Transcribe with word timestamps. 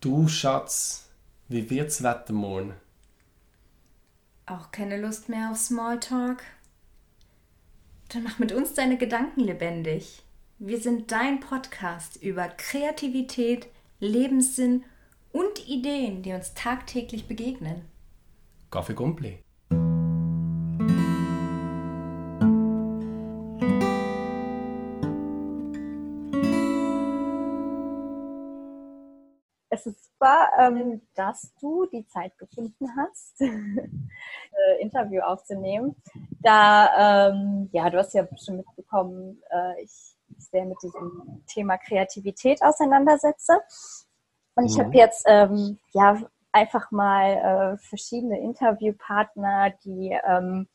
Du 0.00 0.28
Schatz, 0.28 1.10
wie 1.48 1.68
wird's 1.68 2.02
Wetter 2.02 2.32
morgen? 2.32 2.72
Auch 4.46 4.70
keine 4.70 4.98
Lust 4.98 5.28
mehr 5.28 5.50
auf 5.50 5.58
Smalltalk? 5.58 6.42
Dann 8.08 8.22
mach 8.22 8.38
mit 8.38 8.50
uns 8.50 8.72
deine 8.72 8.96
Gedanken 8.96 9.40
lebendig. 9.40 10.22
Wir 10.58 10.80
sind 10.80 11.12
dein 11.12 11.40
Podcast 11.40 12.16
über 12.16 12.48
Kreativität, 12.48 13.68
Lebenssinn 13.98 14.84
und 15.32 15.68
Ideen, 15.68 16.22
die 16.22 16.32
uns 16.32 16.54
tagtäglich 16.54 17.28
begegnen. 17.28 17.82
Kaffee 18.70 18.94
Gumpli. 18.94 19.44
Es 29.80 29.86
ist 29.86 30.12
super, 30.12 30.50
ähm, 30.58 31.00
dass 31.14 31.54
du 31.58 31.86
die 31.86 32.06
Zeit 32.06 32.36
gefunden 32.36 32.86
hast, 32.98 33.40
äh, 33.40 34.80
Interview 34.80 35.22
aufzunehmen. 35.22 35.96
Da, 36.42 37.30
ähm, 37.30 37.70
ja, 37.72 37.88
du 37.88 37.96
hast 37.96 38.12
ja 38.12 38.26
schon 38.44 38.58
mitbekommen, 38.58 39.42
äh, 39.50 39.82
ich 39.82 40.16
sehr 40.36 40.66
mit 40.66 40.76
diesem 40.82 41.42
Thema 41.46 41.78
Kreativität 41.78 42.62
auseinandersetze. 42.62 43.60
Und 44.54 44.66
ich 44.66 44.76
mhm. 44.76 44.82
habe 44.82 44.96
jetzt 44.96 45.24
ähm, 45.26 45.78
ja 45.92 46.18
einfach 46.52 46.90
mal 46.90 47.78
äh, 47.78 47.78
verschiedene 47.78 48.38
Interviewpartner, 48.38 49.70
die 49.82 50.14
ähm, 50.26 50.68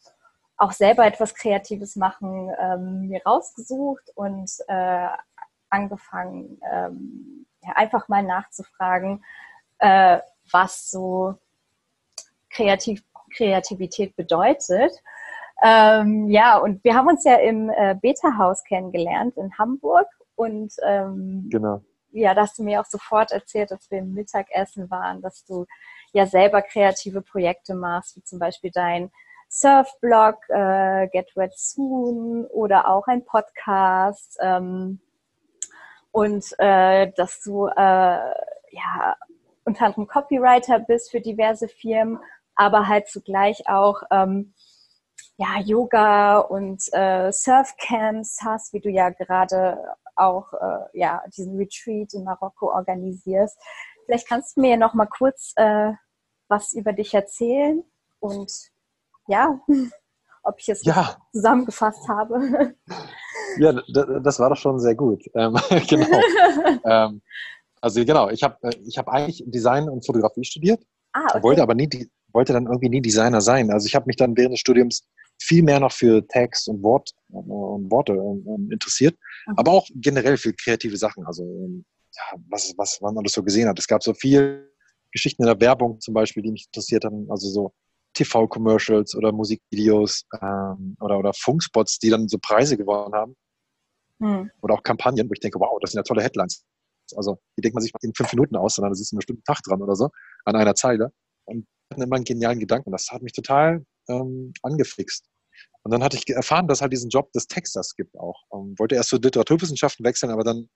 auch 0.57 0.71
selber 0.71 1.05
etwas 1.05 1.35
Kreatives 1.35 1.95
machen, 1.95 2.49
ähm, 2.59 3.07
mir 3.07 3.21
rausgesucht 3.23 4.11
und 4.15 4.49
äh, 4.67 5.09
angefangen, 5.69 6.59
ähm, 6.71 7.45
ja, 7.65 7.73
einfach 7.75 8.07
mal 8.07 8.23
nachzufragen, 8.23 9.23
äh, 9.79 10.19
was 10.51 10.89
so 10.89 11.35
Kreativ 12.49 13.03
Kreativität 13.35 14.15
bedeutet. 14.15 14.91
Ähm, 15.63 16.29
ja, 16.29 16.57
und 16.57 16.83
wir 16.83 16.95
haben 16.95 17.07
uns 17.07 17.23
ja 17.23 17.35
im 17.35 17.69
äh, 17.69 17.95
Beta-Haus 18.01 18.63
kennengelernt 18.63 19.37
in 19.37 19.57
Hamburg 19.57 20.07
und 20.35 20.73
ähm, 20.83 21.47
genau. 21.49 21.81
ja, 22.11 22.33
da 22.33 22.41
hast 22.41 22.59
du 22.59 22.63
mir 22.63 22.81
auch 22.81 22.85
sofort 22.85 23.31
erzählt, 23.31 23.71
als 23.71 23.89
wir 23.89 23.99
im 23.99 24.13
Mittagessen 24.13 24.89
waren, 24.89 25.21
dass 25.21 25.45
du 25.45 25.65
ja 26.11 26.25
selber 26.25 26.61
kreative 26.61 27.21
Projekte 27.21 27.73
machst, 27.73 28.15
wie 28.17 28.23
zum 28.23 28.39
Beispiel 28.39 28.71
dein 28.71 29.11
Surfblog, 29.49 30.37
äh, 30.49 31.07
Get 31.07 31.35
Wet 31.35 31.53
Soon 31.57 32.45
oder 32.47 32.89
auch 32.89 33.07
ein 33.07 33.23
Podcast. 33.25 34.37
Ähm, 34.41 34.99
und 36.15 36.45
äh, 36.59 37.11
dass 37.17 37.41
du 37.41 37.67
äh, 37.67 37.73
ja 37.75 39.17
unter 39.65 39.87
anderem 39.87 40.07
Copywriter 40.07 40.79
bist 40.79 41.11
für 41.11 41.19
diverse 41.19 41.67
Firmen, 41.67 42.19
aber 42.55 42.87
halt 42.87 43.09
zugleich 43.09 43.67
auch 43.67 44.01
ähm, 44.11 44.53
ja, 45.35 45.59
Yoga 45.59 46.37
und 46.39 46.81
äh, 46.93 47.33
Surfcamps 47.33 48.39
hast, 48.41 48.71
wie 48.71 48.79
du 48.79 48.89
ja 48.89 49.09
gerade 49.09 49.77
auch 50.15 50.53
äh, 50.53 50.85
ja, 50.97 51.21
diesen 51.35 51.57
Retreat 51.57 52.13
in 52.13 52.23
Marokko 52.23 52.71
organisierst. 52.71 53.59
Vielleicht 54.05 54.29
kannst 54.29 54.55
du 54.55 54.61
mir 54.61 54.77
noch 54.77 54.93
mal 54.93 55.07
kurz 55.07 55.51
äh, 55.57 55.91
was 56.47 56.71
über 56.71 56.93
dich 56.93 57.13
erzählen 57.13 57.83
und 58.19 58.53
ja, 59.27 59.59
ob 60.45 60.59
ich 60.59 60.69
es 60.69 60.83
ja. 60.83 61.17
zusammengefasst 61.33 62.07
habe. 62.07 62.75
Ja, 63.57 63.71
das 63.71 64.39
war 64.39 64.49
doch 64.49 64.57
schon 64.57 64.79
sehr 64.79 64.95
gut. 64.95 65.23
Ähm, 65.33 65.57
genau. 65.87 66.19
ähm, 66.85 67.21
also 67.79 68.03
genau, 68.03 68.29
ich 68.29 68.43
habe 68.43 68.57
äh, 68.63 68.75
ich 68.85 68.97
hab 68.97 69.07
eigentlich 69.07 69.43
Design 69.45 69.87
und 69.87 70.05
Fotografie 70.05 70.43
studiert, 70.43 70.83
ah, 71.13 71.21
okay. 71.29 71.43
wollte 71.43 71.61
aber 71.61 71.73
nie, 71.73 71.89
wollte 72.33 72.51
dann 72.51 72.65
irgendwie 72.65 72.89
nie 72.89 73.01
Designer 73.01 73.39
sein. 73.39 73.71
Also 73.71 73.87
ich 73.87 73.95
habe 73.95 74.07
mich 74.07 74.17
dann 74.17 74.35
während 74.35 74.53
des 74.53 74.59
Studiums 74.59 75.07
viel 75.39 75.63
mehr 75.63 75.79
noch 75.79 75.91
für 75.91 76.25
Text 76.27 76.67
und 76.67 76.81
Wort 76.83 77.11
und 77.29 77.89
Worte 77.91 78.13
ähm, 78.13 78.69
interessiert, 78.71 79.15
mhm. 79.47 79.53
aber 79.57 79.71
auch 79.71 79.87
generell 79.95 80.37
für 80.37 80.51
kreative 80.53 80.97
Sachen. 80.97 81.25
Also 81.25 81.43
ja, 82.13 82.39
was, 82.49 82.73
was 82.77 82.99
man 82.99 83.17
alles 83.17 83.33
so 83.33 83.43
gesehen 83.43 83.69
hat. 83.69 83.79
Es 83.79 83.87
gab 83.87 84.03
so 84.03 84.13
viel 84.13 84.69
Geschichten 85.11 85.43
in 85.43 85.47
der 85.47 85.61
Werbung 85.61 85.99
zum 86.01 86.13
Beispiel, 86.13 86.43
die 86.43 86.51
mich 86.51 86.65
interessiert 86.67 87.05
haben. 87.05 87.29
Also 87.29 87.47
so 87.49 87.73
TV-Commercials 88.15 89.15
oder 89.15 89.31
Musikvideos 89.31 90.25
ähm, 90.41 90.97
oder, 90.99 91.19
oder 91.19 91.33
Funkspots, 91.33 91.99
die 91.99 92.09
dann 92.09 92.27
so 92.27 92.37
Preise 92.39 92.77
gewonnen 92.77 93.13
haben. 93.13 93.35
Mhm. 94.19 94.49
Oder 94.61 94.75
auch 94.75 94.83
Kampagnen, 94.83 95.29
wo 95.29 95.33
ich 95.33 95.39
denke, 95.39 95.59
wow, 95.59 95.77
das 95.81 95.91
sind 95.91 95.99
ja 95.99 96.03
tolle 96.03 96.23
Headlines. 96.23 96.63
Also 97.15 97.37
die 97.57 97.61
denkt 97.61 97.75
man 97.75 97.83
sich 97.83 97.91
in 98.01 98.13
fünf 98.15 98.31
Minuten 98.33 98.55
aus, 98.55 98.75
sondern 98.75 98.91
da 98.91 98.95
sitzt 98.95 99.13
eine 99.13 99.21
Stunde 99.21 99.43
Tag 99.43 99.61
dran 99.63 99.81
oder 99.81 99.95
so 99.95 100.09
an 100.45 100.55
einer 100.55 100.75
Zeile. 100.75 101.11
Und 101.45 101.67
hatten 101.91 102.01
immer 102.01 102.15
einen 102.15 102.25
genialen 102.25 102.59
Gedanken. 102.59 102.91
Das 102.91 103.09
hat 103.11 103.21
mich 103.21 103.33
total 103.33 103.85
ähm, 104.09 104.53
angefixt. 104.63 105.25
Und 105.83 105.91
dann 105.91 106.03
hatte 106.03 106.17
ich 106.17 106.27
erfahren, 106.29 106.67
dass 106.67 106.81
halt 106.81 106.93
diesen 106.93 107.09
Job 107.09 107.31
des 107.33 107.47
Texters 107.47 107.95
gibt 107.95 108.17
auch. 108.17 108.41
Und 108.49 108.69
ähm, 108.69 108.79
wollte 108.79 108.95
erst 108.95 109.09
zu 109.09 109.17
Literaturwissenschaften 109.17 110.03
wechseln, 110.03 110.31
aber 110.31 110.43
dann 110.43 110.67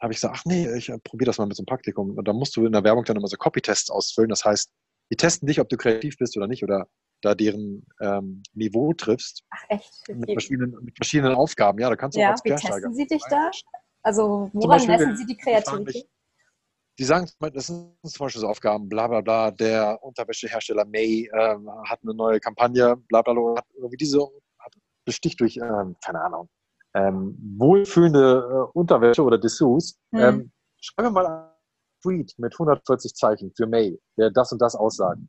habe 0.00 0.12
ich 0.12 0.16
gesagt, 0.16 0.34
ach 0.38 0.44
nee, 0.46 0.66
ich 0.74 0.88
äh, 0.88 0.98
probiere 0.98 1.26
das 1.26 1.38
mal 1.38 1.46
mit 1.46 1.56
so 1.56 1.60
einem 1.60 1.66
Praktikum. 1.66 2.16
Und 2.16 2.26
dann 2.26 2.36
musst 2.36 2.56
du 2.56 2.64
in 2.64 2.72
der 2.72 2.84
Werbung 2.84 3.04
dann 3.04 3.16
immer 3.16 3.28
so 3.28 3.36
Copytests 3.36 3.90
ausfüllen. 3.90 4.30
Das 4.30 4.44
heißt, 4.44 4.70
die 5.10 5.16
testen 5.16 5.46
dich, 5.46 5.60
ob 5.60 5.68
du 5.68 5.76
kreativ 5.76 6.16
bist 6.18 6.36
oder 6.36 6.46
nicht 6.46 6.62
oder 6.62 6.86
da 7.22 7.34
deren 7.34 7.86
ähm, 8.00 8.42
Niveau 8.54 8.92
triffst. 8.94 9.44
Ach 9.50 9.62
echt? 9.68 10.08
Mit 10.08 10.30
verschiedenen, 10.30 10.76
mit 10.82 10.96
verschiedenen 10.96 11.34
Aufgaben. 11.34 11.78
Ja, 11.78 11.90
da 11.90 11.96
kannst 11.96 12.16
du 12.16 12.20
ja, 12.20 12.28
auch 12.28 12.32
als 12.32 12.44
wie 12.44 12.54
testen 12.54 12.94
sie 12.94 13.06
dich 13.06 13.22
da? 13.28 13.50
Also 14.02 14.50
woran 14.52 14.86
messen 14.86 15.16
sie 15.16 15.26
die 15.26 15.36
Kreativität? 15.36 16.08
Die 16.98 17.04
sagen, 17.04 17.28
das 17.54 17.66
sind 17.66 17.94
zum 18.04 18.26
Beispiel 18.26 18.40
so 18.40 18.48
Aufgaben, 18.48 18.88
bla 18.88 19.08
bla 19.08 19.20
bla, 19.20 19.50
der 19.50 20.02
Unterwäschehersteller 20.02 20.84
May 20.84 21.30
äh, 21.32 21.56
hat 21.86 22.00
eine 22.02 22.14
neue 22.14 22.40
Kampagne, 22.40 22.96
bla 23.08 23.22
bla 23.22 23.32
bla, 23.32 23.56
hat 23.56 23.66
irgendwie 23.74 23.96
diese, 23.96 24.20
hat, 24.58 24.74
besticht 25.06 25.40
durch, 25.40 25.56
äh, 25.56 25.94
keine 26.04 26.20
Ahnung, 26.20 26.48
ähm, 26.94 27.38
wohlfühlende 27.56 28.68
äh, 28.72 28.78
Unterwäsche 28.78 29.22
oder 29.22 29.38
Dessous. 29.38 29.98
Hm. 30.12 30.20
Ähm, 30.20 30.52
schreibe 30.78 31.10
mal 31.10 31.26
einen 31.26 31.49
Tweet 32.02 32.34
mit 32.38 32.54
140 32.54 33.14
Zeichen 33.14 33.52
für 33.56 33.66
May, 33.66 34.00
der 34.16 34.30
das 34.30 34.52
und 34.52 34.60
das 34.60 34.74
aussagt. 34.74 35.20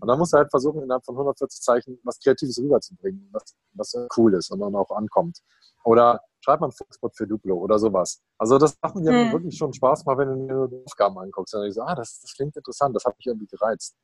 Und 0.00 0.08
dann 0.08 0.18
musst 0.18 0.32
du 0.32 0.38
halt 0.38 0.50
versuchen, 0.50 0.82
innerhalb 0.82 1.04
von 1.04 1.14
140 1.14 1.62
Zeichen 1.62 1.98
was 2.04 2.18
Kreatives 2.20 2.58
rüberzubringen, 2.58 3.28
was, 3.32 3.54
was 3.72 3.94
cool 4.16 4.34
ist 4.34 4.50
und 4.50 4.60
dann 4.60 4.74
auch 4.74 4.90
ankommt. 4.90 5.38
Oder 5.84 6.20
schreib 6.40 6.60
mal 6.60 6.66
einen 6.66 6.72
Foxpot 6.72 7.16
für 7.16 7.26
Duplo 7.26 7.56
oder 7.56 7.78
sowas. 7.78 8.20
Also 8.36 8.58
das 8.58 8.76
macht 8.82 8.96
mir 8.96 9.12
mhm. 9.12 9.32
wirklich 9.32 9.56
schon 9.56 9.72
Spaß, 9.72 10.04
mal 10.04 10.18
wenn 10.18 10.48
du 10.48 10.68
dir 10.68 10.76
die 10.76 10.84
Aufgaben 10.84 11.18
anguckst. 11.18 11.54
Und 11.54 11.66
ich 11.66 11.74
so, 11.74 11.82
ah, 11.82 11.94
das, 11.94 12.20
das 12.20 12.34
klingt 12.34 12.56
interessant, 12.56 12.94
das 12.94 13.04
hat 13.04 13.16
mich 13.16 13.26
irgendwie 13.26 13.46
gereizt. 13.46 13.96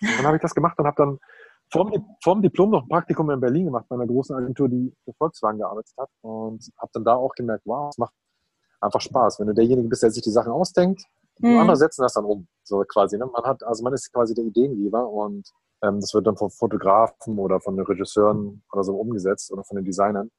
Und 0.00 0.16
dann 0.16 0.26
habe 0.26 0.36
ich 0.36 0.42
das 0.42 0.54
gemacht 0.54 0.78
und 0.78 0.86
habe 0.86 0.96
dann 0.96 1.18
vor 1.70 1.90
dem, 1.90 2.04
vor 2.22 2.34
dem 2.34 2.42
Diplom 2.42 2.70
noch 2.70 2.82
ein 2.82 2.88
Praktikum 2.88 3.30
in 3.30 3.40
Berlin 3.40 3.66
gemacht, 3.66 3.86
bei 3.88 3.94
einer 3.94 4.06
großen 4.06 4.34
Agentur, 4.34 4.68
die 4.68 4.92
für 5.04 5.12
Volkswagen 5.12 5.58
gearbeitet 5.58 5.94
hat. 5.96 6.10
Und 6.22 6.68
habe 6.78 6.90
dann 6.94 7.04
da 7.04 7.14
auch 7.14 7.34
gemerkt, 7.34 7.62
wow, 7.64 7.90
es 7.90 7.98
macht 7.98 8.14
einfach 8.80 9.00
Spaß. 9.00 9.38
Wenn 9.38 9.48
du 9.48 9.54
derjenige 9.54 9.88
bist, 9.88 10.02
der 10.02 10.10
sich 10.10 10.22
die 10.22 10.30
Sachen 10.30 10.52
ausdenkt, 10.52 11.04
mhm. 11.40 11.58
andere 11.58 11.76
setzen 11.76 12.02
das 12.02 12.14
dann 12.14 12.24
um. 12.24 12.46
So 12.62 12.82
quasi. 12.86 13.18
Ne? 13.18 13.26
Man 13.26 13.42
hat, 13.44 13.62
also 13.64 13.82
man 13.82 13.92
ist 13.92 14.12
quasi 14.12 14.34
der 14.34 14.44
Ideengeber 14.44 15.08
und 15.08 15.50
ähm, 15.82 16.00
das 16.00 16.14
wird 16.14 16.26
dann 16.26 16.36
von 16.36 16.50
Fotografen 16.50 17.38
oder 17.38 17.60
von 17.60 17.76
den 17.76 17.84
Regisseuren 17.84 18.62
oder 18.72 18.84
so 18.84 18.94
umgesetzt 18.96 19.50
oder 19.52 19.64
von 19.64 19.76
den 19.76 19.84
Designern. 19.84 20.30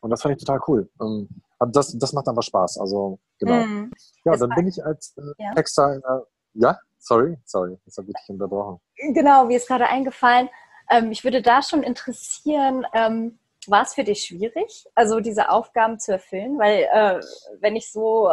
Und 0.00 0.10
das 0.10 0.22
fand 0.22 0.34
ich 0.34 0.44
total 0.44 0.60
cool. 0.68 0.90
Und 0.98 1.28
das, 1.72 1.96
das 1.96 2.12
macht 2.12 2.28
einfach 2.28 2.42
Spaß. 2.42 2.78
Also, 2.78 3.18
genau. 3.38 3.64
Mhm. 3.64 3.92
Ja, 4.24 4.36
dann 4.36 4.50
bin 4.50 4.66
ich 4.66 4.84
als 4.84 5.14
äh, 5.16 5.22
ja. 5.38 5.54
Texter, 5.54 5.96
äh, 5.96 6.20
ja, 6.54 6.78
sorry, 6.98 7.38
sorry, 7.44 7.78
das 7.84 7.96
habe 7.96 8.08
ich 8.08 8.14
dich 8.14 8.28
unterbrochen. 8.28 8.80
Genau, 9.14 9.44
mir 9.44 9.56
ist 9.56 9.68
gerade 9.68 9.86
eingefallen. 9.86 10.48
Ähm, 10.90 11.08
mich 11.08 11.24
würde 11.24 11.40
da 11.40 11.62
schon 11.62 11.82
interessieren, 11.82 12.84
ähm, 12.92 13.38
war 13.68 13.82
es 13.82 13.94
für 13.94 14.02
dich 14.04 14.24
schwierig, 14.24 14.86
also 14.94 15.20
diese 15.20 15.50
Aufgaben 15.50 15.98
zu 16.00 16.12
erfüllen? 16.12 16.58
Weil, 16.58 16.88
äh, 16.92 17.20
wenn 17.60 17.76
ich 17.76 17.92
so 17.92 18.28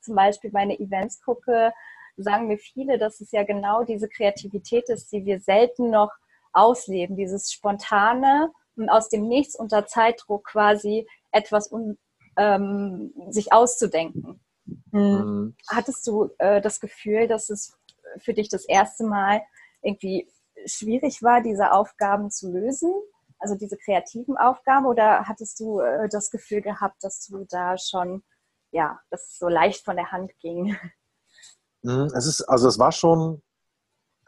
zum 0.00 0.14
Beispiel 0.14 0.50
meine 0.52 0.78
Events 0.78 1.20
gucke, 1.22 1.72
sagen 2.16 2.48
mir 2.48 2.58
viele, 2.58 2.98
dass 2.98 3.20
es 3.20 3.30
ja 3.30 3.44
genau 3.44 3.84
diese 3.84 4.08
Kreativität 4.08 4.88
ist, 4.88 5.12
die 5.12 5.24
wir 5.24 5.40
selten 5.40 5.90
noch 5.90 6.10
ausleben, 6.52 7.16
dieses 7.16 7.52
Spontane 7.52 8.50
aus 8.88 9.08
dem 9.08 9.26
Nichts 9.26 9.56
unter 9.56 9.86
Zeitdruck 9.86 10.44
quasi 10.44 11.06
etwas 11.32 11.70
un, 11.70 11.98
ähm, 12.36 13.12
sich 13.30 13.52
auszudenken. 13.52 14.40
Hm. 14.92 15.00
Mhm. 15.00 15.56
Hattest 15.68 16.06
du 16.06 16.30
äh, 16.38 16.60
das 16.60 16.80
Gefühl, 16.80 17.26
dass 17.26 17.50
es 17.50 17.76
für 18.18 18.34
dich 18.34 18.48
das 18.48 18.64
erste 18.64 19.04
Mal 19.04 19.42
irgendwie 19.82 20.28
schwierig 20.66 21.22
war, 21.22 21.42
diese 21.42 21.72
Aufgaben 21.72 22.30
zu 22.30 22.50
lösen? 22.52 22.92
Also 23.38 23.54
diese 23.54 23.76
kreativen 23.76 24.36
Aufgaben? 24.36 24.86
Oder 24.86 25.26
hattest 25.26 25.60
du 25.60 25.80
äh, 25.80 26.08
das 26.08 26.30
Gefühl 26.30 26.60
gehabt, 26.62 27.02
dass 27.02 27.26
du 27.26 27.44
da 27.48 27.78
schon, 27.78 28.22
ja, 28.70 28.98
dass 29.10 29.22
es 29.28 29.38
so 29.38 29.48
leicht 29.48 29.84
von 29.84 29.96
der 29.96 30.10
Hand 30.12 30.32
ging? 30.40 30.76
Mhm, 31.82 32.10
es 32.14 32.26
ist, 32.26 32.42
also 32.42 32.68
es 32.68 32.78
war 32.78 32.92
schon, 32.92 33.42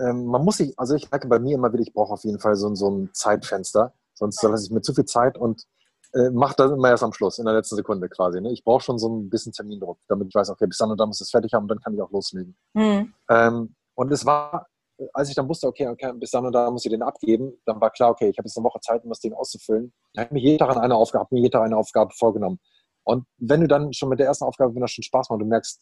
ähm, 0.01 0.27
man 0.27 0.45
muss 0.45 0.59
sich, 0.59 0.79
also 0.79 0.95
ich 0.95 1.11
merke 1.11 1.29
bei 1.29 1.39
mir 1.39 1.57
immer 1.57 1.73
wieder, 1.73 1.83
ich 1.83 1.93
brauche 1.93 2.13
auf 2.13 2.25
jeden 2.25 2.39
Fall 2.39 2.57
so, 2.57 2.75
so 2.75 2.91
ein 2.91 3.11
Zeitfenster, 3.13 3.93
sonst 4.15 4.43
lasse 4.43 4.65
ich 4.65 4.71
mir 4.71 4.83
zu 4.83 4.95
viel 4.95 5.05
Zeit 5.05 5.37
und 5.37 5.65
äh, 6.13 6.31
mache 6.31 6.55
das 6.57 6.73
immer 6.73 6.89
erst 6.89 7.03
am 7.03 7.13
Schluss, 7.13 7.39
in 7.39 7.45
der 7.45 7.55
letzten 7.55 7.77
Sekunde 7.77 8.09
quasi. 8.09 8.41
Ne? 8.41 8.53
Ich 8.53 8.65
brauche 8.65 8.83
schon 8.83 8.99
so 8.99 9.09
ein 9.09 9.31
bisschen 9.31 9.53
Termindruck, 9.53 9.99
damit 10.09 10.29
ich 10.29 10.35
weiß, 10.35 10.51
okay, 10.51 10.67
bis 10.67 10.79
dann 10.79 10.91
und 10.91 10.99
dann 10.99 11.09
muss 11.09 11.21
es 11.21 11.31
fertig 11.31 11.53
haben 11.53 11.65
und 11.65 11.69
dann 11.69 11.81
kann 11.81 11.95
ich 11.95 12.01
auch 12.01 12.11
loslegen. 12.11 12.57
Mhm. 12.75 13.15
Ähm, 13.29 13.75
und 13.95 14.13
es 14.13 14.25
war, 14.25 14.67
als 15.13 15.29
ich 15.29 15.35
dann 15.35 15.49
wusste, 15.49 15.67
okay, 15.67 15.89
okay, 15.89 16.13
bis 16.15 16.31
dann 16.31 16.47
und 16.47 16.53
dann 16.53 16.73
muss 16.73 16.85
ich 16.85 16.91
den 16.91 17.03
abgeben, 17.03 17.53
dann 17.65 17.81
war 17.81 17.91
klar, 17.91 18.11
okay, 18.11 18.29
ich 18.29 18.39
habe 18.39 18.47
jetzt 18.47 18.57
eine 18.57 18.65
Woche 18.65 18.81
Zeit, 18.81 19.03
um 19.05 19.11
das 19.11 19.21
Ding 19.21 19.33
auszufüllen. 19.33 19.93
Ich 20.13 20.21
habe 20.21 20.35
mir 20.35 20.41
jeden 20.41 20.59
Tag 20.59 20.77
eine 20.77 20.95
Aufgabe, 20.95 21.29
mir 21.31 21.41
jeden 21.41 21.53
Tag 21.53 21.63
eine 21.63 21.77
Aufgabe 21.77 22.13
vorgenommen. 22.15 22.59
Und 23.11 23.27
wenn 23.39 23.61
du 23.61 23.67
dann 23.67 23.93
schon 23.93 24.09
mit 24.09 24.21
der 24.21 24.27
ersten 24.27 24.45
Aufgabe, 24.45 24.75
wenn 24.75 24.81
das 24.81 24.93
schon 24.93 25.03
Spaß 25.03 25.31
macht, 25.31 25.41
du 25.41 25.47
merkst, 25.47 25.81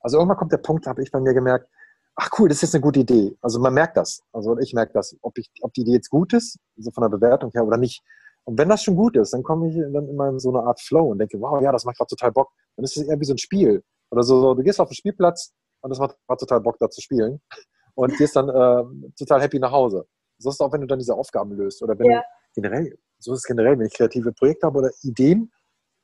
also 0.00 0.16
irgendwann 0.16 0.38
kommt 0.38 0.52
der 0.52 0.58
Punkt, 0.58 0.86
habe 0.86 1.02
ich 1.02 1.10
bei 1.10 1.20
mir 1.20 1.34
gemerkt, 1.34 1.68
ach 2.16 2.30
cool, 2.38 2.48
das 2.48 2.56
ist 2.58 2.62
jetzt 2.62 2.74
eine 2.74 2.82
gute 2.82 3.00
Idee. 3.00 3.36
Also 3.40 3.60
man 3.60 3.74
merkt 3.74 3.96
das. 3.96 4.22
Also 4.32 4.58
ich 4.58 4.72
merke 4.72 4.92
das, 4.94 5.16
ob, 5.22 5.36
ich, 5.38 5.50
ob 5.60 5.72
die 5.74 5.82
Idee 5.82 5.92
jetzt 5.92 6.10
gut 6.10 6.32
ist, 6.32 6.58
so 6.76 6.90
von 6.90 7.02
der 7.02 7.10
Bewertung 7.10 7.50
her 7.52 7.66
oder 7.66 7.76
nicht. 7.76 8.02
Und 8.44 8.58
wenn 8.58 8.68
das 8.68 8.82
schon 8.82 8.96
gut 8.96 9.16
ist, 9.16 9.32
dann 9.32 9.42
komme 9.42 9.68
ich 9.68 9.76
dann 9.76 10.08
immer 10.08 10.28
in 10.30 10.38
so 10.38 10.48
eine 10.48 10.66
Art 10.66 10.80
Flow 10.80 11.10
und 11.10 11.18
denke, 11.18 11.40
wow, 11.40 11.60
ja, 11.62 11.70
das 11.70 11.84
macht 11.84 11.98
gerade 11.98 12.08
total 12.08 12.32
Bock. 12.32 12.50
Dann 12.76 12.84
ist 12.84 12.96
es 12.96 13.04
eher 13.06 13.20
wie 13.20 13.24
so 13.24 13.34
ein 13.34 13.38
Spiel. 13.38 13.84
Oder 14.10 14.22
so, 14.22 14.40
so 14.40 14.54
du 14.54 14.62
gehst 14.62 14.80
auf 14.80 14.88
den 14.88 14.94
Spielplatz 14.94 15.52
und 15.80 15.90
das 15.90 15.98
macht 15.98 16.16
gerade 16.26 16.40
total 16.40 16.60
Bock, 16.60 16.78
da 16.78 16.88
zu 16.90 17.00
spielen. 17.00 17.40
Und 17.94 18.16
gehst 18.16 18.34
dann 18.36 18.48
äh, 18.48 19.10
total 19.18 19.42
happy 19.42 19.58
nach 19.58 19.70
Hause. 19.70 20.06
So 20.38 20.48
ist 20.48 20.54
es 20.54 20.60
auch, 20.60 20.72
wenn 20.72 20.80
du 20.80 20.86
dann 20.86 20.98
diese 20.98 21.14
Aufgaben 21.14 21.52
löst. 21.52 21.82
Oder 21.82 21.98
wenn 21.98 22.10
ja. 22.10 22.20
du 22.20 22.62
generell, 22.62 22.98
so 23.18 23.34
ist 23.34 23.40
es 23.40 23.44
generell, 23.44 23.78
wenn 23.78 23.84
ich 23.84 23.92
kreative 23.92 24.32
Projekte 24.32 24.66
habe 24.66 24.78
oder 24.78 24.90
Ideen, 25.02 25.52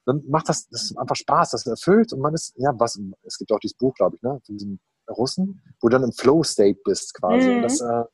dann 0.09 0.25
macht 0.27 0.49
das, 0.49 0.69
das 0.69 0.97
einfach 0.97 1.17
Spaß, 1.17 1.51
das 1.51 1.67
erfüllt 1.67 2.15
und 2.15 2.21
man 2.21 2.33
ist, 2.33 2.55
ja, 2.57 2.73
was, 2.79 2.99
es 3.25 3.37
gibt 3.37 3.53
auch 3.53 3.59
dieses 3.59 3.77
Buch, 3.77 3.95
glaube 3.95 4.17
ich, 4.17 4.23
ne, 4.23 4.41
von 4.45 4.57
diesem 4.57 4.81
Russen, 5.11 5.61
wo 5.81 5.89
du 5.89 5.99
dann 5.99 6.05
im 6.05 6.13
Flow-State 6.13 6.81
bist 6.83 7.13
quasi. 7.13 7.49
Mhm. 7.49 7.57
Und 7.57 7.63
das 7.63 7.81
äh, 7.83 8.05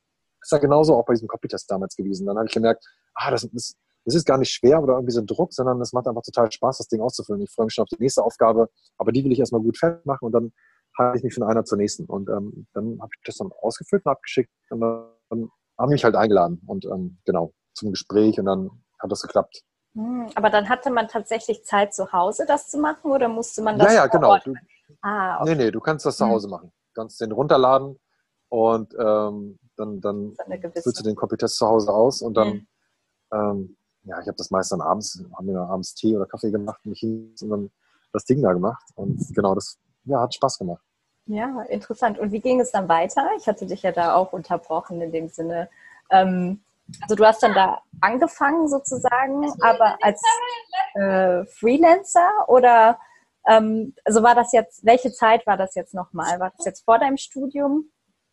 ist 0.42 0.50
ja 0.50 0.58
genauso 0.58 0.96
auch 0.96 1.06
bei 1.06 1.14
diesem 1.14 1.28
Copy-Test 1.28 1.70
damals 1.70 1.94
gewesen. 1.94 2.26
Dann 2.26 2.36
habe 2.36 2.48
ich 2.48 2.52
gemerkt, 2.52 2.84
ah, 3.14 3.30
das, 3.30 3.48
das, 3.52 3.76
das 4.04 4.14
ist 4.16 4.26
gar 4.26 4.38
nicht 4.38 4.50
schwer 4.50 4.82
oder 4.82 4.94
irgendwie 4.94 5.12
so 5.12 5.20
ein 5.20 5.26
Druck, 5.26 5.52
sondern 5.52 5.80
es 5.80 5.92
macht 5.92 6.08
einfach 6.08 6.22
total 6.22 6.50
Spaß, 6.50 6.78
das 6.78 6.88
Ding 6.88 7.00
auszufüllen. 7.00 7.42
Ich 7.42 7.52
freue 7.52 7.66
mich 7.66 7.74
schon 7.74 7.84
auf 7.84 7.88
die 7.88 8.02
nächste 8.02 8.24
Aufgabe, 8.24 8.68
aber 8.98 9.12
die 9.12 9.24
will 9.24 9.30
ich 9.30 9.38
erstmal 9.38 9.62
gut 9.62 9.78
fertig 9.78 10.04
machen 10.04 10.24
und 10.24 10.32
dann 10.32 10.52
halte 10.98 11.18
ich 11.18 11.24
mich 11.24 11.34
von 11.34 11.44
einer 11.44 11.64
zur 11.64 11.78
nächsten. 11.78 12.06
Und 12.06 12.28
ähm, 12.28 12.66
dann 12.74 12.98
habe 13.00 13.10
ich 13.16 13.22
das 13.24 13.36
dann 13.36 13.52
ausgefüllt 13.62 14.04
und 14.04 14.10
abgeschickt 14.10 14.50
und 14.70 14.80
dann, 14.80 15.06
dann 15.30 15.48
haben 15.78 15.90
mich 15.90 16.04
halt 16.04 16.16
eingeladen 16.16 16.60
und 16.66 16.86
ähm, 16.86 17.18
genau 17.24 17.52
zum 17.72 17.90
Gespräch 17.90 18.38
und 18.40 18.46
dann 18.46 18.70
hat 18.98 19.12
das 19.12 19.22
geklappt. 19.22 19.62
Hm, 19.94 20.30
aber 20.34 20.50
dann 20.50 20.68
hatte 20.68 20.90
man 20.90 21.08
tatsächlich 21.08 21.64
Zeit 21.64 21.94
zu 21.94 22.12
Hause, 22.12 22.44
das 22.46 22.68
zu 22.68 22.78
machen, 22.78 23.10
oder 23.10 23.28
musste 23.28 23.62
man 23.62 23.78
das? 23.78 23.92
Ja, 23.92 24.00
ja, 24.00 24.06
genau. 24.06 24.36
Du, 24.38 24.54
ah, 25.02 25.40
okay. 25.40 25.50
Nee, 25.50 25.64
nee, 25.64 25.70
du 25.70 25.80
kannst 25.80 26.04
das 26.04 26.16
zu 26.16 26.24
hm. 26.24 26.32
Hause 26.32 26.48
machen. 26.48 26.72
Du 26.94 27.00
kannst 27.00 27.20
den 27.20 27.32
runterladen 27.32 27.98
und 28.48 28.94
ähm, 28.98 29.58
dann, 29.76 30.00
dann 30.00 30.36
füllst 30.72 31.00
du 31.00 31.04
den 31.04 31.16
Copy-Test 31.16 31.56
zu 31.56 31.66
Hause 31.66 31.92
aus 31.92 32.22
und 32.22 32.36
dann, 32.36 32.48
mhm. 32.48 32.66
ähm, 33.32 33.76
ja, 34.04 34.20
ich 34.20 34.26
habe 34.26 34.36
das 34.36 34.50
meist 34.50 34.70
dann 34.70 34.80
abends, 34.80 35.22
haben 35.36 35.46
wir 35.46 35.60
abends 35.60 35.94
Tee 35.94 36.16
oder 36.16 36.26
Kaffee 36.26 36.50
gemacht 36.50 36.80
und, 36.84 37.00
und 37.42 37.50
dann 37.50 37.70
das 38.12 38.24
Ding 38.24 38.42
da 38.42 38.52
gemacht. 38.52 38.84
Und 38.94 39.18
genau, 39.34 39.54
das 39.54 39.78
ja, 40.04 40.20
hat 40.20 40.34
Spaß 40.34 40.58
gemacht. 40.58 40.82
Ja, 41.26 41.62
interessant. 41.62 42.18
Und 42.18 42.32
wie 42.32 42.40
ging 42.40 42.60
es 42.60 42.70
dann 42.70 42.88
weiter? 42.88 43.28
Ich 43.38 43.46
hatte 43.46 43.66
dich 43.66 43.82
ja 43.82 43.92
da 43.92 44.14
auch 44.14 44.32
unterbrochen 44.32 45.00
in 45.00 45.10
dem 45.10 45.28
Sinne. 45.28 45.68
Ähm, 46.10 46.60
also 47.00 47.14
du 47.14 47.24
hast 47.24 47.42
dann 47.42 47.54
da 47.54 47.80
angefangen 48.04 48.68
sozusagen, 48.68 49.50
aber 49.60 49.96
als 50.02 50.20
äh, 50.94 51.44
Freelancer 51.46 52.30
oder 52.48 52.98
ähm, 53.46 53.94
also 54.04 54.22
war 54.22 54.34
das 54.34 54.52
jetzt, 54.52 54.84
welche 54.84 55.12
Zeit 55.12 55.46
war 55.46 55.56
das 55.56 55.74
jetzt 55.74 55.94
nochmal? 55.94 56.38
War 56.40 56.52
das 56.56 56.64
jetzt 56.66 56.84
vor 56.84 56.98
deinem 56.98 57.16
Studium? 57.16 57.90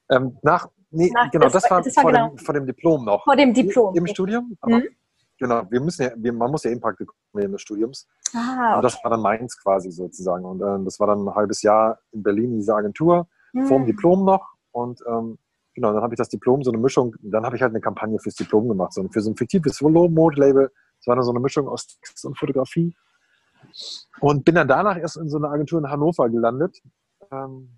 Ähm, 0.09 0.37
nach, 0.41 0.67
nee, 0.89 1.09
nach, 1.13 1.31
genau, 1.31 1.45
das, 1.45 1.53
das 1.53 1.71
war, 1.71 1.81
das 1.81 1.95
war 1.95 2.03
vor, 2.03 2.11
genau. 2.11 2.29
dem, 2.29 2.37
vor, 2.37 2.53
dem, 2.53 2.65
Diplom 2.65 3.05
noch. 3.05 3.23
Vor 3.23 3.35
dem 3.35 3.53
Diplom. 3.53 3.95
Im 3.95 4.07
Studium, 4.07 4.57
aber 4.61 4.79
mhm. 4.79 4.87
genau, 5.37 5.63
wir 5.69 5.81
müssen 5.81 6.03
ja, 6.03 6.11
wir, 6.15 6.33
man 6.33 6.51
muss 6.51 6.63
ja 6.63 6.71
eben 6.71 6.81
Praktikum 6.81 7.15
während 7.33 7.53
des 7.53 7.61
Studiums. 7.61 8.07
Ah, 8.33 8.69
okay. 8.69 8.75
Und 8.77 8.83
das 8.83 9.03
war 9.03 9.11
dann 9.11 9.21
meins 9.21 9.57
quasi 9.61 9.91
sozusagen. 9.91 10.45
Und 10.45 10.61
äh, 10.61 10.85
das 10.85 10.99
war 10.99 11.07
dann 11.07 11.25
ein 11.25 11.35
halbes 11.35 11.61
Jahr 11.61 11.99
in 12.11 12.23
Berlin, 12.23 12.57
diese 12.57 12.73
Agentur, 12.73 13.27
mhm. 13.53 13.65
vor 13.65 13.77
dem 13.77 13.85
Diplom 13.85 14.25
noch. 14.25 14.47
Und 14.71 15.01
ähm, 15.07 15.37
genau, 15.73 15.93
dann 15.93 16.01
habe 16.01 16.13
ich 16.13 16.17
das 16.17 16.29
Diplom, 16.29 16.63
so 16.63 16.71
eine 16.71 16.79
Mischung, 16.79 17.15
dann 17.21 17.45
habe 17.45 17.55
ich 17.55 17.61
halt 17.61 17.71
eine 17.71 17.81
Kampagne 17.81 18.19
fürs 18.19 18.35
Diplom 18.35 18.67
gemacht, 18.67 18.93
so 18.93 19.07
für 19.09 19.21
so 19.21 19.31
ein 19.31 19.35
fiktives 19.35 19.81
Low-Mode-Label. 19.81 20.71
Das 20.97 21.07
war 21.07 21.15
dann 21.15 21.25
so 21.25 21.31
eine 21.31 21.39
Mischung 21.39 21.67
aus 21.67 21.87
Text 21.87 22.25
und 22.25 22.37
Fotografie. 22.37 22.95
Und 24.19 24.43
bin 24.43 24.55
dann 24.55 24.67
danach 24.67 24.97
erst 24.97 25.17
in 25.17 25.29
so 25.29 25.37
einer 25.37 25.49
Agentur 25.49 25.79
in 25.79 25.89
Hannover 25.89 26.29
gelandet, 26.29 26.81
ähm, 27.31 27.77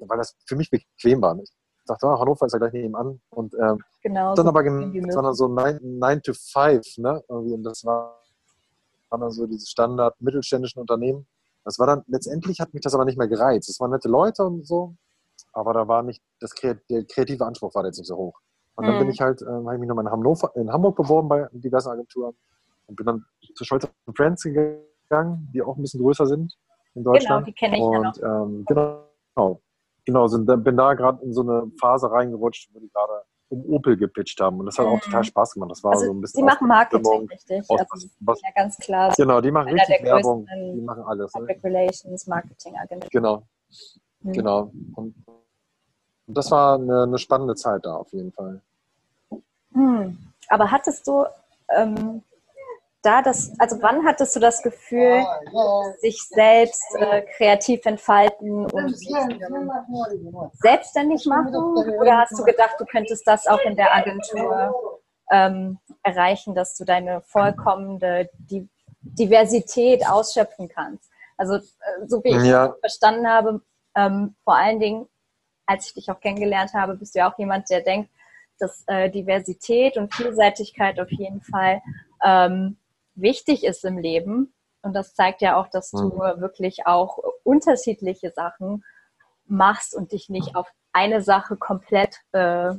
weil 0.00 0.18
das 0.18 0.36
für 0.46 0.56
mich 0.56 0.70
bequem 0.70 1.20
war. 1.20 1.38
Ich 1.38 1.50
dachte, 1.86 2.06
oh, 2.06 2.18
Hannover 2.18 2.46
ist 2.46 2.52
ja 2.52 2.58
gleich 2.58 2.72
nebenan. 2.72 3.20
Und 3.30 3.54
ähm, 3.54 3.78
genau, 4.02 4.34
dann 4.34 4.46
so 4.46 4.50
aber 4.50 4.64
sondern 4.64 5.34
so 5.34 5.48
9 5.48 6.22
to 6.22 6.32
5, 6.32 6.98
ne? 6.98 7.20
Und 7.26 7.62
das 7.64 7.84
war, 7.84 8.20
war 9.08 9.18
dann 9.18 9.30
so 9.30 9.46
diese 9.46 9.66
Standard 9.66 10.20
mittelständischen 10.20 10.80
Unternehmen. 10.80 11.26
Das 11.64 11.78
war 11.78 11.86
dann, 11.86 12.02
letztendlich 12.06 12.60
hat 12.60 12.72
mich 12.72 12.82
das 12.82 12.94
aber 12.94 13.04
nicht 13.04 13.18
mehr 13.18 13.28
gereizt. 13.28 13.68
Es 13.68 13.80
waren 13.80 13.90
nette 13.90 14.08
Leute 14.08 14.44
und 14.44 14.66
so, 14.66 14.94
aber 15.52 15.72
da 15.72 15.88
war 15.88 16.02
nicht, 16.02 16.22
das, 16.40 16.52
der 16.54 17.04
kreative 17.04 17.44
Anspruch 17.44 17.74
war 17.74 17.84
jetzt 17.84 17.98
nicht 17.98 18.08
so 18.08 18.16
hoch. 18.16 18.38
Und 18.76 18.86
dann 18.86 18.94
mhm. 18.94 19.00
bin 19.00 19.10
ich 19.10 19.20
halt, 19.20 19.42
äh, 19.42 19.46
habe 19.46 19.74
ich 19.74 19.80
mich 19.80 19.88
nochmal 19.88 20.06
in, 20.06 20.10
Hannover, 20.10 20.52
in 20.54 20.72
Hamburg 20.72 20.96
beworben 20.96 21.28
bei 21.28 21.48
diversen 21.52 21.90
Agenturen 21.90 22.34
und 22.86 22.96
bin 22.96 23.06
dann 23.06 23.24
zu 23.54 23.64
Scholz 23.64 23.86
Friends 24.16 24.42
gegangen, 24.42 25.48
die 25.52 25.62
auch 25.62 25.76
ein 25.76 25.82
bisschen 25.82 26.00
größer 26.00 26.26
sind 26.26 26.56
in 26.94 27.02
genau, 27.02 27.12
Deutschland. 27.12 27.44
Genau, 27.44 27.46
die 27.46 27.52
kenne 27.52 27.76
ich 27.76 27.82
und, 27.82 27.92
ja 27.92 28.30
noch. 28.30 28.46
Ähm, 28.46 28.64
genau, 28.66 29.60
genau 30.04 30.26
sind, 30.28 30.46
bin 30.64 30.76
da 30.76 30.94
gerade 30.94 31.22
in 31.24 31.32
so 31.32 31.42
eine 31.42 31.70
Phase 31.80 32.10
reingerutscht, 32.10 32.70
wo 32.72 32.80
die 32.80 32.88
gerade 32.88 33.22
um 33.50 33.64
Opel 33.66 33.96
gepitcht 33.96 34.40
haben. 34.40 34.60
Und 34.60 34.66
das 34.66 34.78
hat 34.78 34.86
auch 34.86 35.00
total 35.00 35.20
mhm. 35.20 35.24
Spaß 35.24 35.54
gemacht. 35.54 35.70
Das 35.72 35.84
war 35.84 35.92
also 35.92 36.06
so 36.06 36.12
ein 36.12 36.20
bisschen. 36.20 36.38
Die 36.38 36.44
machen 36.44 36.68
Marketing, 36.68 37.28
richtig? 37.28 37.64
Aus, 37.68 37.80
also, 37.90 38.08
was, 38.20 38.40
ja, 38.42 38.48
ganz 38.54 38.78
klar. 38.78 39.12
Genau, 39.16 39.40
die 39.40 39.50
machen 39.50 39.72
richtig 39.72 40.02
Werbung. 40.02 40.46
Die 40.74 40.80
machen 40.80 41.02
alles. 41.02 41.34
Ne? 41.34 41.40
Public 41.40 41.62
ne? 41.62 41.70
Relations, 41.70 42.26
Marketing 42.26 42.76
Agentur. 42.76 43.10
Genau. 43.10 43.42
Mhm. 44.22 44.32
Genau. 44.32 44.72
Und 44.94 45.14
das 46.26 46.50
war 46.50 46.76
eine, 46.76 47.04
eine 47.04 47.18
spannende 47.18 47.54
Zeit 47.54 47.84
da 47.84 47.96
auf 47.96 48.12
jeden 48.12 48.32
Fall. 48.32 48.60
Hm. 49.72 50.18
Aber 50.48 50.70
hattest 50.70 51.06
du 51.06 51.24
ähm, 51.70 52.22
da 53.02 53.22
das, 53.22 53.52
also 53.58 53.80
wann 53.80 54.04
hattest 54.04 54.36
du 54.36 54.40
das 54.40 54.62
Gefühl, 54.62 55.24
sich 56.00 56.22
selbst 56.22 56.82
äh, 56.96 57.22
kreativ 57.36 57.84
entfalten 57.86 58.66
und 58.66 58.96
selbstständig 60.54 61.24
machen? 61.26 61.54
Oder 61.98 62.18
hast 62.18 62.38
du 62.38 62.44
gedacht, 62.44 62.74
du 62.78 62.84
könntest 62.84 63.26
das 63.26 63.46
auch 63.46 63.60
in 63.60 63.76
der 63.76 63.94
Agentur 63.94 64.74
ähm, 65.30 65.78
erreichen, 66.02 66.54
dass 66.54 66.76
du 66.76 66.84
deine 66.84 67.22
vollkommene 67.22 68.28
Diversität 69.00 70.06
ausschöpfen 70.06 70.68
kannst? 70.68 71.10
Also, 71.38 71.54
äh, 71.54 72.06
so 72.06 72.22
wie 72.22 72.36
ich 72.36 72.44
ja. 72.44 72.74
verstanden 72.80 73.26
habe, 73.26 73.62
ähm, 73.96 74.34
vor 74.44 74.56
allen 74.56 74.80
Dingen 74.80 75.06
als 75.70 75.86
ich 75.86 75.94
dich 75.94 76.10
auch 76.10 76.18
kennengelernt 76.18 76.74
habe, 76.74 76.96
bist 76.96 77.14
du 77.14 77.20
ja 77.20 77.30
auch 77.30 77.38
jemand, 77.38 77.70
der 77.70 77.80
denkt, 77.80 78.10
dass 78.58 78.82
äh, 78.88 79.08
Diversität 79.08 79.96
und 79.96 80.12
Vielseitigkeit 80.12 80.98
auf 80.98 81.10
jeden 81.12 81.40
Fall 81.42 81.80
ähm, 82.24 82.76
wichtig 83.14 83.64
ist 83.64 83.84
im 83.84 83.96
Leben. 83.96 84.52
Und 84.82 84.94
das 84.94 85.14
zeigt 85.14 85.42
ja 85.42 85.56
auch, 85.56 85.68
dass 85.68 85.92
du 85.92 86.08
mhm. 86.08 86.40
wirklich 86.40 86.86
auch 86.86 87.18
unterschiedliche 87.44 88.32
Sachen 88.32 88.84
machst 89.46 89.94
und 89.94 90.10
dich 90.10 90.28
nicht 90.28 90.56
auf 90.56 90.68
eine 90.92 91.22
Sache 91.22 91.56
komplett 91.56 92.16
äh, 92.32 92.74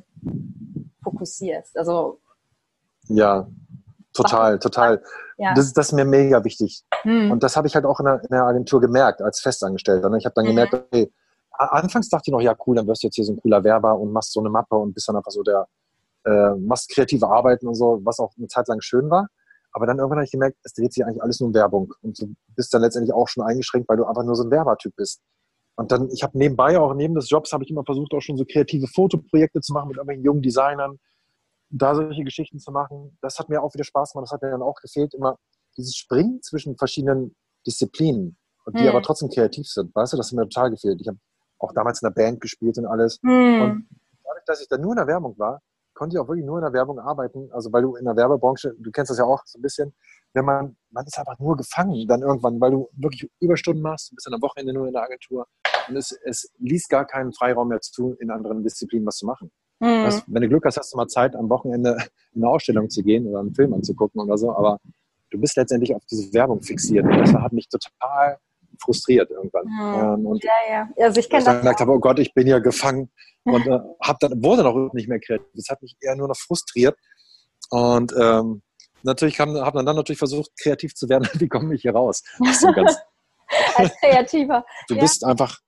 fokussierst. 1.01 1.77
Also 1.77 2.19
ja, 3.07 3.47
total, 4.13 4.59
total. 4.59 5.01
Ja. 5.37 5.53
Das, 5.53 5.73
das 5.73 5.87
ist 5.87 5.93
mir 5.93 6.05
mega 6.05 6.43
wichtig. 6.43 6.83
Hm. 7.03 7.31
Und 7.31 7.43
das 7.43 7.57
habe 7.57 7.67
ich 7.67 7.75
halt 7.75 7.85
auch 7.85 7.99
in 7.99 8.05
der, 8.05 8.21
in 8.21 8.29
der, 8.29 8.43
Agentur 8.43 8.81
gemerkt 8.81 9.21
als 9.21 9.39
Festangestellter. 9.39 10.09
Ne? 10.09 10.17
Ich 10.17 10.25
habe 10.25 10.33
dann 10.35 10.45
mhm. 10.45 10.49
gemerkt, 10.49 10.73
okay, 10.73 11.11
anfangs 11.51 12.09
dachte 12.09 12.23
ich 12.27 12.31
noch, 12.31 12.41
ja 12.41 12.55
cool, 12.65 12.75
dann 12.75 12.87
wirst 12.87 13.03
du 13.03 13.07
jetzt 13.07 13.15
hier 13.15 13.25
so 13.25 13.33
ein 13.33 13.41
cooler 13.41 13.63
Werber 13.63 13.97
und 13.97 14.11
machst 14.11 14.33
so 14.33 14.39
eine 14.39 14.49
Mappe 14.49 14.75
und 14.75 14.93
bist 14.93 15.07
dann 15.07 15.15
einfach 15.15 15.31
so 15.31 15.43
der, 15.43 15.67
äh, 16.25 16.55
machst 16.55 16.89
kreative 16.89 17.27
Arbeiten 17.27 17.67
und 17.67 17.75
so, 17.75 17.99
was 18.03 18.19
auch 18.19 18.31
eine 18.37 18.47
Zeit 18.47 18.67
lang 18.67 18.81
schön 18.81 19.09
war. 19.09 19.27
Aber 19.73 19.85
dann 19.85 19.97
irgendwann 19.97 20.17
habe 20.17 20.25
ich 20.25 20.31
gemerkt, 20.31 20.57
es 20.63 20.73
dreht 20.73 20.93
sich 20.93 21.05
eigentlich 21.05 21.21
alles 21.21 21.39
nur 21.39 21.47
um 21.47 21.53
Werbung. 21.53 21.93
Und 22.01 22.21
du 22.21 22.33
bist 22.55 22.73
dann 22.73 22.81
letztendlich 22.81 23.13
auch 23.13 23.27
schon 23.27 23.43
eingeschränkt, 23.43 23.87
weil 23.87 23.97
du 23.97 24.05
einfach 24.05 24.23
nur 24.23 24.35
so 24.35 24.43
ein 24.43 24.51
Werbertyp 24.51 24.93
bist. 24.95 25.21
Und 25.75 25.91
dann, 25.91 26.09
ich 26.11 26.23
habe 26.23 26.37
nebenbei 26.37 26.77
auch, 26.77 26.93
neben 26.93 27.15
des 27.15 27.29
Jobs, 27.29 27.53
habe 27.53 27.63
ich 27.63 27.71
immer 27.71 27.83
versucht, 27.85 28.13
auch 28.13 28.21
schon 28.21 28.37
so 28.37 28.45
kreative 28.45 28.87
Fotoprojekte 28.87 29.61
zu 29.61 29.73
machen 29.73 29.87
mit 29.87 29.97
irgendwelchen 29.97 30.25
jungen 30.25 30.41
Designern, 30.41 30.97
da 31.71 31.95
solche 31.95 32.23
Geschichten 32.23 32.59
zu 32.59 32.71
machen. 32.71 33.17
Das 33.21 33.39
hat 33.39 33.49
mir 33.49 33.61
auch 33.61 33.73
wieder 33.73 33.83
Spaß 33.83 34.13
gemacht. 34.13 34.27
Das 34.27 34.33
hat 34.33 34.41
mir 34.41 34.51
dann 34.51 34.61
auch 34.61 34.79
gefehlt, 34.81 35.13
immer 35.13 35.37
dieses 35.77 35.95
Springen 35.95 36.41
zwischen 36.41 36.77
verschiedenen 36.77 37.35
Disziplinen, 37.65 38.37
die 38.67 38.79
hm. 38.79 38.87
aber 38.89 39.01
trotzdem 39.01 39.29
kreativ 39.29 39.67
sind. 39.67 39.95
Weißt 39.95 40.13
du, 40.13 40.17
das 40.17 40.27
hat 40.27 40.33
mir 40.33 40.43
total 40.49 40.71
gefehlt. 40.71 40.99
Ich 41.01 41.07
habe 41.07 41.17
auch 41.59 41.73
damals 41.73 42.01
in 42.01 42.07
der 42.07 42.13
Band 42.13 42.41
gespielt 42.41 42.77
und 42.77 42.85
alles. 42.85 43.19
Mhm. 43.21 43.61
Und 43.61 43.87
dadurch, 44.23 44.45
dass 44.45 44.61
ich 44.61 44.67
dann 44.67 44.81
nur 44.81 44.93
in 44.93 44.97
der 44.97 45.07
Werbung 45.07 45.37
war, 45.37 45.61
konnte 45.93 46.15
ich 46.15 46.19
auch 46.19 46.27
wirklich 46.27 46.45
nur 46.45 46.57
in 46.57 46.63
der 46.63 46.73
Werbung 46.73 46.99
arbeiten. 46.99 47.51
Also 47.51 47.71
weil 47.71 47.83
du 47.83 47.95
in 47.95 48.05
der 48.05 48.15
Werbebranche, 48.15 48.73
du 48.77 48.91
kennst 48.91 49.11
das 49.11 49.19
ja 49.19 49.25
auch 49.25 49.41
so 49.45 49.59
ein 49.59 49.61
bisschen, 49.61 49.93
wenn 50.33 50.45
man, 50.45 50.75
man 50.89 51.05
ist 51.05 51.17
einfach 51.19 51.37
nur 51.39 51.55
gefangen 51.57 52.07
dann 52.07 52.21
irgendwann, 52.21 52.59
weil 52.59 52.71
du 52.71 52.89
wirklich 52.93 53.29
Überstunden 53.39 53.83
machst, 53.83 54.11
du 54.11 54.15
bist 54.15 54.25
dann 54.25 54.33
am 54.33 54.41
Wochenende 54.41 54.73
nur 54.73 54.87
in 54.87 54.93
der 54.93 55.03
Agentur 55.03 55.47
und 55.87 55.95
es, 55.95 56.11
es 56.25 56.51
ließ 56.57 56.87
gar 56.87 57.05
keinen 57.05 57.33
Freiraum 57.33 57.67
mehr 57.67 57.81
zu, 57.81 58.15
in 58.19 58.31
anderen 58.31 58.63
Disziplinen 58.63 59.05
was 59.05 59.17
zu 59.17 59.25
machen. 59.25 59.51
Mhm. 59.81 60.05
Das, 60.05 60.23
wenn 60.27 60.41
du 60.43 60.47
Glück 60.47 60.63
hast, 60.65 60.77
hast 60.77 60.93
du 60.93 60.97
mal 60.97 61.07
Zeit, 61.07 61.35
am 61.35 61.50
Wochenende 61.50 61.97
in 62.33 62.43
eine 62.43 62.51
Ausstellung 62.51 62.89
zu 62.89 63.01
gehen 63.01 63.27
oder 63.27 63.39
einen 63.39 63.53
Film 63.53 63.73
anzugucken 63.73 64.21
oder 64.21 64.38
so, 64.38 64.55
aber 64.55 64.79
du 65.31 65.39
bist 65.39 65.57
letztendlich 65.57 65.93
auf 65.95 66.03
diese 66.09 66.31
Werbung 66.33 66.61
fixiert. 66.61 67.05
Und 67.05 67.17
das 67.17 67.33
hat 67.33 67.51
mich 67.51 67.67
total 67.67 68.38
frustriert 68.79 69.29
irgendwann. 69.31 69.65
Mhm. 69.65 70.25
Und 70.25 70.43
ja, 70.43 70.51
ja. 70.69 70.89
Also 71.05 71.19
ich 71.19 71.29
kenne 71.29 71.43
das. 71.43 71.57
Gemerkt 71.59 71.79
habe, 71.79 71.91
oh 71.91 72.00
Gott, 72.00 72.19
ich 72.19 72.33
bin 72.33 72.47
ja 72.47 72.59
gefangen 72.59 73.09
und 73.43 73.65
äh, 73.67 73.79
hab 74.01 74.19
dann, 74.19 74.43
wurde 74.43 74.63
noch 74.63 74.93
nicht 74.93 75.09
mehr 75.09 75.19
kreativ. 75.19 75.47
Das 75.55 75.69
hat 75.69 75.81
mich 75.81 75.95
eher 76.00 76.15
nur 76.15 76.27
noch 76.27 76.38
frustriert. 76.38 76.95
Und 77.69 78.13
ähm, 78.19 78.61
natürlich 79.03 79.39
habe 79.39 79.65
hab 79.65 79.73
dann, 79.73 79.85
dann 79.85 79.95
natürlich 79.95 80.19
versucht, 80.19 80.51
kreativ 80.61 80.93
zu 80.93 81.09
werden. 81.09 81.27
Wie 81.39 81.47
komme 81.47 81.73
ich 81.75 81.81
hier 81.81 81.93
raus? 81.93 82.23
Ganz, 82.39 82.63
Als 83.75 83.95
Kreativer. 84.00 84.65
Du 84.88 84.95
ja. 84.95 85.01
bist 85.01 85.25
einfach 85.25 85.59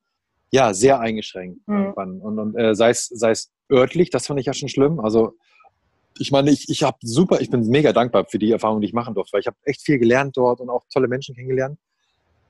ja 0.51 0.73
sehr 0.73 0.99
eingeschränkt 0.99 1.67
mhm. 1.67 1.77
irgendwann. 1.77 2.21
Und, 2.21 2.39
und 2.39 2.57
äh, 2.57 2.75
sei 2.75 2.89
es 2.91 3.51
örtlich, 3.71 4.09
das 4.09 4.27
fand 4.27 4.39
ich 4.39 4.45
ja 4.45 4.53
schon 4.53 4.69
schlimm. 4.69 4.99
Also 4.99 5.33
ich 6.19 6.31
meine, 6.31 6.51
ich, 6.51 6.69
ich 6.69 6.83
habe 6.83 6.97
super, 7.01 7.41
ich 7.41 7.49
bin 7.49 7.67
mega 7.67 7.91
dankbar 7.91 8.25
für 8.25 8.39
die 8.39 8.51
Erfahrung, 8.51 8.81
die 8.81 8.87
ich 8.87 8.93
machen 8.93 9.15
durfte, 9.15 9.33
weil 9.33 9.41
ich 9.41 9.47
habe 9.47 9.57
echt 9.63 9.81
viel 9.81 9.97
gelernt 9.97 10.37
dort 10.37 10.61
und 10.61 10.69
auch 10.69 10.83
tolle 10.91 11.07
Menschen 11.07 11.35
kennengelernt. 11.35 11.79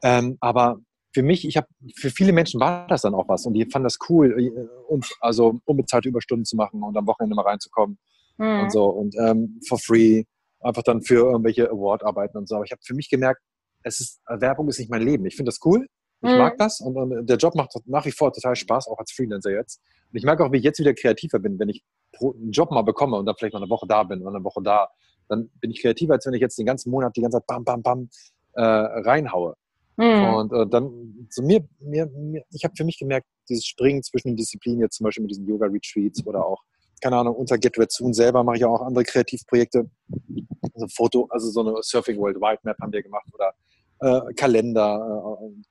Ähm, 0.01 0.38
aber 0.41 0.79
für 1.13 1.24
mich, 1.24 1.48
ich 1.48 1.58
habe, 1.58 1.67
für 1.96 2.10
viele 2.10 2.34
Menschen 2.34 2.60
war 2.60 2.88
das 2.88 3.03
dann 3.03 3.13
auch 3.13 3.29
was 3.29 3.46
und 3.46 3.53
die 3.53 3.65
fanden 3.65 3.86
das 3.86 4.00
cool, 4.10 4.38
äh, 4.39 4.91
und, 4.91 5.10
also 5.22 5.60
unbezahlte 5.65 6.10
Überstunden 6.10 6.46
zu 6.46 6.55
machen 6.55 6.84
und 6.84 6.98
am 6.98 7.08
Wochenende 7.08 7.36
mal 7.36 7.43
reinzukommen 7.43 7.98
mhm. 8.38 8.62
und 8.63 8.72
so 8.72 8.86
und 8.86 9.15
ähm, 9.17 9.60
for 9.67 9.79
free, 9.79 10.24
einfach 10.60 10.84
dann 10.84 11.01
für 11.01 11.27
irgendwelche 11.32 11.70
Award-Arbeiten 11.70 12.38
und 12.38 12.50
so. 12.50 12.55
Aber 12.55 12.65
ich 12.65 12.72
habe 12.72 12.82
für 12.84 12.96
mich 12.96 13.10
gemerkt, 13.10 13.41
es 13.84 14.00
ist, 14.00 14.22
Werbung 14.27 14.67
ist 14.70 14.79
nicht 14.79 14.89
mein 14.89 15.01
Leben. 15.01 15.25
Ich 15.25 15.36
finde 15.36 15.50
das 15.50 15.60
cool, 15.65 15.88
ich 16.24 16.32
mhm. 16.32 16.38
mag 16.38 16.58
das 16.58 16.80
und, 16.80 16.96
und, 16.96 17.25
der 17.27 17.38
Job 17.38 17.56
macht 17.56 17.75
nach 17.86 18.06
wie 18.06 18.12
vor 18.12 18.32
total 18.32 18.56
Spaß, 18.56 18.88
auch 18.88 18.98
als 18.98 19.12
Freelancer 19.12 19.51
jetzt. 19.51 19.82
Und 20.12 20.18
ich 20.18 20.24
merke 20.24 20.46
auch, 20.46 20.51
wie 20.51 20.58
ich 20.58 20.63
jetzt 20.63 20.80
wieder 20.80 20.94
kreativer 20.94 21.39
bin, 21.39 21.60
wenn 21.60 21.70
ich 21.70 21.84
einen 22.22 22.51
Job 22.51 22.72
mal 22.72 22.82
bekomme 22.82 23.18
und 23.18 23.25
dann 23.25 23.36
vielleicht 23.38 23.53
mal 23.53 23.62
eine 23.62 23.70
Woche 23.70 23.88
da 23.88 24.03
bin 24.03 24.22
und 24.22 24.34
eine 24.34 24.44
Woche 24.44 24.62
da, 24.63 24.89
dann 25.27 25.50
bin 25.60 25.72
ich 25.72 25.82
kreativer, 25.82 26.13
als 26.13 26.25
wenn 26.25 26.34
ich 26.34 26.42
jetzt 26.42 26.58
den 26.58 26.65
ganzen 26.65 26.92
Monat 26.92 27.15
die 27.18 27.22
ganze 27.22 27.39
Zeit 27.39 27.48
bam, 27.48 27.63
bam, 27.63 27.82
bam 27.82 28.10
äh, 28.53 28.62
reinhaue. 28.62 29.56
Mhm. 29.98 30.34
Und 30.34 30.53
äh, 30.53 30.68
dann, 30.68 31.27
so 31.30 31.44
mir, 31.44 31.68
mir, 31.80 32.08
mir 32.08 32.44
ich 32.51 32.63
habe 32.63 32.74
für 32.75 32.86
mich 32.86 32.98
gemerkt, 32.98 33.27
dieses 33.50 33.65
Springen 33.65 34.01
zwischen 34.01 34.30
den 34.30 34.38
Disziplinen, 34.38 34.80
jetzt 34.80 34.98
zum 34.98 35.06
Beispiel 35.06 35.24
mit 35.24 35.32
diesen 35.32 35.46
Yoga-Retreats 35.46 36.25
oder 36.25 36.46
auch, 36.46 36.62
keine 37.01 37.18
Ahnung, 37.18 37.36
unter 37.36 37.58
Get 37.58 37.77
Red 37.77 37.92
Soon 37.92 38.13
selber 38.13 38.44
mache 38.44 38.58
ich 38.58 38.65
auch 38.65 38.82
andere 38.82 39.03
Kreativprojekte. 39.03 39.89
Also 40.74 40.88
Foto, 40.96 41.27
also 41.30 41.50
so 41.50 41.60
eine 41.60 41.75
Surfing 41.82 42.18
Worldwide 42.18 42.60
Map 42.63 42.77
haben 42.82 42.94
wir 42.94 43.03
gemacht 43.03 43.27
oder 43.34 43.53
äh, 44.00 44.34
Kalender, 44.34 45.38
äh, 45.42 45.63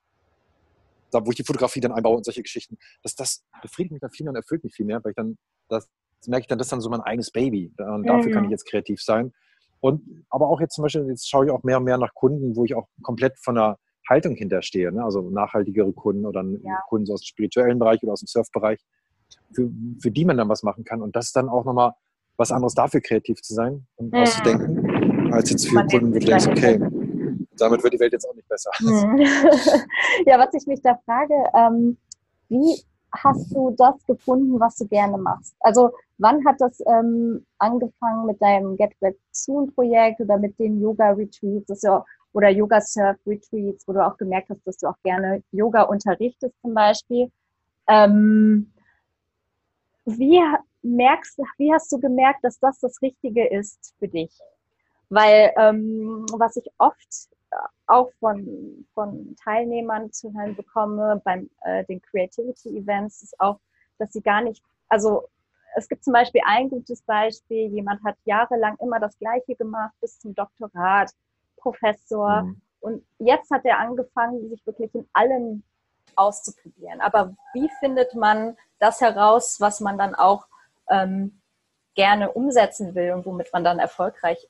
da, 1.13 1.25
wo 1.25 1.31
ich 1.31 1.37
die 1.37 1.45
Fotografie 1.45 1.81
dann 1.81 1.93
einbaue 1.93 2.17
und 2.17 2.25
solche 2.25 2.43
Geschichten. 2.43 2.77
Das, 3.03 3.15
das 3.15 3.45
befriedigt 3.61 3.93
mich 3.93 4.01
dann 4.01 4.11
viel 4.11 4.25
mehr 4.25 4.33
und 4.33 4.37
erfüllt 4.37 4.65
mich 4.65 4.75
viel 4.75 4.87
mehr, 4.87 5.03
weil 5.05 5.11
ich 5.11 5.17
dann, 5.17 5.39
das, 5.69 5.89
das 6.19 6.29
merke 6.29 6.43
ich 6.43 6.47
dann, 6.49 6.59
das 6.59 6.67
ist 6.67 6.73
dann 6.73 6.81
so 6.81 6.91
mein 6.91 7.01
eigenes 7.01 7.31
Baby. 7.31 7.73
Und 7.79 8.07
dafür 8.07 8.31
mhm. 8.31 8.35
kann 8.35 8.45
ich 8.45 8.51
jetzt 8.51 8.67
kreativ 8.67 9.03
sein. 9.03 9.33
Und 9.81 10.25
aber 10.31 10.49
auch 10.49 10.61
jetzt 10.61 10.75
zum 10.75 10.83
Beispiel, 10.83 11.07
jetzt 11.09 11.29
schaue 11.29 11.47
ich 11.47 11.51
auch 11.51 11.65
mehr 11.65 11.79
und 11.79 11.85
mehr 11.85 11.99
nach 11.99 12.15
Kunden, 12.15 12.57
wo 12.57 12.65
ich 12.65 12.75
auch 12.75 12.89
komplett 13.03 13.39
von 13.39 13.57
der 13.57 13.79
Haltung 14.09 14.35
hinterstehe. 14.35 14.93
Ne? 14.93 15.03
Also 15.03 15.29
nachhaltigere 15.31 15.93
Kunden 15.93 16.25
oder 16.25 16.43
ja. 16.43 16.81
Kunden 16.89 17.13
aus 17.13 17.21
dem 17.21 17.27
spirituellen 17.27 17.79
Bereich 17.79 18.03
oder 18.03 18.13
aus 18.13 18.21
dem 18.21 18.29
Surfbereich, 18.29 18.81
für, 19.55 19.71
für 20.01 20.11
die 20.11 20.25
man 20.25 20.37
dann 20.37 20.49
was 20.49 20.63
machen 20.63 20.85
kann. 20.85 21.03
Und 21.03 21.17
das 21.17 21.27
ist 21.27 21.37
dann 21.37 21.49
auch 21.49 21.65
nochmal 21.65 21.93
was 22.37 22.53
anderes 22.53 22.75
dafür, 22.75 23.01
kreativ 23.01 23.43
zu 23.43 23.55
sein 23.55 23.87
und 23.97 24.13
mhm. 24.13 24.21
auszudenken, 24.21 25.33
als 25.33 25.51
jetzt 25.51 25.69
für 25.69 25.75
man 25.75 25.87
Kunden, 25.89 26.15
wo 26.15 26.19
du 26.19 26.27
denkst, 26.27 26.47
okay, 26.47 26.79
damit 27.57 27.83
wird 27.83 27.95
die 27.95 28.01
Welt 28.01 28.13
jetzt 28.13 28.29
auch 28.29 28.35
nicht 28.35 28.49
besser. 28.49 28.71
Mhm. 28.81 29.19
ja, 30.27 30.39
was 30.39 30.55
ich 30.55 30.67
mich 30.67 30.81
da 30.83 30.99
frage, 31.05 31.35
ähm, 31.55 31.97
wie 32.49 32.83
hast 33.15 33.55
du 33.55 33.75
das 33.77 34.05
gefunden, 34.07 34.59
was 34.59 34.77
du 34.77 34.87
gerne 34.87 35.19
machst? 35.19 35.55
Also 35.61 35.91
wann 36.19 36.45
hat 36.47 36.61
das 36.61 36.81
ähm, 36.87 37.45
angefangen 37.59 38.27
mit 38.27 38.41
deinem 38.41 38.77
Get 38.77 38.99
Back 39.01 39.17
Soon 39.33 39.73
Projekt 39.75 40.21
oder 40.21 40.39
mit 40.39 40.59
den 40.59 40.81
Yoga 40.81 41.11
Retreats 41.11 41.83
ja, 41.83 42.05
oder 42.33 42.49
Yoga 42.49 42.81
Surf 42.81 43.17
Retreats, 43.27 43.87
wo 43.87 43.93
du 43.93 44.05
auch 44.05 44.17
gemerkt 44.17 44.49
hast, 44.51 44.67
dass 44.67 44.79
du 44.79 44.89
auch 44.89 45.01
gerne 45.03 45.43
Yoga 45.53 45.83
unterrichtest 45.83 46.55
zum 46.63 46.75
Beispiel? 46.75 47.31
Ähm, 47.89 48.73
wie 50.05 50.41
merkst, 50.83 51.39
wie 51.59 51.73
hast 51.73 51.93
du 51.93 51.99
gemerkt, 51.99 52.43
dass 52.43 52.59
das 52.59 52.81
das 52.81 53.01
Richtige 53.03 53.47
ist 53.47 53.95
für 53.99 54.09
dich? 54.09 54.33
Weil 55.11 55.53
ähm, 55.59 56.27
was 56.33 56.57
ich 56.57 56.67
oft 56.79 57.29
auch 57.87 58.11
von, 58.21 58.87
von 58.95 59.37
Teilnehmern 59.43 60.13
zu 60.13 60.33
hören 60.33 60.57
bekomme 60.57 61.21
beim 61.25 61.51
äh, 61.63 61.85
den 61.85 62.01
Creativity 62.01 62.77
Events, 62.79 63.23
ist 63.23 63.41
auch, 63.41 63.59
dass 63.99 64.13
sie 64.13 64.23
gar 64.23 64.41
nicht, 64.41 64.63
also 64.89 65.29
es 65.75 65.89
gibt 65.89 66.05
zum 66.05 66.13
Beispiel 66.13 66.43
ein 66.47 66.69
gutes 66.69 67.03
Beispiel, 67.03 67.69
jemand 67.69 68.03
hat 68.05 68.17
jahrelang 68.25 68.77
immer 68.81 69.01
das 69.01 69.19
Gleiche 69.19 69.55
gemacht 69.55 69.95
bis 70.01 70.19
zum 70.19 70.35
Doktorat, 70.35 71.11
Professor. 71.57 72.43
Mhm. 72.43 72.61
Und 72.81 73.07
jetzt 73.19 73.51
hat 73.51 73.65
er 73.65 73.79
angefangen, 73.79 74.49
sich 74.51 74.65
wirklich 74.67 74.95
in 74.95 75.09
allem 75.13 75.63
auszuprobieren. 76.17 77.01
Aber 77.01 77.35
wie 77.55 77.71
findet 77.81 78.15
man 78.15 78.57
das 78.79 79.01
heraus, 79.01 79.61
was 79.61 79.81
man 79.81 79.97
dann 79.97 80.15
auch 80.15 80.47
ähm, 80.91 81.41
gerne 81.95 82.33
umsetzen 82.33 82.95
will 82.95 83.13
und 83.13 83.25
womit 83.25 83.53
man 83.53 83.65
dann 83.65 83.79
erfolgreich 83.79 84.49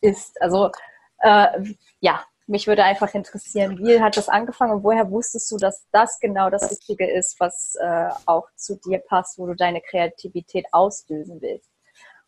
ist? 0.00 0.40
Also 0.42 0.70
äh, 1.18 1.74
ja, 2.00 2.24
mich 2.46 2.66
würde 2.66 2.84
einfach 2.84 3.12
interessieren, 3.14 3.78
wie 3.78 4.00
hat 4.00 4.16
das 4.16 4.28
angefangen 4.28 4.72
und 4.72 4.84
woher 4.84 5.10
wusstest 5.10 5.50
du, 5.50 5.56
dass 5.56 5.86
das 5.90 6.20
genau 6.20 6.48
das 6.48 6.70
Richtige 6.70 7.10
ist, 7.10 7.40
was 7.40 7.76
äh, 7.80 8.08
auch 8.24 8.46
zu 8.54 8.76
dir 8.76 8.98
passt, 8.98 9.38
wo 9.38 9.46
du 9.46 9.54
deine 9.54 9.80
Kreativität 9.80 10.66
auslösen 10.72 11.40
willst 11.40 11.70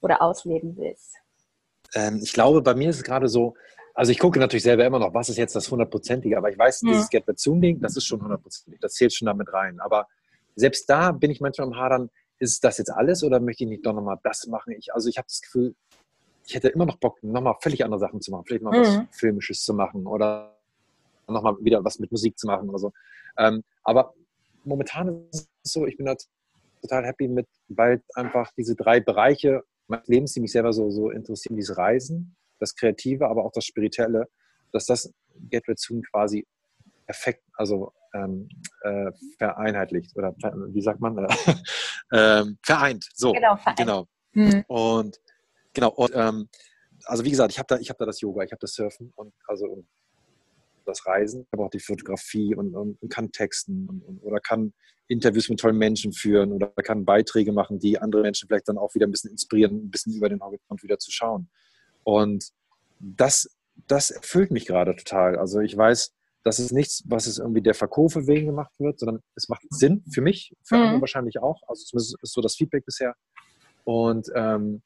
oder 0.01 0.21
ausleben 0.21 0.77
willst? 0.77 1.15
Ähm, 1.95 2.21
ich 2.23 2.33
glaube, 2.33 2.63
bei 2.63 2.75
mir 2.75 2.91
ist 2.91 2.97
es 2.97 3.05
gerade 3.05 3.29
so, 3.29 3.55
also 3.95 4.11
ich 4.11 4.19
gucke 4.19 4.39
natürlich 4.39 4.65
selber 4.65 4.85
immer 4.85 4.99
noch, 4.99 5.15
was 5.15 5.29
ist 5.29 5.39
jetzt 5.39 5.55
das 5.55 5.71
hundertprozentige, 5.71 6.37
aber 6.37 6.51
ich 6.51 6.59
weiß, 6.59 6.81
hm. 6.81 6.89
dieses 6.89 7.09
Get 7.09 7.25
Back 7.25 7.39
Soon 7.39 7.61
Ding, 7.61 7.81
das 7.81 7.97
ist 7.97 8.07
schon 8.07 8.21
hundertprozentig, 8.21 8.81
das 8.81 8.95
zählt 8.95 9.15
schon 9.15 9.27
damit 9.27 9.53
rein. 9.53 9.79
Aber 9.81 10.09
selbst 10.57 10.91
da 10.91 11.13
bin 11.13 11.31
ich 11.31 11.41
manchmal 11.41 11.69
am 11.69 11.77
Hadern, 11.77 12.11
ist 12.41 12.63
das 12.65 12.79
jetzt 12.79 12.91
alles 12.91 13.23
oder 13.23 13.41
möchte 13.41 13.65
ich 13.65 13.71
nicht 13.71 13.87
doch 13.87 13.93
nochmal 13.93 14.19
das 14.23 14.47
machen? 14.47 14.75
Ich, 14.79 14.93
also 14.95 15.09
ich 15.09 15.19
habe 15.19 15.27
das 15.27 15.41
Gefühl, 15.41 15.75
ich 16.49 16.55
hätte 16.55 16.69
immer 16.69 16.87
noch 16.87 16.97
Bock, 16.97 17.23
nochmal 17.23 17.57
völlig 17.61 17.85
andere 17.85 18.01
Sachen 18.01 18.23
zu 18.23 18.31
machen. 18.31 18.45
Vielleicht 18.47 18.63
mal 18.63 18.71
mhm. 18.71 18.83
was 18.83 19.19
Filmisches 19.19 19.63
zu 19.63 19.75
machen 19.75 20.07
oder 20.07 20.57
nochmal 21.27 21.57
wieder 21.61 21.85
was 21.85 21.99
mit 21.99 22.11
Musik 22.11 22.39
zu 22.39 22.47
machen 22.47 22.71
oder 22.71 22.79
so. 22.79 22.93
Ähm, 23.37 23.63
aber 23.85 24.15
momentan 24.65 25.27
ist 25.31 25.51
es 25.63 25.73
so, 25.73 25.87
ich 25.87 25.99
bin 25.99 26.09
halt 26.09 26.25
total 26.81 27.05
happy 27.05 27.29
mit, 27.29 27.47
weil 27.69 28.03
einfach 28.15 28.51
diese 28.57 28.75
drei 28.75 28.99
Bereiche 28.99 29.63
meines 29.89 30.09
Lebens, 30.09 30.33
die 30.33 30.41
mich 30.41 30.53
selber 30.53 30.73
so, 30.73 30.91
so 30.91 31.11
interessieren, 31.11 31.55
dieses 31.55 31.77
Reisen, 31.77 32.35
das 32.61 32.75
Kreative, 32.75 33.29
aber 33.29 33.45
auch 33.45 33.53
das 33.53 33.67
Spirituelle, 33.67 34.27
dass 34.73 34.87
das 34.87 35.13
Get 35.51 35.69
Red 35.69 35.79
Soon 35.79 36.03
quasi 36.03 36.47
perfekt, 37.05 37.43
also 37.57 37.93
ähm, 38.15 38.49
äh, 38.85 39.11
vereinheitlicht 39.37 40.17
oder 40.17 40.35
wie 40.69 40.81
sagt 40.81 41.01
man, 41.01 41.27
äh, 42.11 42.45
vereint. 42.63 43.07
So, 43.15 43.33
genau. 43.33 43.57
Vereint. 43.57 43.79
genau. 43.79 44.07
Mhm. 44.33 44.65
Und 44.67 45.21
Genau, 45.79 45.93
und 45.93 46.11
ähm, 46.13 46.49
also 47.05 47.25
wie 47.25 47.31
gesagt, 47.31 47.53
ich 47.53 47.59
habe 47.61 47.67
da, 47.69 47.77
hab 47.77 47.99
da 47.99 48.05
das 48.05 48.21
Yoga, 48.21 48.43
ich 48.43 48.51
habe 48.51 48.59
das 48.59 48.75
Surfen 48.75 49.13
und 49.15 49.33
also 49.47 49.85
das 50.85 51.07
Reisen, 51.07 51.47
aber 51.53 51.67
auch 51.67 51.71
die 51.71 51.79
Fotografie 51.79 52.53
und, 52.57 52.75
und, 52.75 53.01
und 53.01 53.09
kann 53.09 53.31
texten 53.31 53.87
und, 53.89 54.03
und, 54.03 54.23
oder 54.25 54.41
kann 54.41 54.73
Interviews 55.07 55.49
mit 55.49 55.61
tollen 55.61 55.79
Menschen 55.79 56.13
führen 56.13 56.51
oder 56.51 56.69
kann 56.83 57.05
Beiträge 57.05 57.53
machen, 57.53 57.79
die 57.79 58.01
andere 58.01 58.23
Menschen 58.23 58.49
vielleicht 58.49 58.69
dann 58.69 58.77
auch 58.77 58.93
wieder 58.97 59.07
ein 59.07 59.13
bisschen 59.13 59.31
inspirieren, 59.31 59.85
ein 59.85 59.91
bisschen 59.93 60.15
über 60.15 60.29
den 60.29 60.41
Horizont 60.41 60.83
wieder 60.83 60.99
zu 60.99 61.13
schauen. 61.13 61.49
Und 62.03 62.49
das, 62.99 63.49
das 63.87 64.11
erfüllt 64.11 64.51
mich 64.51 64.67
gerade 64.67 64.97
total. 64.97 65.37
Also 65.39 65.61
ich 65.61 65.77
weiß, 65.77 66.13
das 66.43 66.59
ist 66.59 66.73
nichts, 66.73 67.05
was 67.07 67.29
es 67.29 67.39
irgendwie 67.39 67.63
der 67.63 67.75
Verkäufe 67.75 68.27
wegen 68.27 68.47
gemacht 68.47 68.73
wird, 68.81 68.99
sondern 68.99 69.23
es 69.37 69.49
macht 69.49 69.63
Sinn 69.71 70.03
für 70.13 70.23
mich, 70.23 70.57
für 70.65 70.77
mhm. 70.77 70.83
andere 70.83 71.01
wahrscheinlich 71.03 71.39
auch. 71.39 71.63
Also 71.69 71.85
zumindest 71.85 72.17
ist 72.21 72.33
so 72.33 72.41
das 72.41 72.57
Feedback 72.57 72.85
bisher. 72.85 73.15
Und 73.85 74.29
ähm, 74.35 74.83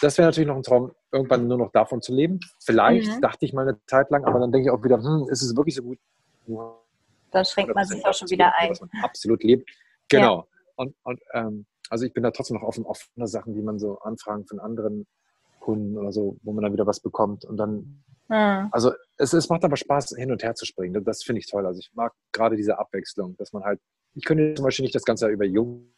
das 0.00 0.18
wäre 0.18 0.28
natürlich 0.28 0.48
noch 0.48 0.56
ein 0.56 0.62
Traum, 0.62 0.92
irgendwann 1.12 1.46
nur 1.46 1.58
noch 1.58 1.72
davon 1.72 2.02
zu 2.02 2.14
leben. 2.14 2.40
Vielleicht, 2.64 3.16
mhm. 3.16 3.20
dachte 3.20 3.44
ich 3.44 3.52
mal 3.52 3.68
eine 3.68 3.78
Zeit 3.86 4.10
lang, 4.10 4.24
aber 4.24 4.40
dann 4.40 4.52
denke 4.52 4.68
ich 4.68 4.70
auch 4.70 4.82
wieder, 4.82 4.98
hm, 5.02 5.28
ist 5.28 5.42
es 5.42 5.56
wirklich 5.56 5.74
so 5.74 5.82
gut? 5.82 5.98
Da 7.30 7.44
schränkt 7.44 7.74
man 7.74 7.84
sich 7.84 8.04
auch 8.04 8.14
schon 8.14 8.30
wieder 8.30 8.52
ein. 8.56 8.72
absolut 9.02 9.42
lebt. 9.42 9.68
Genau. 10.08 10.38
Ja. 10.38 10.46
Und, 10.76 10.94
und 11.04 11.20
ähm, 11.32 11.66
also 11.90 12.04
ich 12.04 12.12
bin 12.12 12.22
da 12.22 12.30
trotzdem 12.30 12.56
noch 12.56 12.66
offen, 12.66 12.84
offene 12.84 13.26
Sachen, 13.26 13.54
die 13.54 13.62
man 13.62 13.78
so 13.78 13.98
anfragen 14.00 14.46
von 14.46 14.58
anderen 14.58 15.06
Kunden 15.60 15.96
oder 15.96 16.12
so, 16.12 16.36
wo 16.42 16.52
man 16.52 16.62
dann 16.62 16.72
wieder 16.72 16.86
was 16.86 17.00
bekommt. 17.00 17.44
Und 17.44 17.56
dann, 17.56 18.02
mhm. 18.28 18.68
also 18.72 18.92
es, 19.16 19.32
es 19.32 19.48
macht 19.48 19.64
aber 19.64 19.76
Spaß, 19.76 20.14
hin 20.16 20.32
und 20.32 20.42
her 20.42 20.54
zu 20.54 20.66
springen. 20.66 21.04
Das 21.04 21.22
finde 21.22 21.40
ich 21.40 21.46
toll. 21.46 21.66
Also 21.66 21.78
ich 21.78 21.90
mag 21.94 22.12
gerade 22.32 22.56
diese 22.56 22.78
Abwechslung, 22.78 23.36
dass 23.36 23.52
man 23.52 23.64
halt, 23.64 23.80
ich 24.14 24.24
könnte 24.24 24.54
zum 24.54 24.64
Beispiel 24.64 24.84
nicht 24.84 24.94
das 24.94 25.04
Ganze 25.04 25.28
über 25.28 25.44
Jung 25.44 25.94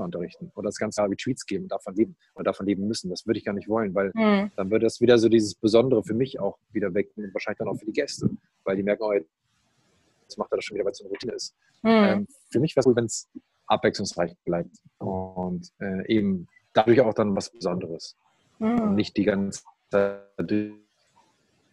unterrichten 0.00 0.50
oder 0.54 0.68
das 0.68 0.76
ganze 0.76 1.00
Jahr 1.00 1.10
Retreats 1.10 1.44
geben 1.46 1.64
und 1.64 1.72
davon 1.72 1.94
leben 1.94 2.16
oder 2.34 2.44
davon 2.44 2.66
leben 2.66 2.86
müssen. 2.86 3.10
Das 3.10 3.26
würde 3.26 3.38
ich 3.38 3.44
gar 3.44 3.52
nicht 3.52 3.68
wollen, 3.68 3.94
weil 3.94 4.10
mhm. 4.14 4.50
dann 4.56 4.70
würde 4.70 4.86
das 4.86 5.00
wieder 5.00 5.18
so 5.18 5.28
dieses 5.28 5.54
Besondere 5.54 6.02
für 6.02 6.14
mich 6.14 6.40
auch 6.40 6.58
wieder 6.72 6.92
weg 6.94 7.10
und 7.16 7.32
wahrscheinlich 7.34 7.58
dann 7.58 7.68
auch 7.68 7.76
für 7.76 7.86
die 7.86 7.92
Gäste, 7.92 8.30
weil 8.64 8.76
die 8.76 8.82
merken, 8.82 9.02
oh, 9.02 9.12
jetzt 9.12 10.38
macht 10.38 10.52
er 10.52 10.56
das 10.56 10.64
schon 10.64 10.76
wieder, 10.76 10.84
weil 10.84 10.92
es 10.92 10.98
so 10.98 11.04
eine 11.04 11.10
Routine 11.10 11.32
ist. 11.32 11.54
Mhm. 11.82 11.90
Ähm, 11.90 12.28
für 12.50 12.60
mich 12.60 12.74
wäre 12.74 12.80
es 12.80 12.86
gut, 12.86 12.96
wenn 12.96 13.04
es 13.04 13.28
abwechslungsreich 13.66 14.34
bleibt 14.44 14.76
und 14.98 15.72
äh, 15.80 16.06
eben 16.08 16.48
dadurch 16.72 17.00
auch 17.00 17.14
dann 17.14 17.34
was 17.36 17.50
Besonderes 17.50 18.16
mhm. 18.58 18.80
und 18.80 18.94
nicht 18.94 19.16
die 19.16 19.24
ganze 19.24 19.62
Zeit 19.90 20.22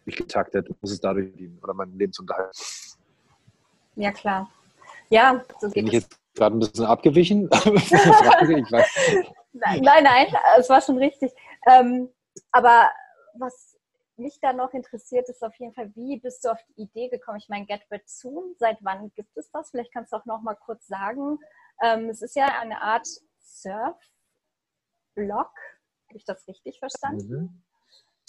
getaktet, 0.06 0.68
muss 0.80 0.92
es 0.92 1.00
dadurch 1.00 1.32
dienen 1.34 1.58
oder 1.62 1.74
mein 1.74 1.96
Lebensunterhalt. 1.96 2.56
Ja, 3.96 4.10
klar. 4.12 4.50
Ja, 5.08 5.44
so 5.60 5.68
geht 5.70 5.92
es. 5.92 6.19
Gerade 6.34 6.56
ein 6.56 6.60
bisschen 6.60 6.86
abgewichen? 6.86 7.50
Frage, 7.52 8.58
ich 8.58 8.72
weiß. 8.72 8.86
Nein, 9.52 10.04
nein, 10.04 10.26
es 10.58 10.68
war 10.68 10.80
schon 10.80 10.98
richtig. 10.98 11.32
Ähm, 11.66 12.08
aber 12.52 12.90
was 13.34 13.76
mich 14.16 14.38
da 14.40 14.52
noch 14.52 14.72
interessiert, 14.72 15.28
ist 15.28 15.42
auf 15.42 15.54
jeden 15.56 15.74
Fall, 15.74 15.90
wie 15.96 16.18
bist 16.20 16.44
du 16.44 16.50
auf 16.50 16.58
die 16.68 16.82
Idee 16.82 17.08
gekommen? 17.08 17.38
Ich 17.38 17.48
meine, 17.48 17.66
Get 17.66 17.82
Red 17.90 18.08
Soon, 18.08 18.54
seit 18.58 18.78
wann 18.82 19.10
gibt 19.14 19.36
es 19.36 19.50
das? 19.50 19.70
Vielleicht 19.70 19.92
kannst 19.92 20.12
du 20.12 20.16
auch 20.16 20.26
noch 20.26 20.42
mal 20.42 20.54
kurz 20.54 20.86
sagen. 20.86 21.38
Ähm, 21.82 22.10
es 22.10 22.22
ist 22.22 22.36
ja 22.36 22.46
eine 22.60 22.80
Art 22.80 23.08
Surf-Blog. 23.40 23.90
Habe 26.08 26.16
ich 26.16 26.24
das 26.24 26.46
richtig 26.46 26.78
verstanden? 26.78 27.28
Mhm. 27.28 27.62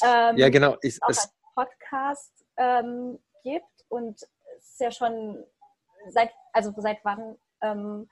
Ähm, 0.04 0.38
Ja, 0.38 0.50
genau. 0.50 0.78
Ich, 0.82 1.04
auch 1.04 1.10
es, 1.10 1.20
als 1.20 1.34
Podcast 1.54 2.46
ähm, 2.58 3.20
gibt 3.44 3.86
und 3.90 4.22
es 4.58 4.72
ist 4.72 4.80
ja 4.80 4.92
schon 4.92 5.44
seit, 6.10 6.32
also 6.54 6.74
seit 6.78 7.04
wann 7.04 7.38
ähm, 7.62 8.10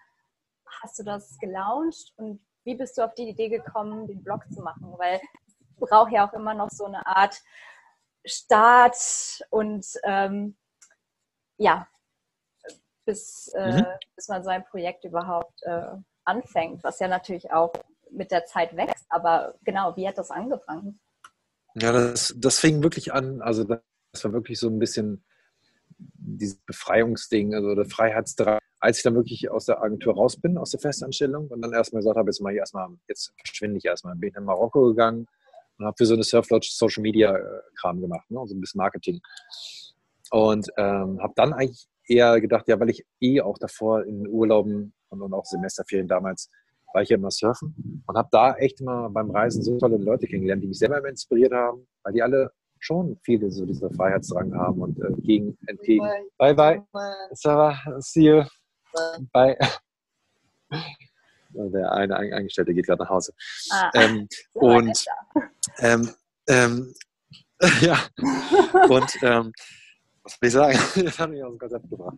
hast 0.82 1.00
du 1.00 1.04
das 1.04 1.38
gelauncht 1.40 2.14
und 2.18 2.42
wie 2.64 2.76
bist 2.76 2.98
du 2.98 3.04
auf 3.04 3.14
die 3.16 3.30
Idee 3.30 3.50
gekommen, 3.50 4.08
den 4.08 4.24
Blog 4.24 4.44
zu 4.52 4.62
machen? 4.62 4.94
Weil 4.98 5.20
es 5.50 5.90
braucht 5.90 6.12
ja 6.12 6.28
auch 6.28 6.34
immer 6.34 6.54
noch 6.54 6.70
so 6.70 6.86
eine 6.86 7.06
Art 7.06 7.42
Start 8.26 9.42
und 9.50 9.86
ähm, 10.04 10.58
ja, 11.58 11.88
bis, 13.06 13.48
äh, 13.56 13.72
Mhm. 13.72 13.86
bis 14.16 14.28
man 14.28 14.44
so 14.44 14.50
ein 14.50 14.66
Projekt 14.66 15.04
überhaupt 15.04 15.64
äh, 15.64 15.88
anfängt, 16.26 16.84
was 16.84 17.00
ja 17.00 17.08
natürlich 17.08 17.52
auch 17.52 17.74
mit 18.12 18.32
der 18.32 18.46
Zeit 18.46 18.76
wächst. 18.76 19.06
Aber 19.10 19.56
genau, 19.64 19.96
wie 19.96 20.08
hat 20.08 20.18
das 20.18 20.32
angefangen? 20.32 21.00
Ja, 21.76 21.92
das, 21.92 22.34
das 22.38 22.60
fing 22.60 22.84
wirklich 22.84 23.14
an, 23.14 23.42
also 23.42 23.64
das 23.64 24.24
war 24.24 24.34
wirklich 24.34 24.60
so 24.60 24.68
ein 24.70 24.80
bisschen 24.80 25.24
dieses 26.00 26.58
Befreiungsding, 26.66 27.54
also 27.54 27.76
der 27.76 27.86
Freiheitsdrang. 27.86 28.60
Als 28.82 28.98
ich 28.98 29.04
dann 29.04 29.16
wirklich 29.16 29.52
aus 29.52 29.66
der 29.66 29.82
Agentur 29.82 30.16
raus 30.16 30.40
bin, 30.40 30.58
aus 30.58 30.72
der 30.72 30.80
Festanstellung 30.80 31.48
und 31.48 31.62
dann 31.62 31.74
erstmal 31.74 32.02
gesagt 32.02 32.18
habe, 32.18 32.30
jetzt 32.30 32.40
mal 32.42 32.52
hier 32.52 32.62
erstmal, 32.62 32.88
jetzt 33.10 33.34
verschwinde 33.46 33.78
ich 33.78 33.86
erstmal, 33.86 34.16
bin 34.16 34.30
ich 34.30 34.36
nach 34.36 34.44
Marokko 34.44 34.88
gegangen 34.88 35.28
und 35.78 35.86
habe 35.86 35.96
für 35.98 36.06
so 36.06 36.14
eine 36.14 36.24
Surflodge 36.24 36.70
Social 36.72 37.02
Media 37.02 37.36
äh, 37.36 37.62
Kram 37.76 38.00
gemacht, 38.00 38.30
ne, 38.32 38.40
so 38.46 38.56
ein 38.56 38.62
bisschen 38.62 38.80
Marketing. 38.80 39.20
Und 40.32 40.70
ähm, 40.78 41.20
habe 41.22 41.34
dann 41.36 41.54
eigentlich 41.54 41.88
eher 42.08 42.40
gedacht, 42.40 42.68
ja, 42.68 42.80
weil 42.80 42.90
ich 42.90 43.06
eh 43.20 43.42
auch 43.42 43.58
davor 43.58 44.06
in 44.06 44.28
Urlauben 44.28 44.94
und, 45.10 45.22
und 45.22 45.34
auch 45.34 45.46
Semesterferien 45.46 46.08
damals 46.08 46.50
war 46.94 47.02
ich 47.04 47.10
ja 47.10 47.18
immer 47.18 47.32
surfen 47.32 48.04
und 48.08 48.18
habe 48.18 48.30
da 48.32 48.56
echt 48.56 48.82
immer 48.82 49.10
beim 49.10 49.30
Reisen 49.30 49.62
so 49.62 49.78
tolle 49.78 49.98
Leute 49.98 50.26
kennengelernt, 50.26 50.64
die 50.64 50.68
mich 50.68 50.80
selber 50.80 50.98
immer 50.98 51.10
inspiriert 51.10 51.54
haben, 51.54 51.88
weil 52.04 52.14
die 52.14 52.24
alle 52.24 52.52
schon 52.80 53.18
viele 53.24 53.52
so 53.52 53.66
diesen 53.66 53.94
Freiheitsdrang 53.94 54.54
haben 54.56 54.82
und 54.82 54.98
äh, 55.00 55.12
gegen, 55.22 55.58
entgegen. 55.68 56.08
Bye, 56.38 56.54
bye. 56.56 56.82
Sarah, 57.34 57.78
see 58.00 58.24
you. 58.30 58.44
Bye. 59.34 59.58
Der 61.52 61.92
eine 61.92 62.16
Ein- 62.16 62.34
Angestellte 62.34 62.74
geht 62.74 62.86
gerade 62.86 63.02
nach 63.04 63.10
Hause. 63.10 63.34
Ah, 63.72 63.90
Ähm, 63.96 64.28
so 64.54 64.62
weit 64.62 64.84
und 64.84 65.06
ähm, 65.80 66.10
ähm, 66.48 66.94
ja, 67.82 68.00
und 68.88 69.18
ähm, 69.24 69.52
was 70.24 70.40
will 70.42 70.48
ich 70.48 70.54
sagen? 70.54 70.78
Das 71.06 71.18
hat 71.20 71.30
mich 71.32 71.44
aus 71.44 71.52
dem 71.52 71.58
Konzept 71.60 71.90
gebracht. 71.90 72.18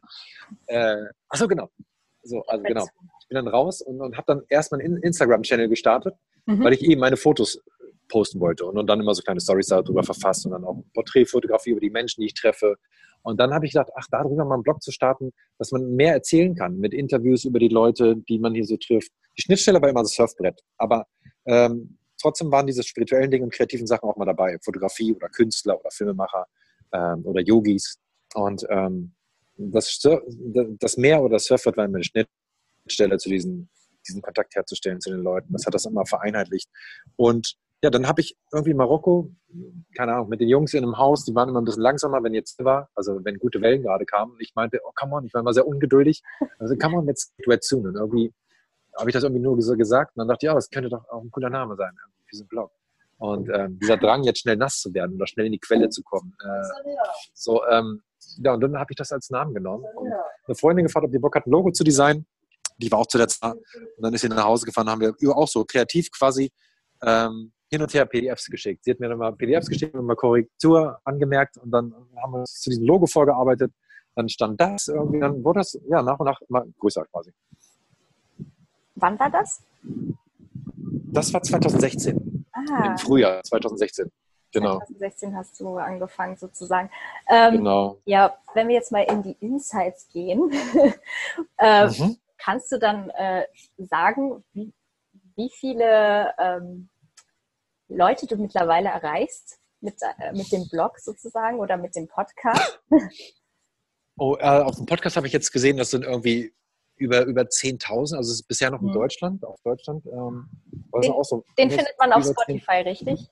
Äh, 0.68 1.06
achso, 1.30 1.48
genau. 1.48 1.70
So, 2.24 2.44
also 2.46 2.62
genau. 2.64 2.86
Ich 3.22 3.28
bin 3.30 3.36
dann 3.36 3.48
raus 3.48 3.82
und, 3.82 4.02
und 4.02 4.18
habe 4.18 4.26
dann 4.28 4.44
erstmal 4.50 4.82
einen 4.82 4.98
In- 4.98 5.04
Instagram-Channel 5.04 5.70
gestartet, 5.70 6.16
Mhm. 6.46 6.64
weil 6.64 6.74
ich 6.74 6.82
eben 6.82 7.00
meine 7.00 7.18
Fotos 7.18 7.62
posten 8.12 8.40
wollte 8.40 8.66
und, 8.66 8.78
und 8.78 8.88
dann 8.88 9.00
immer 9.00 9.16
so 9.16 9.24
kleine 9.24 9.40
Stories 9.40 9.68
darüber 9.68 10.04
verfasst 10.04 10.46
und 10.46 10.52
dann 10.52 10.66
auch 10.66 10.84
Porträtfotografie 10.94 11.72
über 11.72 11.80
die 11.80 11.90
Menschen, 11.90 12.22
die 12.22 12.28
ich 12.28 12.34
treffe. 12.34 12.76
Und 13.24 13.40
dann 13.40 13.54
habe 13.54 13.66
ich 13.66 13.72
gedacht, 13.72 13.92
ach, 13.96 14.08
darüber 14.12 14.44
mal 14.46 14.56
einen 14.56 14.64
Blog 14.64 14.82
zu 14.82 14.92
starten, 14.92 15.32
dass 15.58 15.72
man 15.72 15.96
mehr 15.96 16.14
erzählen 16.14 16.54
kann 16.56 16.78
mit 16.78 16.94
Interviews 16.94 17.46
über 17.46 17.60
die 17.60 17.70
Leute, 17.70 18.18
die 18.28 18.40
man 18.40 18.54
hier 18.54 18.66
so 18.66 18.78
trifft. 18.78 19.12
Die 19.38 19.44
Schnittstelle 19.44 19.82
war 19.82 19.90
immer 19.90 20.02
das 20.02 20.14
Surfbrett, 20.14 20.60
aber 20.78 21.06
ähm, 21.46 21.98
trotzdem 22.20 22.52
waren 22.52 22.68
diese 22.68 22.84
spirituellen 22.84 23.32
Dinge 23.32 23.46
und 23.46 23.54
kreativen 23.54 23.88
Sachen 23.88 24.10
auch 24.10 24.18
mal 24.18 24.26
dabei. 24.26 24.58
Fotografie 24.62 25.14
oder 25.14 25.30
Künstler 25.30 25.80
oder 25.80 25.90
Filmemacher 25.92 26.46
ähm, 26.94 27.22
oder 27.24 27.42
Yogis. 27.42 27.98
Und 28.34 28.66
ähm, 28.70 29.14
das, 29.58 30.00
das 30.80 30.98
Meer 30.98 31.22
oder 31.22 31.34
das 31.34 31.46
Surfbrett 31.46 31.78
war 31.78 31.86
immer 31.86 31.98
eine 31.98 32.04
Schnittstelle 32.04 33.18
zu 33.18 33.30
diesen, 33.30 33.70
diesen 34.08 34.22
Kontakt 34.22 34.56
herzustellen 34.56 35.00
zu 35.00 35.12
den 35.12 35.22
Leuten. 35.22 35.54
Das 35.54 35.66
hat 35.66 35.74
das 35.74 35.86
immer 35.86 36.06
vereinheitlicht. 36.06 36.70
Und 37.16 37.56
ja, 37.84 37.90
dann 37.90 38.08
habe 38.08 38.22
ich 38.22 38.38
irgendwie 38.54 38.74
Marokko, 38.76 39.32
keine 39.96 40.14
Ahnung, 40.14 40.30
mit 40.30 40.40
den 40.40 40.50
Jungs 40.50 40.74
in 40.74 40.84
einem 40.84 40.98
Haus, 40.98 41.26
die 41.26 41.34
waren 41.34 41.50
immer 41.50 41.62
ein 41.62 41.66
bisschen 41.66 41.82
langsamer, 41.82 42.24
wenn 42.24 42.34
jetzt 42.34 42.64
war, 42.64 42.90
also 42.94 43.20
wenn 43.24 43.40
gute 43.40 43.60
Wellen 43.62 43.82
gerade 43.82 44.06
kamen. 44.06 44.34
Und 44.34 44.42
ich 44.42 44.54
meinte, 44.54 44.80
oh, 44.84 44.92
come 44.96 45.16
on, 45.16 45.26
ich 45.26 45.34
war 45.34 45.42
immer 45.42 45.54
sehr 45.54 45.66
ungeduldig. 45.66 46.22
Also, 46.60 46.76
come 46.76 46.98
on, 46.98 47.08
let's 47.08 47.34
get 47.38 47.48
wet 47.48 47.64
soon. 47.64 47.88
Und 47.88 47.96
irgendwie 47.96 48.34
habe 48.98 49.10
ich 49.10 49.14
das 49.14 49.24
irgendwie 49.24 49.42
nur 49.42 49.60
so 49.62 49.76
gesagt. 49.76 50.16
Und 50.16 50.22
dann 50.22 50.28
dachte 50.28 50.46
ich, 50.46 50.48
ja, 50.48 50.54
das 50.54 50.70
könnte 50.70 50.90
doch 50.90 51.08
auch 51.10 51.24
ein 51.24 51.32
cooler 51.32 51.50
Name 51.50 51.76
sein 51.76 51.92
für 52.28 52.36
so 52.36 52.46
Blog. 52.46 52.72
Und 53.18 53.50
ähm, 53.54 53.80
dieser 53.80 53.98
Drang, 53.98 54.24
jetzt 54.24 54.40
schnell 54.40 54.58
nass 54.58 54.80
zu 54.80 54.94
werden 54.94 55.16
oder 55.16 55.28
schnell 55.28 55.48
in 55.48 55.52
die 55.52 55.60
Quelle 55.60 55.90
zu 55.90 56.04
kommen. 56.04 56.36
Äh, 56.44 56.96
so, 57.34 57.66
ähm, 57.68 58.02
ja, 58.38 58.54
und 58.54 58.62
dann 58.62 58.78
habe 58.78 58.92
ich 58.92 58.96
das 58.96 59.12
als 59.12 59.30
Namen 59.32 59.54
genommen. 59.54 59.86
Und 59.96 60.12
eine 60.46 60.56
Freundin 60.56 60.86
gefragt, 60.86 61.06
ob 61.06 61.12
die 61.12 61.20
Bock 61.20 61.36
hat, 61.36 61.48
ein 61.48 61.52
Logo 61.52 61.72
zu 61.72 61.84
designen. 61.84 62.26
Die 62.78 62.92
war 62.92 63.00
auch 63.00 63.08
zuletzt 63.08 63.44
da. 63.44 63.52
Und 63.52 63.62
dann 64.00 64.14
ist 64.14 64.22
sie 64.22 64.30
nach 64.30 64.46
Hause 64.46 64.66
gefahren, 64.66 64.90
haben 64.90 65.02
wir 65.02 65.16
auch 65.36 65.48
so 65.48 65.66
kreativ 65.66 66.12
quasi 66.12 66.52
ähm, 67.04 67.52
hin 67.72 67.82
und 67.82 67.94
her 67.94 68.06
PDFs 68.06 68.48
geschickt. 68.48 68.84
Sie 68.84 68.92
hat 68.92 69.00
mir 69.00 69.08
dann 69.08 69.18
mal 69.18 69.32
PDFs 69.32 69.68
geschickt 69.68 69.96
und 69.96 70.06
mal 70.06 70.16
Korrektur 70.16 71.00
angemerkt 71.06 71.58
und 71.58 71.72
dann 71.72 71.94
haben 72.22 72.34
wir 72.34 72.40
uns 72.40 72.60
zu 72.60 72.70
diesem 72.70 72.86
Logo 72.86 73.06
vorgearbeitet. 73.08 73.72
Dann 74.16 74.28
stand 74.28 74.60
das 74.60 74.90
irgendwie, 74.90 75.20
dann 75.22 75.42
wurde 75.44 75.62
das 75.62 75.80
ja 75.90 76.02
nach 76.04 76.20
und 76.20 76.26
nach 76.26 76.42
immer 76.50 76.66
größer 76.80 77.06
quasi. 77.06 77.32
Wann 78.96 79.18
war 79.18 79.30
das? 79.30 79.64
Das 81.14 81.34
war 81.34 81.42
2016, 81.42 82.46
Ah, 82.54 82.86
im 82.86 82.98
Frühjahr 82.98 83.42
2016. 83.44 84.12
Genau, 84.54 84.80
2016 84.80 85.36
hast 85.38 85.58
du 85.62 85.78
angefangen 85.78 86.36
sozusagen. 86.36 86.90
Ähm, 87.30 87.58
genau. 87.58 87.98
Ja, 88.04 88.36
wenn 88.54 88.68
wir 88.68 88.76
jetzt 88.76 88.92
mal 88.92 89.04
in 89.04 89.24
die 89.24 89.38
Insights 89.40 90.10
gehen, 90.10 90.52
äh, 91.58 91.88
Mhm. 91.88 92.18
kannst 92.38 92.70
du 92.74 92.78
dann 92.78 93.10
äh, 93.12 93.46
sagen, 93.78 94.44
wie, 94.52 94.74
wie 95.38 95.50
viele 95.50 96.34
ähm, 96.38 96.90
Leute 97.94 98.26
du 98.28 98.38
mittlerweile 98.38 98.90
erreichst 98.90 99.60
mit, 99.82 99.96
äh, 100.02 100.32
mit 100.34 100.52
dem 100.52 100.68
Blog 100.70 101.00
sozusagen 101.00 101.60
oder 101.60 101.78
mit 101.78 101.96
dem 101.96 102.08
Podcast? 102.08 102.82
Oh, 104.18 104.36
äh, 104.40 104.44
auf 104.44 104.76
dem 104.76 104.86
Podcast 104.86 105.16
habe 105.16 105.26
ich 105.26 105.34
jetzt 105.34 105.52
gesehen, 105.52 105.78
das 105.78 105.90
sind 105.90 106.04
irgendwie 106.04 106.54
über, 106.98 107.26
über 107.26 107.44
10.000, 107.44 108.16
also 108.16 108.20
es 108.20 108.42
ist 108.42 108.44
bisher 108.48 108.70
noch 108.70 108.82
in 108.82 108.90
Mhm. 108.90 108.94
Deutschland, 108.94 109.44
auf 109.46 109.60
Deutschland. 109.64 110.06
Ähm, 110.06 110.48
was 110.92 111.06
Den- 111.06 111.14
auch 111.14 111.24
so, 111.24 111.44
Den 111.58 111.72
findet 111.72 111.96
man 111.98 112.12
auf 112.12 112.24
über 112.26 112.36
10 112.46 112.60
Spotify, 112.60 112.82
richtig? 112.88 113.30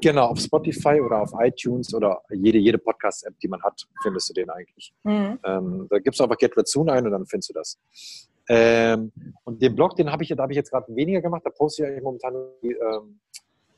Genau, 0.00 0.26
auf 0.28 0.40
Spotify 0.40 1.00
oder 1.00 1.20
auf 1.22 1.30
iTunes 1.38 1.94
oder 1.94 2.22
jede, 2.30 2.58
jede 2.58 2.78
Podcast-App, 2.78 3.38
die 3.40 3.46
man 3.46 3.62
hat, 3.62 3.86
findest 4.02 4.30
du 4.30 4.32
den 4.32 4.50
eigentlich. 4.50 4.92
Mhm. 5.04 5.38
Ähm, 5.44 5.86
da 5.90 5.98
gibst 6.00 6.18
du 6.18 6.24
einfach 6.24 6.38
Get 6.38 6.56
Red 6.56 6.66
Soon 6.66 6.88
ein 6.88 7.04
und 7.04 7.12
dann 7.12 7.26
findest 7.26 7.50
du 7.50 7.54
das. 7.54 7.78
Ähm, 8.48 9.12
und 9.44 9.62
den 9.62 9.76
Blog, 9.76 9.94
den 9.96 10.10
habe 10.10 10.24
ich, 10.24 10.30
da 10.30 10.42
habe 10.42 10.52
ich 10.52 10.56
jetzt 10.56 10.70
gerade 10.70 10.92
weniger 10.96 11.20
gemacht. 11.20 11.42
Da 11.44 11.50
poste 11.50 11.82
ich 11.84 11.88
eigentlich 11.88 12.02
momentan 12.02 12.34
die 12.62 12.72
ähm, 12.72 13.20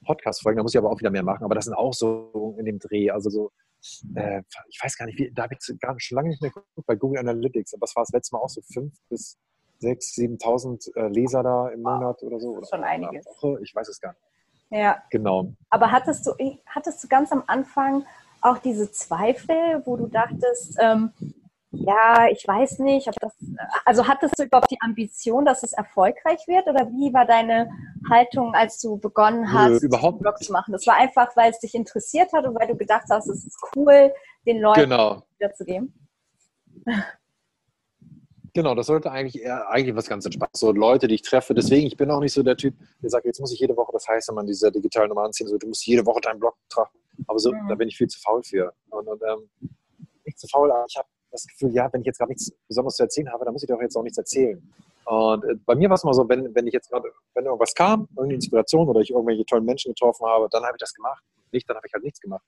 Podcast-Folgen. 0.04 0.56
Da 0.58 0.62
muss 0.62 0.74
ich 0.74 0.78
aber 0.78 0.90
auch 0.90 0.98
wieder 1.00 1.10
mehr 1.10 1.22
machen. 1.22 1.44
Aber 1.44 1.54
das 1.54 1.64
sind 1.64 1.74
auch 1.74 1.92
so 1.94 2.54
in 2.58 2.64
dem 2.64 2.78
Dreh. 2.78 3.10
Also 3.10 3.30
so, 3.30 3.50
äh, 4.14 4.42
ich 4.68 4.80
weiß 4.82 4.96
gar 4.96 5.06
nicht, 5.06 5.18
wie, 5.18 5.30
da 5.32 5.44
habe 5.44 5.54
ich 5.58 5.78
gar 5.80 5.94
schon 5.98 6.16
lange 6.16 6.28
nicht 6.30 6.42
mehr 6.42 6.50
geguckt 6.50 6.86
bei 6.86 6.96
Google 6.96 7.18
Analytics. 7.20 7.74
Aber 7.74 7.82
was 7.82 7.96
war 7.96 8.02
das 8.02 8.10
letzte 8.12 8.36
Mal 8.36 8.42
auch 8.42 8.48
so? 8.48 8.60
Fünf 8.72 8.94
bis 9.08 9.38
sechs, 9.78 10.14
7.000 10.16 10.96
äh, 10.96 11.08
Leser 11.08 11.42
da 11.42 11.68
im 11.68 11.82
Monat 11.82 12.22
oder 12.22 12.38
so? 12.40 12.56
Oder 12.56 12.66
Schon 12.66 12.84
einiges. 12.84 13.26
Woche? 13.26 13.58
Ich 13.62 13.74
weiß 13.74 13.88
es 13.88 14.00
gar 14.00 14.10
nicht. 14.12 14.22
Ja, 14.70 15.02
Genau. 15.10 15.52
aber 15.70 15.92
hattest 15.92 16.26
du, 16.26 16.32
hattest 16.66 17.04
du 17.04 17.08
ganz 17.08 17.30
am 17.32 17.44
Anfang 17.46 18.04
auch 18.40 18.58
diese 18.58 18.90
Zweifel, 18.90 19.82
wo 19.84 19.96
du 19.96 20.06
dachtest, 20.06 20.76
ähm, 20.80 21.10
ja, 21.74 22.28
ich 22.30 22.46
weiß 22.46 22.78
nicht, 22.80 23.08
ob 23.08 23.14
das, 23.20 23.32
also 23.84 24.06
hattest 24.06 24.38
du 24.38 24.44
überhaupt 24.44 24.70
die 24.70 24.80
Ambition, 24.80 25.44
dass 25.44 25.62
es 25.62 25.72
erfolgreich 25.72 26.46
wird 26.46 26.66
oder 26.66 26.88
wie 26.90 27.12
war 27.12 27.26
deine 27.26 27.70
Haltung, 28.10 28.54
als 28.54 28.80
du 28.80 28.96
begonnen 28.98 29.52
hast, 29.52 29.82
überhaupt 29.82 30.14
einen 30.14 30.20
Blog 30.20 30.38
zu 30.42 30.52
machen? 30.52 30.72
Das 30.72 30.86
war 30.86 30.96
einfach, 30.96 31.34
weil 31.36 31.50
es 31.50 31.58
dich 31.60 31.74
interessiert 31.74 32.32
hat 32.32 32.46
und 32.46 32.54
weil 32.58 32.68
du 32.68 32.76
gedacht 32.76 33.06
hast, 33.10 33.28
es 33.28 33.44
ist 33.44 33.58
cool, 33.76 34.12
den 34.46 34.60
Leuten 34.60 34.80
Genau. 34.80 35.22
wiederzugeben. 35.38 35.92
Genau, 38.56 38.74
das 38.76 38.86
sollte 38.86 39.10
eigentlich 39.10 39.42
eher 39.42 39.68
eigentlich 39.68 39.96
was 39.96 40.08
ganz 40.08 40.24
entspannt. 40.24 40.56
So 40.56 40.70
Leute, 40.70 41.08
die 41.08 41.16
ich 41.16 41.22
treffe. 41.22 41.54
Deswegen, 41.54 41.88
ich 41.88 41.96
bin 41.96 42.08
auch 42.10 42.20
nicht 42.20 42.32
so 42.32 42.42
der 42.44 42.56
Typ, 42.56 42.74
der 43.02 43.10
sagt, 43.10 43.24
jetzt 43.26 43.40
muss 43.40 43.52
ich 43.52 43.58
jede 43.58 43.76
Woche 43.76 43.90
das 43.92 44.06
heiße 44.06 44.32
man 44.32 44.46
diese 44.46 44.70
digitale 44.70 45.08
Nummer 45.08 45.22
anziehen. 45.24 45.48
So, 45.48 45.58
du 45.58 45.66
musst 45.66 45.84
jede 45.86 46.06
Woche 46.06 46.20
deinen 46.20 46.38
Blog 46.38 46.56
betrachten. 46.68 46.98
Aber 47.26 47.38
so, 47.40 47.50
Mhm. 47.52 47.68
da 47.68 47.74
bin 47.74 47.88
ich 47.88 47.96
viel 47.96 48.06
zu 48.06 48.20
faul 48.20 48.42
für. 48.44 48.72
Und, 48.90 49.08
und 49.08 49.20
ähm, 49.22 49.48
nicht 50.24 50.38
zu 50.38 50.46
faul, 50.46 50.70
aber 50.70 50.84
ich 50.88 50.96
habe 50.96 51.08
das 51.34 51.46
Gefühl, 51.46 51.74
ja, 51.74 51.92
wenn 51.92 52.00
ich 52.00 52.06
jetzt 52.06 52.18
gerade 52.18 52.30
nichts 52.30 52.52
Besonderes 52.68 52.96
zu 52.96 53.02
erzählen 53.02 53.30
habe, 53.32 53.44
dann 53.44 53.52
muss 53.52 53.62
ich 53.62 53.68
doch 53.68 53.80
jetzt 53.80 53.96
auch 53.96 54.02
nichts 54.02 54.18
erzählen. 54.18 54.62
Und 55.04 55.44
äh, 55.44 55.54
bei 55.66 55.74
mir 55.74 55.88
war 55.88 55.96
es 55.96 56.04
mal 56.04 56.14
so, 56.14 56.28
wenn, 56.28 56.54
wenn 56.54 56.66
ich 56.66 56.72
jetzt 56.72 56.90
gerade, 56.90 57.10
wenn 57.34 57.44
irgendwas 57.44 57.74
kam, 57.74 58.02
irgendeine 58.10 58.34
Inspiration 58.34 58.88
oder 58.88 59.00
ich 59.00 59.10
irgendwelche 59.10 59.44
tollen 59.44 59.64
Menschen 59.64 59.92
getroffen 59.92 60.26
habe, 60.26 60.48
dann 60.50 60.62
habe 60.62 60.76
ich 60.76 60.80
das 60.80 60.94
gemacht. 60.94 61.22
nicht, 61.52 61.68
dann 61.68 61.76
habe 61.76 61.86
ich 61.86 61.92
halt 61.92 62.04
nichts 62.04 62.20
gemacht. 62.20 62.42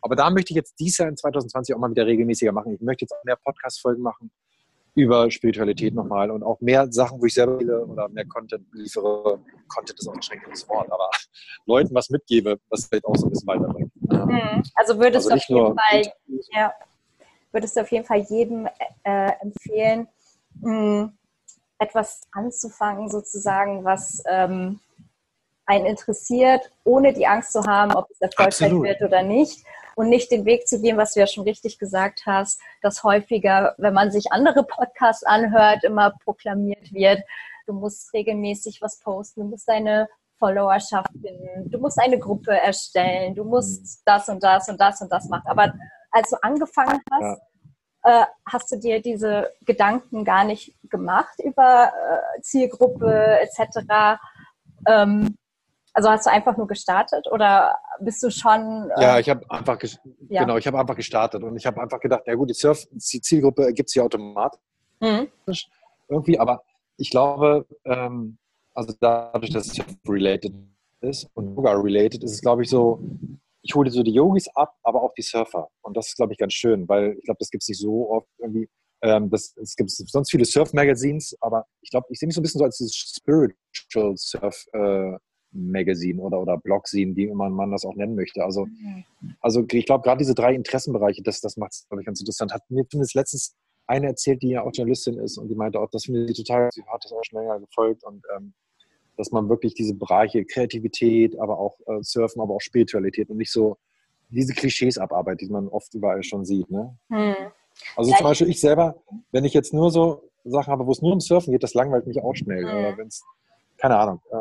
Aber 0.00 0.14
da 0.14 0.30
möchte 0.30 0.52
ich 0.52 0.56
jetzt 0.56 0.78
dieses 0.78 0.98
Jahr 0.98 1.08
in 1.08 1.16
2020 1.16 1.74
auch 1.74 1.78
mal 1.80 1.90
wieder 1.90 2.06
regelmäßiger 2.06 2.52
machen. 2.52 2.74
Ich 2.74 2.80
möchte 2.80 3.04
jetzt 3.04 3.12
auch 3.12 3.24
mehr 3.24 3.36
Podcast-Folgen 3.36 4.02
machen 4.02 4.30
über 4.94 5.30
Spiritualität 5.30 5.94
nochmal 5.94 6.30
und 6.30 6.42
auch 6.42 6.60
mehr 6.60 6.90
Sachen, 6.90 7.20
wo 7.20 7.26
ich 7.26 7.34
selber 7.34 7.86
oder 7.86 8.08
mehr 8.08 8.26
Content 8.26 8.66
liefere. 8.72 9.38
Content 9.68 9.98
ist 9.98 10.08
auch 10.08 10.14
ein 10.14 10.22
schreckliches 10.22 10.68
Wort, 10.68 10.90
aber 10.90 11.08
Leuten 11.66 11.94
was 11.94 12.10
mitgebe, 12.10 12.58
was 12.68 12.86
vielleicht 12.86 13.04
auch 13.04 13.14
so 13.14 13.26
ein 13.26 13.30
bisschen 13.30 13.46
weiterbringt. 13.46 13.92
Mhm. 14.00 14.62
Also 14.74 14.98
würdest 14.98 15.30
also 15.30 15.54
du 15.54 15.60
auf 15.60 15.68
jeden 15.68 15.78
Fall, 15.78 16.12
ja, 16.52 16.72
würdest 17.52 17.76
du 17.76 17.80
auf 17.80 17.90
jeden 17.90 18.04
Fall 18.04 18.20
jedem 18.20 18.68
äh, 19.04 19.32
empfehlen, 19.40 20.08
mh, 20.60 21.12
etwas 21.78 22.22
anzufangen, 22.32 23.08
sozusagen, 23.08 23.84
was 23.84 24.22
ähm, 24.28 24.80
einen 25.66 25.86
interessiert, 25.86 26.72
ohne 26.84 27.12
die 27.12 27.26
Angst 27.26 27.52
zu 27.52 27.62
haben, 27.64 27.92
ob 27.92 28.10
es 28.10 28.20
erfolgreich 28.20 28.62
Absolut. 28.62 28.84
wird 28.84 29.02
oder 29.02 29.22
nicht. 29.22 29.64
Und 29.94 30.08
nicht 30.08 30.30
den 30.30 30.44
Weg 30.44 30.66
zu 30.66 30.80
gehen, 30.80 30.96
was 30.96 31.14
du 31.14 31.20
ja 31.20 31.26
schon 31.26 31.44
richtig 31.44 31.78
gesagt 31.78 32.22
hast, 32.24 32.60
dass 32.82 33.02
häufiger, 33.02 33.74
wenn 33.78 33.94
man 33.94 34.10
sich 34.10 34.30
andere 34.30 34.62
Podcasts 34.64 35.24
anhört, 35.24 35.84
immer 35.84 36.12
proklamiert 36.24 36.92
wird, 36.92 37.20
du 37.66 37.72
musst 37.72 38.12
regelmäßig 38.14 38.80
was 38.80 39.00
posten, 39.00 39.40
du 39.40 39.46
musst 39.48 39.68
deine 39.68 40.08
Followerschaft 40.38 41.10
finden, 41.20 41.68
du 41.68 41.78
musst 41.78 41.98
eine 41.98 42.18
Gruppe 42.18 42.52
erstellen, 42.52 43.34
du 43.34 43.44
musst 43.44 43.82
mhm. 43.82 44.02
das 44.06 44.28
und 44.28 44.42
das 44.42 44.68
und 44.68 44.80
das 44.80 45.00
und 45.02 45.12
das 45.12 45.28
machen. 45.28 45.48
Aber 45.48 45.74
als 46.10 46.30
du 46.30 46.36
angefangen 46.42 47.00
hast, 47.10 47.40
ja. 48.04 48.22
äh, 48.22 48.26
hast 48.46 48.72
du 48.72 48.76
dir 48.76 49.00
diese 49.00 49.52
Gedanken 49.64 50.24
gar 50.24 50.44
nicht 50.44 50.74
gemacht 50.90 51.38
über 51.42 51.92
äh, 51.92 52.40
Zielgruppe 52.40 53.40
etc. 53.40 54.20
Ähm, 54.86 55.36
also 55.92 56.10
hast 56.10 56.26
du 56.26 56.30
einfach 56.30 56.56
nur 56.56 56.68
gestartet 56.68 57.26
oder 57.30 57.76
bist 58.00 58.22
du 58.22 58.30
schon? 58.30 58.90
Äh, 58.96 59.02
ja, 59.02 59.18
ich 59.18 59.28
habe 59.28 59.44
einfach 59.50 59.78
ja. 60.28 60.42
genau, 60.42 60.56
ich 60.56 60.66
habe 60.66 60.78
einfach 60.78 60.94
gestartet 60.94 61.42
und 61.42 61.56
ich 61.56 61.66
habe 61.66 61.80
einfach 61.80 61.98
gedacht, 61.98 62.22
ja 62.26 62.34
gut, 62.34 62.50
die 62.50 62.54
Surf, 62.54 62.84
die 62.90 63.20
Zielgruppe 63.20 63.64
ergibt 63.64 63.90
sich 63.90 64.00
automatisch 64.00 64.60
mhm. 65.00 65.28
irgendwie, 66.08 66.38
aber 66.38 66.62
ich 66.98 67.10
glaube, 67.10 67.66
ähm, 67.84 68.38
also 68.74 68.94
dadurch, 69.00 69.52
dass 69.52 69.66
es 69.66 69.84
related 70.06 70.52
ist 71.00 71.28
und 71.34 71.56
Yoga 71.56 71.72
related, 71.72 72.22
ist 72.22 72.32
es 72.32 72.40
glaube 72.40 72.62
ich 72.62 72.70
so, 72.70 73.00
ich 73.62 73.74
hole 73.74 73.90
so 73.90 74.02
die 74.02 74.12
Yogis 74.12 74.48
ab, 74.54 74.74
aber 74.82 75.02
auch 75.02 75.12
die 75.14 75.22
Surfer 75.22 75.68
und 75.82 75.96
das 75.96 76.08
ist 76.08 76.16
glaube 76.16 76.32
ich 76.32 76.38
ganz 76.38 76.52
schön, 76.54 76.88
weil 76.88 77.16
ich 77.18 77.24
glaube, 77.24 77.38
das 77.38 77.50
gibt 77.50 77.62
es 77.62 77.68
nicht 77.68 77.80
so 77.80 78.10
oft 78.10 78.28
irgendwie. 78.38 78.68
Ähm, 79.00 79.30
das, 79.30 79.56
es 79.56 79.76
gibt 79.76 79.90
sonst 79.90 80.30
viele 80.30 80.44
Surf-Magazines, 80.44 81.36
aber 81.40 81.66
ich 81.82 81.90
glaube, 81.90 82.06
ich 82.10 82.18
sehe 82.18 82.26
mich 82.26 82.34
so 82.34 82.40
ein 82.40 82.42
bisschen 82.42 82.58
so 82.58 82.64
als 82.64 82.78
dieses 82.78 82.96
Spiritual 82.96 84.16
Surf 84.16 84.66
äh, 84.72 85.16
Magazine 85.52 86.20
oder, 86.20 86.40
oder 86.40 86.58
Blogzine, 86.58 87.16
wie 87.16 87.26
man, 87.28 87.52
man 87.52 87.70
das 87.70 87.84
auch 87.84 87.94
nennen 87.94 88.14
möchte. 88.14 88.44
Also, 88.44 88.66
mhm. 88.66 89.04
also 89.40 89.64
ich 89.70 89.86
glaube, 89.86 90.02
gerade 90.02 90.18
diese 90.18 90.34
drei 90.34 90.54
Interessenbereiche, 90.54 91.22
das, 91.22 91.40
das 91.40 91.56
macht 91.56 91.72
es, 91.72 91.88
glaube 91.88 92.02
ich, 92.02 92.06
ganz 92.06 92.20
interessant. 92.20 92.52
Hat 92.52 92.62
mir 92.70 92.86
zumindest 92.88 93.14
letztens 93.14 93.56
eine 93.86 94.08
erzählt, 94.08 94.42
die 94.42 94.50
ja 94.50 94.62
auch 94.62 94.70
Journalistin 94.72 95.18
ist 95.18 95.38
und 95.38 95.48
die 95.48 95.54
meinte 95.54 95.80
auch, 95.80 95.88
das 95.90 96.04
finde 96.04 96.26
ich 96.30 96.36
total, 96.36 96.68
sie 96.72 96.84
hat 96.84 97.02
das 97.04 97.12
auch 97.12 97.22
schon 97.24 97.40
länger 97.40 97.58
gefolgt 97.60 98.04
und 98.04 98.22
ähm, 98.36 98.52
dass 99.18 99.32
man 99.32 99.48
wirklich 99.48 99.74
diese 99.74 99.94
Bereiche 99.94 100.44
Kreativität, 100.44 101.38
aber 101.38 101.58
auch 101.58 101.78
äh, 101.86 102.02
Surfen, 102.02 102.40
aber 102.40 102.54
auch 102.54 102.60
Spiritualität 102.60 103.28
und 103.28 103.36
nicht 103.36 103.52
so 103.52 103.76
diese 104.30 104.54
Klischees 104.54 104.96
abarbeitet, 104.96 105.42
die 105.42 105.52
man 105.52 105.68
oft 105.68 105.92
überall 105.94 106.22
schon 106.22 106.44
sieht. 106.44 106.70
Ne? 106.70 106.96
Mhm. 107.08 107.34
Also 107.96 108.12
zum 108.12 108.24
Beispiel 108.24 108.48
ich 108.48 108.60
selber, 108.60 108.96
wenn 109.32 109.44
ich 109.44 109.54
jetzt 109.54 109.74
nur 109.74 109.90
so 109.90 110.22
Sachen 110.44 110.72
habe, 110.72 110.86
wo 110.86 110.92
es 110.92 111.02
nur 111.02 111.12
um 111.12 111.20
Surfen 111.20 111.52
geht, 111.52 111.62
das 111.62 111.74
langweilt 111.74 112.06
mich 112.06 112.22
auch 112.22 112.34
schnell. 112.34 112.64
Oder 112.64 112.96
wenn 112.96 113.08
es, 113.08 113.24
keine 113.76 113.98
Ahnung, 113.98 114.20
äh, 114.30 114.36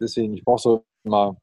deswegen, 0.00 0.34
ich 0.34 0.44
brauche 0.44 0.60
so 0.60 0.84
immer, 1.02 1.36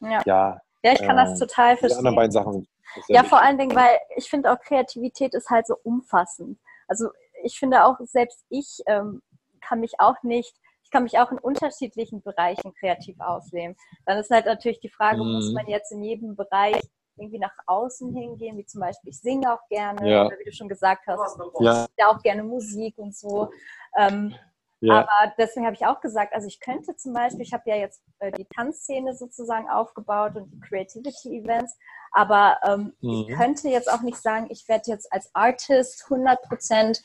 ja. 0.00 0.22
ja. 0.26 0.60
Ja, 0.82 0.92
ich 0.92 0.98
kann 0.98 1.16
äh, 1.16 1.24
das 1.24 1.38
total 1.38 1.76
verstehen. 1.76 1.88
Die 1.88 1.98
anderen 1.98 2.16
beiden 2.16 2.32
Sachen 2.32 2.52
sind. 2.52 2.68
Ja, 3.08 3.22
wichtig. 3.22 3.30
vor 3.30 3.40
allen 3.40 3.58
Dingen, 3.58 3.74
weil 3.74 3.98
ich 4.16 4.28
finde 4.28 4.52
auch 4.52 4.60
Kreativität 4.60 5.34
ist 5.34 5.48
halt 5.48 5.66
so 5.66 5.76
umfassend. 5.82 6.58
Also 6.86 7.08
ich 7.42 7.58
finde 7.58 7.84
auch, 7.84 7.96
selbst 8.00 8.44
ich 8.50 8.82
ähm, 8.86 9.22
kann 9.62 9.80
mich 9.80 9.94
auch 9.98 10.22
nicht, 10.22 10.54
ich 10.54 10.63
kann 10.94 11.02
mich 11.02 11.18
auch 11.18 11.32
in 11.32 11.38
unterschiedlichen 11.38 12.22
Bereichen 12.22 12.72
kreativ 12.78 13.18
ausleben. 13.18 13.74
Dann 14.06 14.18
ist 14.18 14.30
halt 14.30 14.46
natürlich 14.46 14.78
die 14.78 14.88
Frage, 14.88 15.24
mhm. 15.24 15.32
muss 15.32 15.52
man 15.52 15.66
jetzt 15.66 15.90
in 15.90 16.04
jedem 16.04 16.36
Bereich 16.36 16.80
irgendwie 17.16 17.40
nach 17.40 17.54
außen 17.66 18.14
hingehen, 18.14 18.56
wie 18.56 18.64
zum 18.64 18.80
Beispiel, 18.80 19.10
ich 19.10 19.20
singe 19.20 19.52
auch 19.52 19.66
gerne, 19.68 20.08
ja. 20.08 20.26
oder 20.26 20.38
wie 20.38 20.44
du 20.44 20.52
schon 20.52 20.68
gesagt 20.68 21.06
hast, 21.08 21.36
ja. 21.60 21.86
ich 21.96 22.04
auch 22.04 22.22
gerne 22.22 22.44
Musik 22.44 22.96
und 22.96 23.14
so. 23.16 23.50
Ähm, 23.96 24.34
ja. 24.80 25.00
Aber 25.00 25.32
deswegen 25.36 25.66
habe 25.66 25.74
ich 25.74 25.84
auch 25.84 26.00
gesagt, 26.00 26.32
also 26.32 26.46
ich 26.46 26.60
könnte 26.60 26.94
zum 26.94 27.12
Beispiel, 27.12 27.42
ich 27.42 27.52
habe 27.52 27.68
ja 27.68 27.76
jetzt 27.76 28.02
äh, 28.20 28.30
die 28.30 28.46
Tanzszene 28.54 29.14
sozusagen 29.14 29.68
aufgebaut 29.68 30.36
und 30.36 30.50
die 30.52 30.60
Creativity 30.60 31.40
Events, 31.40 31.76
aber 32.12 32.58
ähm, 32.64 32.92
mhm. 33.00 33.26
ich 33.28 33.36
könnte 33.36 33.68
jetzt 33.68 33.92
auch 33.92 34.02
nicht 34.02 34.18
sagen, 34.18 34.46
ich 34.50 34.68
werde 34.68 34.90
jetzt 34.90 35.12
als 35.12 35.30
Artist 35.34 36.04
100 36.08 36.40
Prozent 36.42 37.02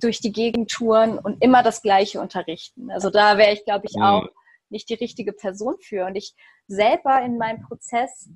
durch 0.00 0.20
die 0.20 0.32
Gegend 0.32 0.70
touren 0.70 1.18
und 1.18 1.42
immer 1.42 1.62
das 1.62 1.82
Gleiche 1.82 2.20
unterrichten. 2.20 2.90
Also 2.90 3.10
da 3.10 3.36
wäre 3.36 3.52
ich, 3.52 3.64
glaube 3.64 3.86
ich, 3.88 3.96
mhm. 3.96 4.02
auch 4.02 4.28
nicht 4.70 4.88
die 4.88 4.94
richtige 4.94 5.32
Person 5.32 5.76
für. 5.80 6.06
Und 6.06 6.16
ich 6.16 6.34
selber 6.66 7.20
in 7.22 7.38
meinem 7.38 7.62
Prozess 7.62 8.28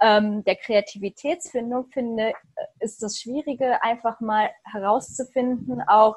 ähm, 0.00 0.44
der 0.44 0.56
Kreativitätsfindung 0.56 1.86
finde, 1.86 2.30
äh, 2.30 2.66
ist 2.80 3.02
das 3.02 3.20
Schwierige, 3.20 3.82
einfach 3.82 4.20
mal 4.20 4.50
herauszufinden, 4.64 5.82
auch 5.86 6.16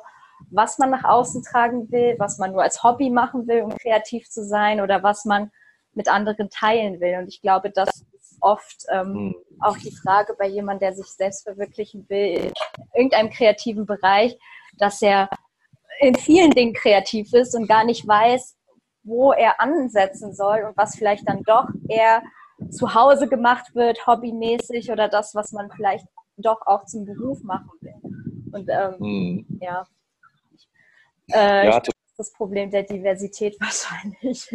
was 0.49 0.77
man 0.77 0.91
nach 0.91 1.03
außen 1.03 1.43
tragen 1.43 1.91
will, 1.91 2.15
was 2.19 2.37
man 2.37 2.51
nur 2.51 2.63
als 2.63 2.83
Hobby 2.83 3.09
machen 3.09 3.47
will, 3.47 3.63
um 3.63 3.75
kreativ 3.77 4.29
zu 4.29 4.43
sein 4.43 4.81
oder 4.81 5.03
was 5.03 5.25
man 5.25 5.51
mit 5.93 6.09
anderen 6.09 6.49
teilen 6.49 6.99
will. 6.99 7.17
Und 7.19 7.27
ich 7.27 7.41
glaube, 7.41 7.71
das 7.71 7.89
ist 7.89 8.37
oft 8.39 8.85
ähm, 8.91 9.13
mhm. 9.13 9.35
auch 9.59 9.77
die 9.77 9.95
Frage 9.95 10.35
bei 10.37 10.47
jemandem, 10.47 10.89
der 10.89 10.95
sich 10.95 11.07
selbst 11.07 11.43
verwirklichen 11.43 12.07
will, 12.07 12.35
in 12.35 12.53
irgendeinem 12.93 13.29
kreativen 13.29 13.85
Bereich, 13.85 14.37
dass 14.77 15.01
er 15.01 15.29
in 15.99 16.15
vielen 16.15 16.51
Dingen 16.51 16.73
kreativ 16.73 17.33
ist 17.33 17.55
und 17.55 17.67
gar 17.67 17.83
nicht 17.83 18.07
weiß, 18.07 18.55
wo 19.03 19.31
er 19.31 19.59
ansetzen 19.59 20.33
soll 20.33 20.63
und 20.67 20.77
was 20.77 20.95
vielleicht 20.95 21.27
dann 21.27 21.43
doch 21.43 21.67
eher 21.87 22.21
zu 22.69 22.93
Hause 22.93 23.27
gemacht 23.27 23.73
wird, 23.73 24.05
hobbymäßig 24.05 24.91
oder 24.91 25.07
das, 25.07 25.33
was 25.33 25.51
man 25.51 25.71
vielleicht 25.71 26.05
doch 26.37 26.61
auch 26.65 26.85
zum 26.85 27.05
Beruf 27.05 27.41
machen 27.43 27.71
will. 27.81 27.93
Und 28.51 28.69
ähm, 28.69 28.95
mhm. 28.99 29.59
ja, 29.61 29.87
äh, 31.31 31.65
ja, 31.67 31.79
das 31.79 31.87
ist 31.87 32.19
das 32.19 32.33
Problem 32.33 32.71
der 32.71 32.83
Diversität 32.83 33.57
wahrscheinlich. 33.59 34.49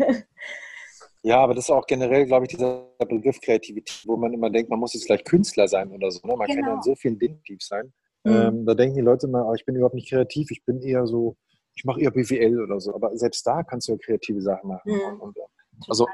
Ja, 1.22 1.38
aber 1.38 1.54
das 1.54 1.66
ist 1.66 1.70
auch 1.70 1.86
generell, 1.86 2.26
glaube 2.26 2.46
ich, 2.46 2.50
dieser 2.50 2.88
Begriff 2.98 3.40
Kreativität, 3.40 4.02
wo 4.06 4.16
man 4.16 4.32
immer 4.32 4.50
denkt, 4.50 4.70
man 4.70 4.80
muss 4.80 4.94
jetzt 4.94 5.06
gleich 5.06 5.22
Künstler 5.22 5.68
sein 5.68 5.92
oder 5.92 6.10
so. 6.10 6.26
Ne? 6.26 6.36
Man 6.36 6.48
genau. 6.48 6.60
kann 6.60 6.70
ja 6.70 6.74
in 6.74 6.82
so 6.82 6.94
vielen 6.96 7.18
Dingen 7.18 7.40
tief 7.44 7.62
sein. 7.62 7.92
Mhm. 8.24 8.32
Ähm, 8.32 8.66
da 8.66 8.74
denken 8.74 8.96
die 8.96 9.02
Leute 9.02 9.26
immer, 9.26 9.46
oh, 9.46 9.54
ich 9.54 9.64
bin 9.64 9.74
überhaupt 9.74 9.94
nicht 9.94 10.10
kreativ, 10.10 10.50
ich 10.50 10.64
bin 10.64 10.80
eher 10.80 11.06
so, 11.06 11.36
ich 11.74 11.84
mache 11.84 12.00
eher 12.00 12.10
BWL 12.10 12.62
oder 12.62 12.80
so. 12.80 12.94
Aber 12.94 13.16
selbst 13.16 13.46
da 13.46 13.62
kannst 13.62 13.88
du 13.88 13.92
ja 13.92 13.98
kreative 13.98 14.40
Sachen 14.40 14.68
machen. 14.68 14.92
Mhm. 14.92 15.20
Und, 15.20 15.36
also, 15.88 16.06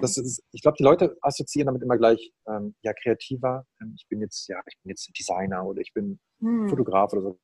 das 0.00 0.16
ist, 0.16 0.42
ich 0.52 0.62
glaube, 0.62 0.76
die 0.78 0.84
Leute 0.84 1.16
assoziieren 1.22 1.66
damit 1.66 1.82
immer 1.82 1.96
gleich, 1.96 2.32
ähm, 2.46 2.74
ja, 2.82 2.92
kreativer. 2.92 3.64
Ähm, 3.80 3.94
ich 3.96 4.06
bin 4.08 4.20
jetzt, 4.20 4.48
ja, 4.48 4.60
ich 4.66 4.76
bin 4.82 4.90
jetzt 4.90 5.10
Designer 5.18 5.64
oder 5.64 5.80
ich 5.80 5.92
bin 5.92 6.20
mhm. 6.38 6.68
Fotograf 6.68 7.12
oder 7.12 7.22
so. 7.22 7.38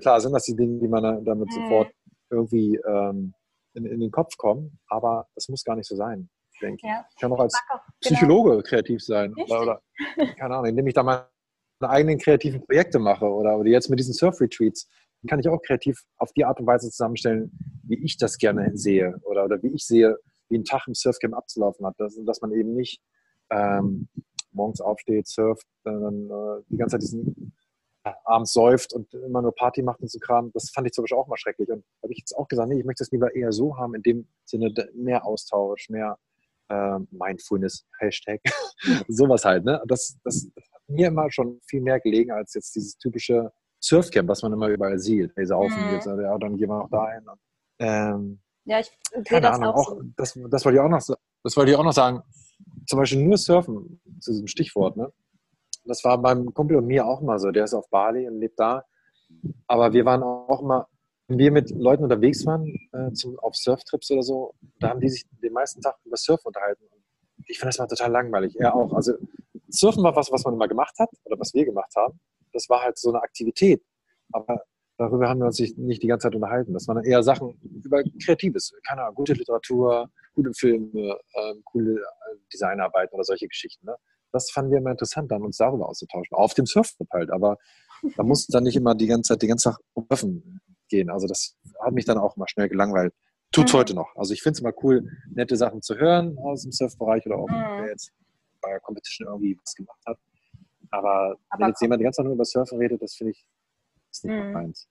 Klar 0.00 0.20
sind 0.20 0.32
das 0.32 0.44
die 0.44 0.54
Dinge, 0.54 0.78
die 0.78 0.86
man 0.86 1.24
damit 1.24 1.48
mhm. 1.48 1.52
sofort 1.52 1.90
irgendwie 2.30 2.76
ähm, 2.86 3.34
in, 3.74 3.86
in, 3.86 4.00
den 4.00 4.10
Kopf 4.10 4.36
kommen, 4.36 4.78
aber 4.88 5.26
das 5.34 5.48
muss 5.48 5.64
gar 5.64 5.76
nicht 5.76 5.88
so 5.88 5.96
sein, 5.96 6.28
denke 6.60 6.86
ja. 6.86 7.04
ich. 7.10 7.20
kann 7.20 7.32
auch 7.32 7.40
als 7.40 7.58
Psychologe 8.00 8.50
genau. 8.50 8.62
kreativ 8.62 9.02
sein. 9.02 9.34
Oder, 9.34 9.62
oder, 9.62 9.82
keine 10.36 10.54
Ahnung, 10.54 10.66
indem 10.66 10.86
ich 10.86 10.94
da 10.94 11.02
meine 11.02 11.26
eigenen 11.80 12.18
kreativen 12.18 12.64
Projekte 12.64 12.98
mache 12.98 13.26
oder, 13.26 13.58
oder 13.58 13.68
jetzt 13.68 13.88
mit 13.88 13.98
diesen 13.98 14.14
Surf-Retreats, 14.14 14.88
kann 15.28 15.40
ich 15.40 15.48
auch 15.48 15.60
kreativ 15.62 16.04
auf 16.16 16.32
die 16.32 16.44
Art 16.44 16.60
und 16.60 16.66
Weise 16.66 16.90
zusammenstellen, 16.90 17.50
wie 17.84 18.02
ich 18.04 18.16
das 18.18 18.38
gerne 18.38 18.70
sehe 18.76 19.16
oder, 19.22 19.44
oder 19.44 19.62
wie 19.62 19.74
ich 19.74 19.84
sehe, 19.84 20.16
wie 20.48 20.58
ein 20.58 20.64
Tag 20.64 20.86
im 20.86 20.94
Surfcamp 20.94 21.34
abzulaufen 21.34 21.84
hat. 21.86 21.94
Dass, 21.98 22.18
dass 22.24 22.40
man 22.40 22.52
eben 22.52 22.74
nicht 22.74 23.00
ähm, 23.50 24.08
morgens 24.52 24.80
aufsteht, 24.80 25.26
surft, 25.26 25.66
dann 25.84 26.30
äh, 26.30 26.62
die 26.68 26.76
ganze 26.76 26.94
Zeit 26.94 27.02
diesen 27.02 27.52
abends 28.24 28.52
säuft 28.52 28.92
und 28.92 29.12
immer 29.14 29.42
nur 29.42 29.54
Party 29.54 29.82
macht 29.82 30.00
und 30.00 30.10
so 30.10 30.18
Kram, 30.18 30.50
das 30.52 30.70
fand 30.70 30.86
ich 30.86 30.92
zum 30.92 31.04
Beispiel 31.04 31.18
auch 31.18 31.26
mal 31.26 31.36
schrecklich. 31.36 31.68
Und 31.68 31.84
habe 32.02 32.12
ich 32.12 32.18
jetzt 32.18 32.36
auch 32.36 32.48
gesagt, 32.48 32.68
nee, 32.68 32.78
ich 32.78 32.84
möchte 32.84 33.02
es 33.02 33.10
lieber 33.10 33.34
eher 33.34 33.52
so 33.52 33.76
haben, 33.76 33.94
in 33.94 34.02
dem 34.02 34.28
Sinne 34.44 34.72
mehr 34.94 35.26
Austausch, 35.26 35.88
mehr 35.88 36.18
äh, 36.68 36.98
Mindfulness, 37.10 37.86
Hashtag, 37.98 38.40
sowas 39.08 39.44
halt. 39.44 39.64
Ne? 39.64 39.82
Das, 39.86 40.18
das, 40.24 40.48
das, 40.54 40.64
mir 40.88 41.08
immer 41.08 41.30
schon 41.30 41.60
viel 41.66 41.80
mehr 41.80 42.00
gelegen 42.00 42.32
als 42.32 42.54
jetzt 42.54 42.74
dieses 42.74 42.96
typische 42.96 43.52
Surfcamp, 43.80 44.28
was 44.28 44.42
man 44.42 44.52
immer 44.52 44.68
überall 44.68 44.98
sieht. 44.98 45.32
Hey, 45.36 45.46
saufen, 45.46 45.86
mhm. 45.86 45.94
jetzt, 45.94 46.06
ja, 46.06 46.38
dann 46.38 46.56
gehen 46.56 46.68
wir 46.68 46.78
noch 46.78 46.90
dahin. 46.90 47.28
Und, 47.28 47.40
ähm, 47.78 48.40
ja, 48.64 48.80
ich 48.80 48.90
sehe 49.28 49.40
das 49.40 49.56
Ahnung, 49.56 49.74
auch, 49.74 49.88
so. 49.88 50.02
das, 50.16 50.38
das, 50.50 50.64
wollte 50.64 50.76
ich 50.76 50.80
auch 50.80 50.88
noch, 50.88 51.02
das 51.42 51.56
wollte 51.56 51.70
ich 51.70 51.76
auch 51.76 51.84
noch 51.84 51.92
sagen. 51.92 52.22
Zum 52.86 52.98
Beispiel 52.98 53.22
nur 53.22 53.38
Surfen, 53.38 54.00
zu 54.20 54.32
diesem 54.32 54.46
Stichwort, 54.46 54.96
ne? 54.96 55.12
Das 55.84 56.04
war 56.04 56.20
beim 56.20 56.52
Kumpel 56.52 56.76
und 56.76 56.86
mir 56.86 57.06
auch 57.06 57.22
mal 57.22 57.38
so. 57.38 57.50
Der 57.50 57.64
ist 57.64 57.72
auf 57.72 57.88
Bali 57.88 58.28
und 58.28 58.40
lebt 58.40 58.58
da. 58.60 58.84
Aber 59.66 59.92
wir 59.92 60.04
waren 60.04 60.22
auch 60.22 60.60
immer, 60.60 60.86
wenn 61.28 61.38
wir 61.38 61.50
mit 61.50 61.70
Leuten 61.70 62.02
unterwegs 62.02 62.44
waren, 62.44 62.66
äh, 62.92 63.12
zum, 63.12 63.38
auf 63.38 63.54
Surftrips 63.54 64.10
oder 64.10 64.22
so, 64.22 64.54
da 64.80 64.90
haben 64.90 65.00
die 65.00 65.08
sich 65.08 65.24
den 65.42 65.52
meisten 65.52 65.80
Tag 65.80 65.96
über 66.04 66.16
Surf 66.16 66.44
unterhalten. 66.44 66.84
ich 67.46 67.58
finde 67.58 67.70
das 67.70 67.78
mal 67.78 67.86
total 67.86 68.10
langweilig. 68.10 68.54
Er 68.58 68.74
auch. 68.74 68.92
Also 68.92 69.14
Surfen 69.68 70.02
war 70.02 70.14
was, 70.16 70.30
was 70.30 70.44
man 70.44 70.54
immer 70.54 70.68
gemacht 70.68 70.94
hat 70.98 71.10
oder 71.24 71.38
was 71.38 71.54
wir 71.54 71.64
gemacht 71.64 71.92
haben. 71.96 72.18
Das 72.52 72.68
war 72.68 72.82
halt 72.82 72.98
so 72.98 73.10
eine 73.10 73.22
Aktivität. 73.22 73.82
Aber 74.32 74.62
darüber 74.96 75.28
haben 75.28 75.40
wir 75.40 75.46
uns 75.46 75.58
nicht 75.58 76.02
die 76.02 76.06
ganze 76.06 76.24
Zeit 76.24 76.34
unterhalten. 76.34 76.72
Das 76.72 76.88
waren 76.88 77.04
eher 77.04 77.22
Sachen 77.22 77.58
über 77.84 78.02
Kreatives. 78.24 78.72
Keine 78.86 79.02
Ahnung, 79.02 79.14
gute 79.14 79.34
Literatur, 79.34 80.10
gute 80.34 80.52
Filme, 80.54 81.18
äh, 81.34 81.54
coole 81.64 82.02
Designarbeiten 82.52 83.14
oder 83.14 83.24
solche 83.24 83.48
Geschichten. 83.48 83.86
Ne? 83.86 83.96
Das 84.32 84.50
fanden 84.50 84.70
wir 84.70 84.78
immer 84.78 84.90
interessant, 84.90 85.30
dann 85.30 85.42
uns 85.42 85.56
darüber 85.56 85.88
auszutauschen. 85.88 86.36
Auf 86.36 86.54
dem 86.54 86.66
Surfboard 86.66 87.10
halt. 87.10 87.30
Aber 87.30 87.56
da 88.16 88.22
muss 88.22 88.46
dann 88.46 88.64
nicht 88.64 88.76
immer 88.76 88.94
die 88.94 89.06
ganze 89.06 89.34
Zeit, 89.34 89.42
die 89.42 89.46
ganze 89.46 89.70
Zeit 89.70 89.78
um 89.94 90.06
gehen. 90.88 91.10
Also 91.10 91.26
das 91.26 91.56
hat 91.80 91.92
mich 91.92 92.04
dann 92.04 92.18
auch 92.18 92.36
mal 92.36 92.48
schnell 92.48 92.68
gelangweilt. 92.68 93.14
Tut's 93.52 93.72
mhm. 93.72 93.78
heute 93.78 93.94
noch. 93.94 94.14
Also 94.16 94.34
ich 94.34 94.42
finde 94.42 94.54
es 94.54 94.60
immer 94.60 94.72
cool, 94.82 95.10
nette 95.30 95.56
Sachen 95.56 95.82
zu 95.82 95.96
hören 95.96 96.36
aus 96.38 96.62
dem 96.62 96.72
Surfbereich 96.72 97.24
oder 97.26 97.36
auch, 97.36 97.48
mhm. 97.48 97.86
jetzt 97.88 98.12
der 98.70 98.80
Competition 98.80 99.28
irgendwie 99.28 99.58
was 99.60 99.74
gemacht 99.74 100.00
hat. 100.06 100.18
Aber, 100.90 101.36
Aber 101.50 101.60
wenn 101.60 101.68
jetzt 101.68 101.82
jemand 101.82 102.00
die 102.00 102.04
ganze 102.04 102.18
Zeit 102.18 102.24
nur 102.24 102.34
über 102.34 102.44
Surfen 102.44 102.78
redet, 102.78 103.02
das 103.02 103.14
finde 103.14 103.32
ich 103.32 103.46
ist 104.10 104.24
nicht 104.24 104.34
mhm. 104.34 104.52
meins. 104.52 104.88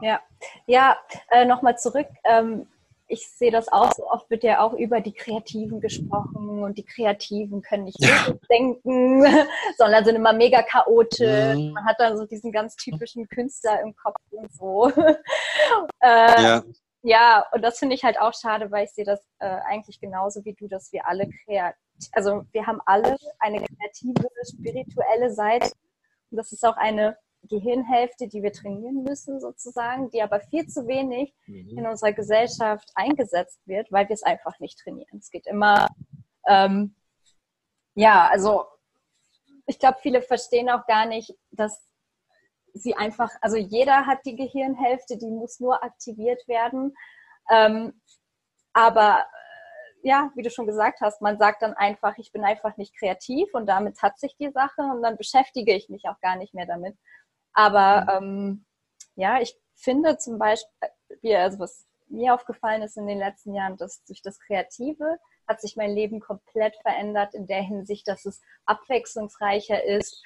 Ja, 0.00 0.20
ja 0.66 0.96
äh, 1.30 1.44
nochmal 1.44 1.78
zurück. 1.78 2.08
Ähm, 2.24 2.66
ich 3.06 3.28
sehe 3.28 3.50
das 3.50 3.68
auch, 3.68 3.92
so 3.92 4.10
oft 4.10 4.30
wird 4.30 4.44
ja 4.44 4.60
auch 4.60 4.72
über 4.72 5.00
die 5.00 5.12
Kreativen 5.12 5.80
gesprochen 5.80 6.62
und 6.62 6.78
die 6.78 6.84
Kreativen 6.84 7.60
können 7.60 7.84
nicht 7.84 8.02
ja. 8.02 8.32
denken, 8.48 9.22
sondern 9.76 10.04
sind 10.04 10.16
immer 10.16 10.32
mega 10.32 10.62
chaotisch. 10.62 11.54
Mhm. 11.54 11.72
Man 11.72 11.84
hat 11.84 11.96
dann 11.98 12.16
so 12.16 12.24
diesen 12.24 12.50
ganz 12.50 12.76
typischen 12.76 13.28
Künstler 13.28 13.80
im 13.82 13.94
Kopf 13.94 14.16
und 14.30 14.52
so. 14.54 14.90
äh, 16.00 16.42
ja. 16.42 16.62
ja, 17.02 17.46
und 17.52 17.62
das 17.62 17.78
finde 17.78 17.94
ich 17.94 18.04
halt 18.04 18.18
auch 18.18 18.32
schade, 18.32 18.70
weil 18.70 18.86
ich 18.86 18.92
sehe 18.92 19.04
das 19.04 19.20
äh, 19.38 19.58
eigentlich 19.66 20.00
genauso 20.00 20.44
wie 20.44 20.54
du, 20.54 20.66
dass 20.66 20.90
wir 20.92 21.06
alle 21.06 21.28
kreativ, 21.44 21.78
also 22.12 22.44
wir 22.52 22.66
haben 22.66 22.80
alle 22.86 23.16
eine 23.38 23.64
kreative, 23.64 24.28
spirituelle 24.46 25.30
Seite. 25.32 25.72
Und 26.30 26.36
das 26.36 26.52
ist 26.52 26.64
auch 26.64 26.76
eine 26.76 27.16
Gehirnhälfte, 27.48 28.28
die 28.28 28.42
wir 28.42 28.52
trainieren 28.52 29.02
müssen 29.02 29.40
sozusagen, 29.40 30.10
die 30.10 30.22
aber 30.22 30.40
viel 30.40 30.66
zu 30.66 30.86
wenig 30.86 31.34
mhm. 31.46 31.78
in 31.78 31.86
unserer 31.86 32.12
Gesellschaft 32.12 32.90
eingesetzt 32.94 33.60
wird, 33.66 33.90
weil 33.92 34.08
wir 34.08 34.14
es 34.14 34.22
einfach 34.22 34.58
nicht 34.60 34.78
trainieren. 34.78 35.18
Es 35.18 35.30
geht 35.30 35.46
immer, 35.46 35.88
ähm, 36.46 36.94
ja, 37.94 38.28
also 38.28 38.64
ich 39.66 39.78
glaube, 39.78 39.98
viele 40.00 40.22
verstehen 40.22 40.70
auch 40.70 40.86
gar 40.86 41.06
nicht, 41.06 41.34
dass 41.50 41.86
sie 42.74 42.94
einfach, 42.96 43.30
also 43.40 43.56
jeder 43.56 44.06
hat 44.06 44.24
die 44.26 44.36
Gehirnhälfte, 44.36 45.16
die 45.16 45.30
muss 45.30 45.60
nur 45.60 45.82
aktiviert 45.82 46.46
werden. 46.48 46.94
Ähm, 47.50 48.00
aber 48.72 49.24
ja, 50.04 50.30
wie 50.34 50.42
du 50.42 50.50
schon 50.50 50.66
gesagt 50.66 51.00
hast, 51.00 51.22
man 51.22 51.38
sagt 51.38 51.62
dann 51.62 51.72
einfach, 51.72 52.18
ich 52.18 52.30
bin 52.30 52.44
einfach 52.44 52.76
nicht 52.76 52.96
kreativ 52.96 53.48
und 53.54 53.66
damit 53.66 54.02
hat 54.02 54.18
sich 54.18 54.36
die 54.36 54.50
Sache 54.50 54.82
und 54.82 55.02
dann 55.02 55.16
beschäftige 55.16 55.74
ich 55.74 55.88
mich 55.88 56.04
auch 56.04 56.20
gar 56.20 56.36
nicht 56.36 56.52
mehr 56.52 56.66
damit. 56.66 56.96
Aber 57.54 58.20
mhm. 58.20 58.26
ähm, 58.26 58.64
ja, 59.16 59.40
ich 59.40 59.58
finde 59.74 60.18
zum 60.18 60.38
Beispiel, 60.38 61.36
also 61.36 61.58
was 61.58 61.86
mir 62.08 62.34
aufgefallen 62.34 62.82
ist 62.82 62.98
in 62.98 63.06
den 63.06 63.18
letzten 63.18 63.54
Jahren, 63.54 63.78
dass 63.78 64.04
durch 64.04 64.20
das 64.20 64.38
Kreative 64.38 65.18
hat 65.48 65.62
sich 65.62 65.74
mein 65.74 65.90
Leben 65.90 66.20
komplett 66.20 66.76
verändert 66.82 67.32
in 67.34 67.46
der 67.46 67.62
Hinsicht, 67.62 68.06
dass 68.06 68.26
es 68.26 68.42
abwechslungsreicher 68.66 69.84
ist 69.84 70.22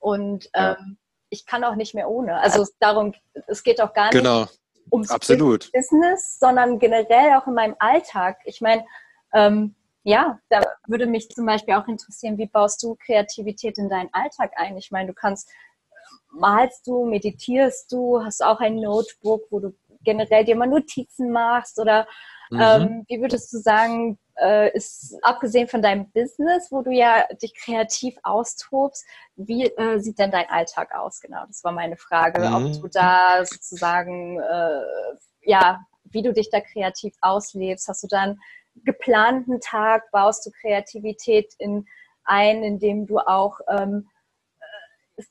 und 0.00 0.50
ja. 0.54 0.76
ähm, 0.76 0.98
ich 1.28 1.46
kann 1.46 1.62
auch 1.62 1.76
nicht 1.76 1.94
mehr 1.94 2.10
ohne. 2.10 2.40
Also 2.40 2.62
es, 2.62 2.76
darum, 2.80 3.14
es 3.46 3.62
geht 3.62 3.80
auch 3.80 3.92
gar 3.92 4.06
nicht 4.06 4.20
genau. 4.20 4.46
ums 4.90 5.10
Absolut. 5.10 5.70
Business, 5.70 6.40
sondern 6.40 6.80
generell 6.80 7.34
auch 7.36 7.46
in 7.46 7.54
meinem 7.54 7.76
Alltag. 7.78 8.38
Ich 8.44 8.60
meine, 8.60 8.84
ähm, 9.34 9.74
ja, 10.02 10.38
da 10.48 10.62
würde 10.86 11.06
mich 11.06 11.28
zum 11.28 11.46
Beispiel 11.46 11.74
auch 11.74 11.86
interessieren, 11.86 12.38
wie 12.38 12.46
baust 12.46 12.82
du 12.82 12.96
Kreativität 13.04 13.76
in 13.78 13.88
deinen 13.88 14.08
Alltag 14.12 14.52
ein? 14.56 14.76
Ich 14.78 14.90
meine, 14.90 15.08
du 15.08 15.14
kannst 15.14 15.50
malst 16.32 16.86
du, 16.86 17.04
meditierst 17.04 17.90
du, 17.92 18.22
hast 18.24 18.42
auch 18.42 18.60
ein 18.60 18.76
Notebook, 18.76 19.42
wo 19.50 19.60
du 19.60 19.74
generell 20.02 20.44
dir 20.44 20.56
mal 20.56 20.66
Notizen 20.66 21.30
machst 21.30 21.78
oder 21.78 22.06
mhm. 22.50 22.60
ähm, 22.60 23.04
wie 23.08 23.20
würdest 23.20 23.52
du 23.52 23.58
sagen, 23.58 24.18
äh, 24.40 24.72
ist 24.74 25.16
abgesehen 25.22 25.68
von 25.68 25.82
deinem 25.82 26.10
Business, 26.12 26.68
wo 26.70 26.82
du 26.82 26.90
ja 26.90 27.26
dich 27.42 27.54
kreativ 27.54 28.16
austobst, 28.22 29.04
wie 29.36 29.64
äh, 29.64 29.98
sieht 29.98 30.18
denn 30.18 30.30
dein 30.30 30.48
Alltag 30.48 30.94
aus? 30.94 31.20
Genau, 31.20 31.44
das 31.46 31.62
war 31.64 31.72
meine 31.72 31.96
Frage, 31.96 32.48
mhm. 32.48 32.54
ob 32.54 32.82
du 32.82 32.88
da 32.88 33.44
sozusagen, 33.44 34.40
äh, 34.40 34.80
ja, 35.42 35.80
wie 36.04 36.22
du 36.22 36.32
dich 36.32 36.50
da 36.50 36.60
kreativ 36.60 37.14
auslebst. 37.20 37.88
Hast 37.88 38.02
du 38.02 38.08
dann 38.08 38.40
geplanten 38.84 39.60
Tag, 39.60 40.10
baust 40.10 40.46
du 40.46 40.50
Kreativität 40.50 41.54
in 41.58 41.86
ein, 42.24 42.62
indem 42.62 43.06
du 43.06 43.18
auch 43.18 43.60
ähm, 43.68 44.08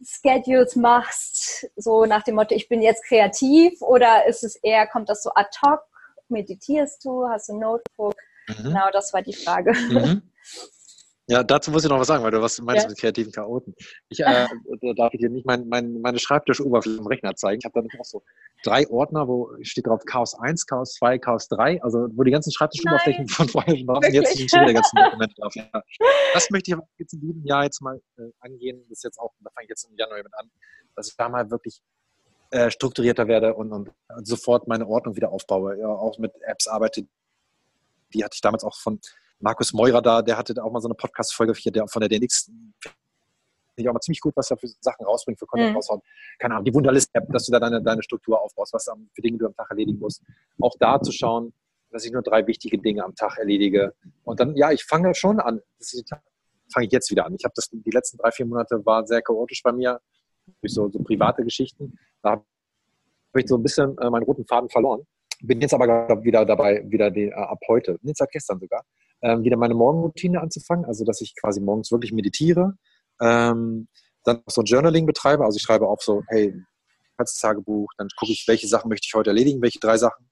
Schedules 0.03 0.75
machst, 0.75 1.69
so 1.75 2.05
nach 2.05 2.23
dem 2.23 2.35
Motto, 2.35 2.53
ich 2.53 2.69
bin 2.69 2.81
jetzt 2.81 3.03
kreativ 3.05 3.81
oder 3.81 4.25
ist 4.27 4.43
es 4.43 4.55
eher, 4.57 4.87
kommt 4.87 5.09
das 5.09 5.23
so 5.23 5.31
ad 5.33 5.49
hoc? 5.63 5.81
Meditierst 6.27 7.03
du? 7.05 7.27
Hast 7.27 7.49
du 7.49 7.53
ein 7.53 7.59
Notebook? 7.59 8.15
Mhm. 8.47 8.63
Genau, 8.65 8.91
das 8.91 9.13
war 9.13 9.21
die 9.21 9.33
Frage. 9.33 9.73
Mhm. 9.73 10.21
Ja, 11.29 11.43
dazu 11.43 11.69
muss 11.69 11.83
ich 11.83 11.89
noch 11.91 11.99
was 11.99 12.07
sagen, 12.07 12.23
weil 12.23 12.31
du 12.31 12.41
was 12.41 12.59
meinst 12.59 12.85
ja. 12.85 12.89
mit 12.89 12.97
kreativen 12.97 13.31
Chaoten. 13.31 13.75
Ich 14.09 14.19
äh, 14.19 14.47
da 14.81 14.93
darf 14.95 15.13
ich 15.13 15.19
dir 15.19 15.29
nicht 15.29 15.45
mein, 15.45 15.67
mein, 15.69 16.01
meine 16.01 16.17
Schreibtischoberfläche 16.17 16.97
im 16.97 17.05
Rechner 17.05 17.35
zeigen. 17.35 17.59
Ich 17.59 17.65
habe 17.65 17.73
da 17.73 17.81
nämlich 17.81 17.99
auch 17.99 18.05
so 18.05 18.23
drei 18.63 18.89
Ordner, 18.89 19.27
wo 19.27 19.51
steht 19.61 19.85
drauf 19.85 20.01
Chaos 20.05 20.33
1, 20.33 20.65
Chaos 20.65 20.95
2, 20.95 21.19
Chaos 21.19 21.47
3, 21.49 21.83
also 21.83 22.07
wo 22.13 22.23
die 22.23 22.31
ganzen 22.31 22.51
Schreibtischoberflächen 22.51 23.27
von 23.27 23.47
vorher 23.47 23.75
sind. 23.75 23.87
Jetzt 24.11 24.37
sind 24.37 24.49
schon 24.49 24.61
wieder 24.61 24.73
ganzen 24.73 24.95
Dokumente 25.03 25.35
drauf. 25.35 25.55
Ja. 25.55 25.69
Das 26.33 26.49
möchte 26.49 26.71
ich 26.71 26.77
aber 26.77 26.87
jetzt 26.97 27.13
in 27.13 27.21
diesem 27.21 27.45
Jahr 27.45 27.63
jetzt 27.63 27.81
mal 27.81 28.01
äh, 28.17 28.31
angehen. 28.39 28.83
Das 28.89 28.97
ist 28.97 29.03
jetzt 29.03 29.19
auch, 29.19 29.31
da 29.41 29.51
fange 29.51 29.65
ich 29.65 29.69
jetzt 29.69 29.87
im 29.87 29.95
Januar 29.95 30.17
mit 30.17 30.33
an, 30.33 30.49
dass 30.95 31.09
ich 31.09 31.15
da 31.15 31.29
mal 31.29 31.51
wirklich 31.51 31.79
äh, 32.49 32.71
strukturierter 32.71 33.27
werde 33.27 33.53
und, 33.53 33.71
und 33.71 33.91
sofort 34.23 34.67
meine 34.67 34.87
Ordnung 34.87 35.15
wieder 35.15 35.31
aufbaue. 35.31 35.77
Ja, 35.77 35.89
auch 35.89 36.17
mit 36.17 36.33
Apps 36.41 36.67
arbeite. 36.67 37.05
Die 38.15 38.23
hatte 38.23 38.33
ich 38.33 38.41
damals 38.41 38.63
auch 38.63 38.75
von 38.75 38.99
Markus 39.39 39.73
Meurer 39.73 40.01
da, 40.01 40.21
der 40.21 40.37
hatte 40.37 40.61
auch 40.63 40.71
mal 40.71 40.81
so 40.81 40.87
eine 40.87 40.95
Podcast-Folge 40.95 41.53
von 41.87 42.01
der 42.01 42.09
DNX. 42.09 42.45
Finde 42.45 42.63
ich 43.77 43.89
auch 43.89 43.93
mal 43.93 44.01
ziemlich 44.01 44.19
gut, 44.19 44.35
was 44.35 44.51
er 44.51 44.57
für 44.57 44.67
Sachen 44.81 45.05
rausbringt, 45.05 45.39
für 45.39 45.45
Content 45.45 45.71
mhm. 45.71 45.75
raushauen. 45.77 46.01
Keine 46.37 46.55
Ahnung, 46.55 46.65
die 46.65 46.73
Wunderlist-App, 46.73 47.31
dass 47.31 47.45
du 47.45 47.51
da 47.53 47.59
deine, 47.59 47.81
deine 47.81 48.03
Struktur 48.03 48.41
aufbaust, 48.41 48.73
was 48.73 48.89
für 49.13 49.21
Dinge 49.21 49.37
du 49.37 49.45
am 49.45 49.55
Tag 49.55 49.69
erledigen 49.69 49.99
musst. 49.99 50.21
Auch 50.59 50.75
da 50.79 51.01
zu 51.01 51.13
schauen, 51.13 51.53
dass 51.91 52.05
ich 52.05 52.11
nur 52.11 52.21
drei 52.21 52.45
wichtige 52.45 52.77
Dinge 52.77 53.03
am 53.03 53.15
Tag 53.15 53.37
erledige. 53.37 53.93
Und 54.23 54.39
dann, 54.39 54.55
ja, 54.55 54.71
ich 54.71 54.83
fange 54.83 55.15
schon 55.15 55.39
an. 55.39 55.61
Das 55.79 55.95
fange 56.73 56.85
ich 56.85 56.91
jetzt 56.91 57.09
wieder 57.09 57.25
an. 57.25 57.35
Ich 57.37 57.45
habe 57.45 57.53
das, 57.55 57.69
die 57.71 57.91
letzten 57.91 58.17
drei, 58.17 58.31
vier 58.31 58.45
Monate 58.45 58.85
war 58.85 59.07
sehr 59.07 59.21
chaotisch 59.21 59.63
bei 59.63 59.71
mir, 59.71 60.01
durch 60.61 60.73
so, 60.73 60.89
so 60.89 60.99
private 60.99 61.43
Geschichten. 61.43 61.97
Da 62.21 62.31
habe 62.31 62.43
ich 63.35 63.47
so 63.47 63.55
ein 63.55 63.63
bisschen 63.63 63.97
äh, 63.97 64.09
meinen 64.09 64.23
roten 64.23 64.45
Faden 64.45 64.69
verloren. 64.69 65.05
Bin 65.41 65.61
jetzt 65.61 65.73
aber 65.73 66.23
wieder 66.23 66.45
dabei, 66.45 66.83
wieder 66.89 67.09
die, 67.09 67.29
äh, 67.29 67.33
ab 67.33 67.59
heute, 67.67 67.97
nicht 68.01 68.17
seit 68.17 68.31
gestern 68.31 68.59
sogar, 68.59 68.83
ähm, 69.21 69.43
wieder 69.43 69.57
meine 69.57 69.75
Morgenroutine 69.75 70.41
anzufangen, 70.41 70.85
also 70.85 71.05
dass 71.05 71.21
ich 71.21 71.33
quasi 71.39 71.61
morgens 71.61 71.91
wirklich 71.91 72.11
meditiere, 72.11 72.75
ähm, 73.21 73.87
dann 74.23 74.41
so 74.47 74.61
Journaling 74.61 75.05
betreibe, 75.05 75.45
also 75.45 75.57
ich 75.57 75.63
schreibe 75.63 75.87
auf 75.87 76.01
so, 76.01 76.23
hey, 76.27 76.53
Tagebuch, 77.41 77.91
dann 77.97 78.07
gucke 78.17 78.31
ich, 78.31 78.45
welche 78.47 78.67
Sachen 78.67 78.89
möchte 78.89 79.05
ich 79.05 79.13
heute 79.13 79.31
erledigen, 79.31 79.61
welche 79.61 79.79
drei 79.79 79.97
Sachen, 79.97 80.29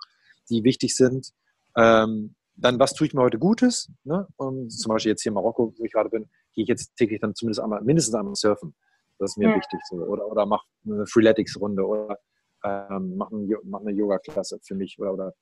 die 0.50 0.64
wichtig 0.64 0.96
sind. 0.96 1.32
Ähm, 1.76 2.36
dann, 2.56 2.80
was 2.80 2.94
tue 2.94 3.08
ich 3.08 3.14
mir 3.14 3.22
heute 3.22 3.40
Gutes? 3.40 3.92
Ne? 4.04 4.28
Und 4.38 4.70
zum 4.72 4.94
Beispiel 4.94 5.12
jetzt 5.12 5.22
hier 5.22 5.32
in 5.32 5.36
Marokko, 5.36 5.74
wo 5.78 5.84
ich 5.84 5.92
gerade 5.92 6.10
bin, 6.10 6.30
gehe 6.54 6.64
ich 6.64 6.70
jetzt 6.70 6.96
täglich 6.96 7.20
dann 7.20 7.36
zumindest 7.36 7.62
einmal, 7.62 7.82
mindestens 7.82 8.16
einmal 8.16 8.36
surfen. 8.36 8.74
Das 9.20 9.32
ist 9.32 9.38
mir 9.38 9.50
ja. 9.50 9.56
wichtig. 9.56 9.80
So. 9.90 9.98
Oder, 9.98 10.28
oder 10.28 10.46
mache 10.46 10.66
eine 10.86 11.06
Freeletics-Runde 11.06 11.86
oder 11.86 12.18
ähm, 12.64 13.18
mache 13.18 13.36
eine, 13.36 13.58
mach 13.64 13.82
eine 13.82 13.92
Yoga-Klasse 13.92 14.60
für 14.64 14.76
mich 14.76 14.98
oder, 15.00 15.14
oder 15.14 15.34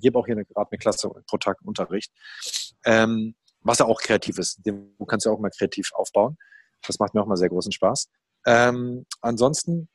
gebe 0.00 0.18
auch 0.18 0.26
hier 0.26 0.36
gerade 0.36 0.70
eine 0.70 0.78
Klasse 0.78 1.10
pro 1.26 1.36
Tag 1.38 1.58
Unterricht. 1.64 2.12
Ähm, 2.84 3.34
was 3.66 3.78
ja 3.78 3.86
auch 3.86 4.00
kreativ 4.00 4.38
ist. 4.38 4.60
Du 4.64 5.04
kannst 5.06 5.26
ja 5.26 5.32
auch 5.32 5.40
mal 5.40 5.50
kreativ 5.50 5.90
aufbauen. 5.94 6.36
Das 6.86 6.98
macht 6.98 7.14
mir 7.14 7.22
auch 7.22 7.26
mal 7.26 7.36
sehr 7.36 7.48
großen 7.48 7.72
Spaß. 7.72 8.08
Ähm, 8.46 9.06
ansonsten 9.20 9.88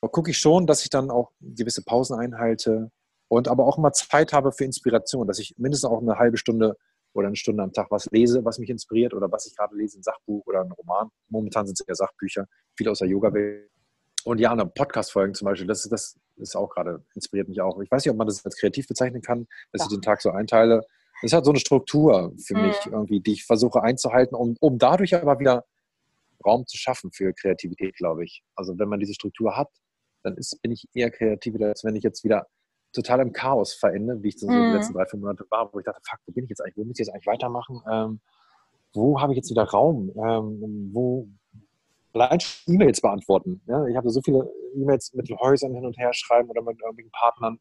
gucke 0.00 0.30
ich 0.30 0.38
schon, 0.38 0.66
dass 0.66 0.82
ich 0.82 0.90
dann 0.90 1.10
auch 1.10 1.30
gewisse 1.40 1.82
Pausen 1.82 2.18
einhalte 2.18 2.90
und 3.28 3.48
aber 3.48 3.64
auch 3.64 3.78
immer 3.78 3.92
Zeit 3.92 4.32
habe 4.32 4.52
für 4.52 4.64
Inspiration, 4.64 5.26
dass 5.26 5.38
ich 5.38 5.54
mindestens 5.56 5.90
auch 5.90 6.00
eine 6.00 6.18
halbe 6.18 6.36
Stunde 6.36 6.76
oder 7.12 7.28
eine 7.28 7.36
Stunde 7.36 7.62
am 7.62 7.72
Tag 7.72 7.90
was 7.90 8.06
lese, 8.10 8.44
was 8.44 8.58
mich 8.58 8.70
inspiriert 8.70 9.14
oder 9.14 9.30
was 9.32 9.46
ich 9.46 9.56
gerade 9.56 9.74
lese, 9.74 9.98
ein 9.98 10.02
Sachbuch 10.02 10.44
oder 10.46 10.60
ein 10.60 10.72
Roman. 10.72 11.08
Momentan 11.28 11.66
sind 11.66 11.80
es 11.80 11.86
eher 11.86 11.94
Sachbücher, 11.94 12.46
viel 12.76 12.88
aus 12.88 12.98
der 12.98 13.08
Yoga-Welt. 13.08 13.70
Und 14.24 14.38
ja, 14.38 14.54
Podcast-Folgen 14.54 15.34
zum 15.34 15.46
Beispiel, 15.46 15.66
das, 15.66 15.88
das 15.88 16.18
ist 16.36 16.56
auch 16.56 16.68
gerade, 16.68 17.04
inspiriert 17.14 17.48
mich 17.48 17.60
auch. 17.60 17.80
Ich 17.80 17.90
weiß 17.90 18.04
nicht, 18.04 18.10
ob 18.10 18.16
man 18.16 18.26
das 18.26 18.44
als 18.44 18.56
kreativ 18.56 18.86
bezeichnen 18.88 19.22
kann, 19.22 19.46
dass 19.72 19.82
ja. 19.82 19.86
ich 19.86 19.96
den 19.96 20.02
Tag 20.02 20.20
so 20.20 20.30
einteile. 20.30 20.82
Das 21.22 21.32
hat 21.32 21.44
so 21.44 21.50
eine 21.50 21.60
Struktur 21.60 22.32
für 22.38 22.56
mhm. 22.56 22.62
mich 22.66 22.76
irgendwie, 22.86 23.20
die 23.20 23.32
ich 23.32 23.44
versuche 23.44 23.82
einzuhalten, 23.82 24.34
um, 24.34 24.56
um 24.60 24.78
dadurch 24.78 25.14
aber 25.14 25.38
wieder 25.38 25.64
Raum 26.44 26.66
zu 26.66 26.76
schaffen 26.76 27.10
für 27.12 27.32
Kreativität, 27.32 27.96
glaube 27.96 28.24
ich. 28.24 28.42
Also 28.54 28.78
wenn 28.78 28.88
man 28.88 29.00
diese 29.00 29.14
Struktur 29.14 29.56
hat, 29.56 29.68
dann 30.22 30.36
ist, 30.36 30.60
bin 30.62 30.72
ich 30.72 30.86
eher 30.92 31.10
kreativer, 31.10 31.66
als 31.66 31.84
wenn 31.84 31.96
ich 31.96 32.02
jetzt 32.02 32.24
wieder 32.24 32.46
total 32.92 33.20
im 33.20 33.32
Chaos 33.32 33.74
verende, 33.74 34.22
wie 34.22 34.28
ich 34.28 34.38
so 34.38 34.48
mhm. 34.48 34.72
die 34.72 34.76
letzten 34.76 34.94
drei, 34.94 35.06
fünf 35.06 35.22
Monate 35.22 35.44
war, 35.50 35.72
wo 35.72 35.78
ich 35.78 35.84
dachte, 35.84 36.00
fuck, 36.04 36.20
wo 36.26 36.32
bin 36.32 36.44
ich 36.44 36.50
jetzt 36.50 36.60
eigentlich, 36.60 36.76
wo 36.76 36.84
muss 36.84 36.98
ich 36.98 37.06
jetzt 37.06 37.14
eigentlich 37.14 37.26
weitermachen? 37.26 37.80
Ähm, 37.90 38.20
wo 38.92 39.20
habe 39.20 39.32
ich 39.32 39.36
jetzt 39.36 39.50
wieder 39.50 39.64
Raum? 39.64 40.10
Ähm, 40.16 40.90
wo 40.92 41.28
allein 42.16 42.38
E-Mails 42.66 43.00
beantworten. 43.00 43.60
Ja? 43.66 43.86
Ich 43.86 43.96
habe 43.96 44.10
so 44.10 44.20
viele 44.22 44.50
E-Mails 44.74 45.12
mit 45.14 45.30
Häusern 45.30 45.74
hin 45.74 45.84
und 45.84 45.96
her 45.98 46.12
schreiben 46.12 46.48
oder 46.48 46.62
mit 46.62 46.80
irgendwelchen 46.80 47.12
Partnern. 47.12 47.58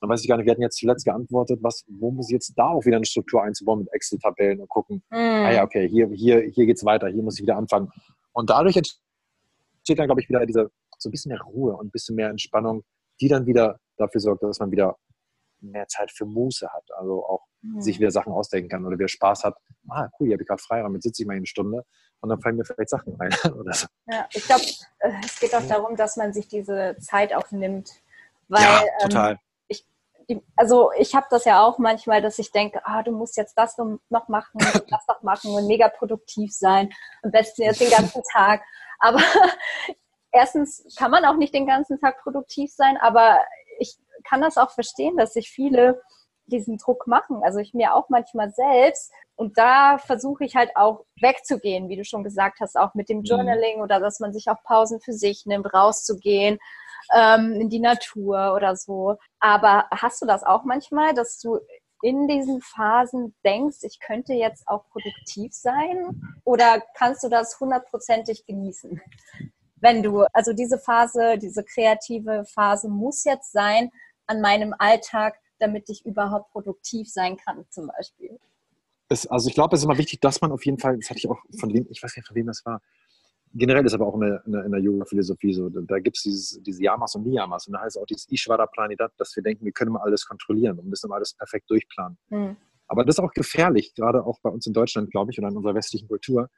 Dann 0.00 0.10
weiß 0.10 0.22
ich 0.22 0.28
gar 0.28 0.36
nicht, 0.36 0.46
wir 0.46 0.52
hatten 0.52 0.62
jetzt 0.62 0.78
zuletzt 0.78 1.04
geantwortet, 1.04 1.58
was, 1.62 1.84
wo 1.88 2.10
muss 2.10 2.28
ich 2.28 2.34
jetzt 2.34 2.52
da 2.56 2.68
auch 2.68 2.84
wieder 2.84 2.96
eine 2.96 3.06
Struktur 3.06 3.42
einzubauen 3.42 3.80
mit 3.80 3.92
Excel-Tabellen 3.92 4.60
und 4.60 4.68
gucken, 4.68 5.02
mm. 5.10 5.14
ah 5.14 5.52
ja, 5.52 5.64
okay, 5.64 5.88
hier, 5.88 6.08
hier, 6.08 6.40
hier 6.40 6.66
geht 6.66 6.76
es 6.76 6.84
weiter, 6.84 7.08
hier 7.08 7.22
muss 7.22 7.38
ich 7.38 7.42
wieder 7.42 7.56
anfangen. 7.56 7.90
Und 8.32 8.50
dadurch 8.50 8.76
entsteht 8.76 9.98
dann, 9.98 10.06
glaube 10.06 10.20
ich, 10.20 10.28
wieder 10.28 10.44
diese, 10.44 10.70
so 10.98 11.08
ein 11.08 11.12
bisschen 11.12 11.30
mehr 11.30 11.40
Ruhe 11.40 11.74
und 11.76 11.86
ein 11.86 11.90
bisschen 11.90 12.14
mehr 12.14 12.28
Entspannung, 12.28 12.84
die 13.20 13.28
dann 13.28 13.46
wieder 13.46 13.80
dafür 13.96 14.20
sorgt, 14.20 14.42
dass 14.42 14.60
man 14.60 14.70
wieder 14.70 14.96
mehr 15.60 15.88
Zeit 15.88 16.12
für 16.12 16.26
Muße 16.26 16.68
hat. 16.70 16.84
Also 16.98 17.24
auch 17.24 17.46
mhm. 17.62 17.80
sich 17.80 17.98
wieder 17.98 18.10
Sachen 18.10 18.34
ausdenken 18.34 18.68
kann 18.68 18.84
oder 18.84 18.98
wieder 18.98 19.08
Spaß 19.08 19.44
hat. 19.44 19.56
Ah, 19.88 20.10
cool, 20.20 20.26
hier 20.26 20.34
habe 20.34 20.42
ich 20.42 20.48
gerade 20.48 20.62
Freiraum, 20.62 20.92
jetzt 20.92 21.04
sitze 21.04 21.22
ich 21.22 21.26
mal 21.26 21.36
eine 21.36 21.46
Stunde 21.46 21.84
und 22.20 22.30
dann 22.30 22.40
fallen 22.40 22.56
mir 22.56 22.64
vielleicht 22.64 22.90
Sachen 22.90 23.14
rein. 23.16 23.34
oder 23.58 23.72
so. 23.72 23.86
Ja, 24.06 24.26
ich 24.32 24.44
glaube, 24.46 24.64
äh, 25.00 25.12
es 25.24 25.38
geht 25.38 25.54
auch 25.54 25.66
darum, 25.66 25.96
dass 25.96 26.16
man 26.16 26.32
sich 26.32 26.48
diese 26.48 26.96
Zeit 27.00 27.34
auch 27.34 27.50
nimmt. 27.50 27.90
Weil, 28.48 28.62
ja, 28.62 28.82
ähm, 29.00 29.08
total. 29.08 29.32
Ähm, 29.32 29.38
ich, 29.68 30.42
also 30.56 30.90
ich 30.98 31.14
habe 31.14 31.26
das 31.30 31.44
ja 31.44 31.62
auch 31.62 31.78
manchmal, 31.78 32.22
dass 32.22 32.38
ich 32.38 32.50
denke, 32.52 32.80
ah, 32.84 33.02
du 33.02 33.12
musst 33.12 33.36
jetzt 33.36 33.56
das 33.56 33.76
noch 33.78 34.28
machen, 34.28 34.58
das 34.90 35.06
noch 35.08 35.22
machen 35.22 35.52
und 35.52 35.66
mega 35.66 35.88
produktiv 35.88 36.52
sein. 36.52 36.92
Am 37.22 37.30
besten 37.30 37.62
jetzt 37.62 37.80
den 37.80 37.90
ganzen 37.90 38.22
Tag. 38.32 38.62
Aber 38.98 39.20
erstens 40.32 40.94
kann 40.98 41.10
man 41.10 41.24
auch 41.24 41.36
nicht 41.36 41.54
den 41.54 41.66
ganzen 41.66 42.00
Tag 42.00 42.22
produktiv 42.22 42.72
sein, 42.72 42.96
aber 42.96 43.40
ich 43.78 43.96
kann 44.28 44.40
das 44.40 44.56
auch 44.56 44.70
verstehen, 44.70 45.16
dass 45.16 45.34
sich 45.34 45.50
viele 45.50 46.02
diesen 46.46 46.78
Druck 46.78 47.06
machen. 47.06 47.42
Also 47.42 47.58
ich 47.58 47.74
mir 47.74 47.94
auch 47.94 48.08
manchmal 48.08 48.50
selbst. 48.50 49.12
Und 49.34 49.58
da 49.58 49.98
versuche 49.98 50.44
ich 50.44 50.56
halt 50.56 50.70
auch 50.76 51.04
wegzugehen, 51.20 51.88
wie 51.88 51.96
du 51.96 52.04
schon 52.04 52.24
gesagt 52.24 52.60
hast, 52.60 52.76
auch 52.76 52.94
mit 52.94 53.08
dem 53.08 53.18
mhm. 53.18 53.24
Journaling 53.24 53.80
oder 53.80 54.00
dass 54.00 54.20
man 54.20 54.32
sich 54.32 54.48
auch 54.48 54.62
Pausen 54.64 55.00
für 55.00 55.12
sich 55.12 55.46
nimmt, 55.46 55.72
rauszugehen 55.72 56.58
ähm, 57.14 57.60
in 57.60 57.68
die 57.68 57.80
Natur 57.80 58.54
oder 58.54 58.76
so. 58.76 59.16
Aber 59.40 59.86
hast 59.90 60.22
du 60.22 60.26
das 60.26 60.42
auch 60.42 60.64
manchmal, 60.64 61.14
dass 61.14 61.38
du 61.38 61.58
in 62.02 62.28
diesen 62.28 62.60
Phasen 62.60 63.34
denkst, 63.44 63.78
ich 63.82 64.00
könnte 64.00 64.34
jetzt 64.34 64.68
auch 64.68 64.84
produktiv 64.90 65.52
sein? 65.52 66.20
Oder 66.44 66.82
kannst 66.94 67.24
du 67.24 67.28
das 67.28 67.58
hundertprozentig 67.58 68.46
genießen? 68.46 69.00
Wenn 69.76 70.02
du, 70.02 70.24
also 70.32 70.52
diese 70.52 70.78
Phase, 70.78 71.38
diese 71.38 71.64
kreative 71.64 72.44
Phase 72.46 72.88
muss 72.88 73.24
jetzt 73.24 73.52
sein 73.52 73.90
an 74.26 74.40
meinem 74.40 74.74
Alltag, 74.78 75.38
damit 75.58 75.88
ich 75.88 76.04
überhaupt 76.04 76.50
produktiv 76.52 77.08
sein 77.10 77.36
kann, 77.36 77.64
zum 77.70 77.88
Beispiel. 77.88 78.38
Es, 79.08 79.26
also 79.26 79.48
ich 79.48 79.54
glaube, 79.54 79.74
es 79.74 79.82
ist 79.82 79.84
immer 79.84 79.98
wichtig, 79.98 80.20
dass 80.20 80.40
man 80.40 80.52
auf 80.52 80.64
jeden 80.64 80.78
Fall, 80.78 80.96
das 80.98 81.10
hatte 81.10 81.18
ich 81.18 81.28
auch 81.28 81.38
von 81.58 81.72
wem, 81.72 81.86
ich 81.90 82.02
weiß 82.02 82.16
nicht, 82.16 82.26
von 82.26 82.36
wem 82.36 82.46
das 82.46 82.64
war, 82.64 82.80
generell 83.54 83.84
ist 83.86 83.94
aber 83.94 84.06
auch 84.06 84.14
in 84.14 84.20
der, 84.20 84.44
in 84.44 84.72
der 84.72 84.80
Yoga-Philosophie 84.80 85.52
so, 85.52 85.68
da 85.68 85.98
gibt 85.98 86.16
es 86.16 86.60
diese 86.60 86.82
Yamas 86.82 87.14
und 87.14 87.26
Niyamas 87.26 87.66
und 87.66 87.74
da 87.74 87.80
heißt 87.80 87.98
auch 87.98 88.06
dieses 88.06 88.30
Ishvara 88.30 88.66
Pranidat, 88.66 89.12
dass 89.16 89.34
wir 89.36 89.42
denken, 89.42 89.64
wir 89.64 89.72
können 89.72 89.92
mal 89.92 90.02
alles 90.02 90.26
kontrollieren 90.26 90.78
und 90.78 90.88
müssen 90.88 91.08
mal 91.08 91.16
alles 91.16 91.34
perfekt 91.34 91.70
durchplanen. 91.70 92.18
Mhm. 92.28 92.56
Aber 92.88 93.04
das 93.04 93.16
ist 93.16 93.20
auch 93.20 93.32
gefährlich, 93.32 93.94
gerade 93.94 94.24
auch 94.24 94.40
bei 94.42 94.50
uns 94.50 94.66
in 94.66 94.72
Deutschland, 94.72 95.10
glaube 95.10 95.32
ich, 95.32 95.38
oder 95.38 95.48
in 95.48 95.56
unserer 95.56 95.74
westlichen 95.74 96.08
Kultur. 96.08 96.50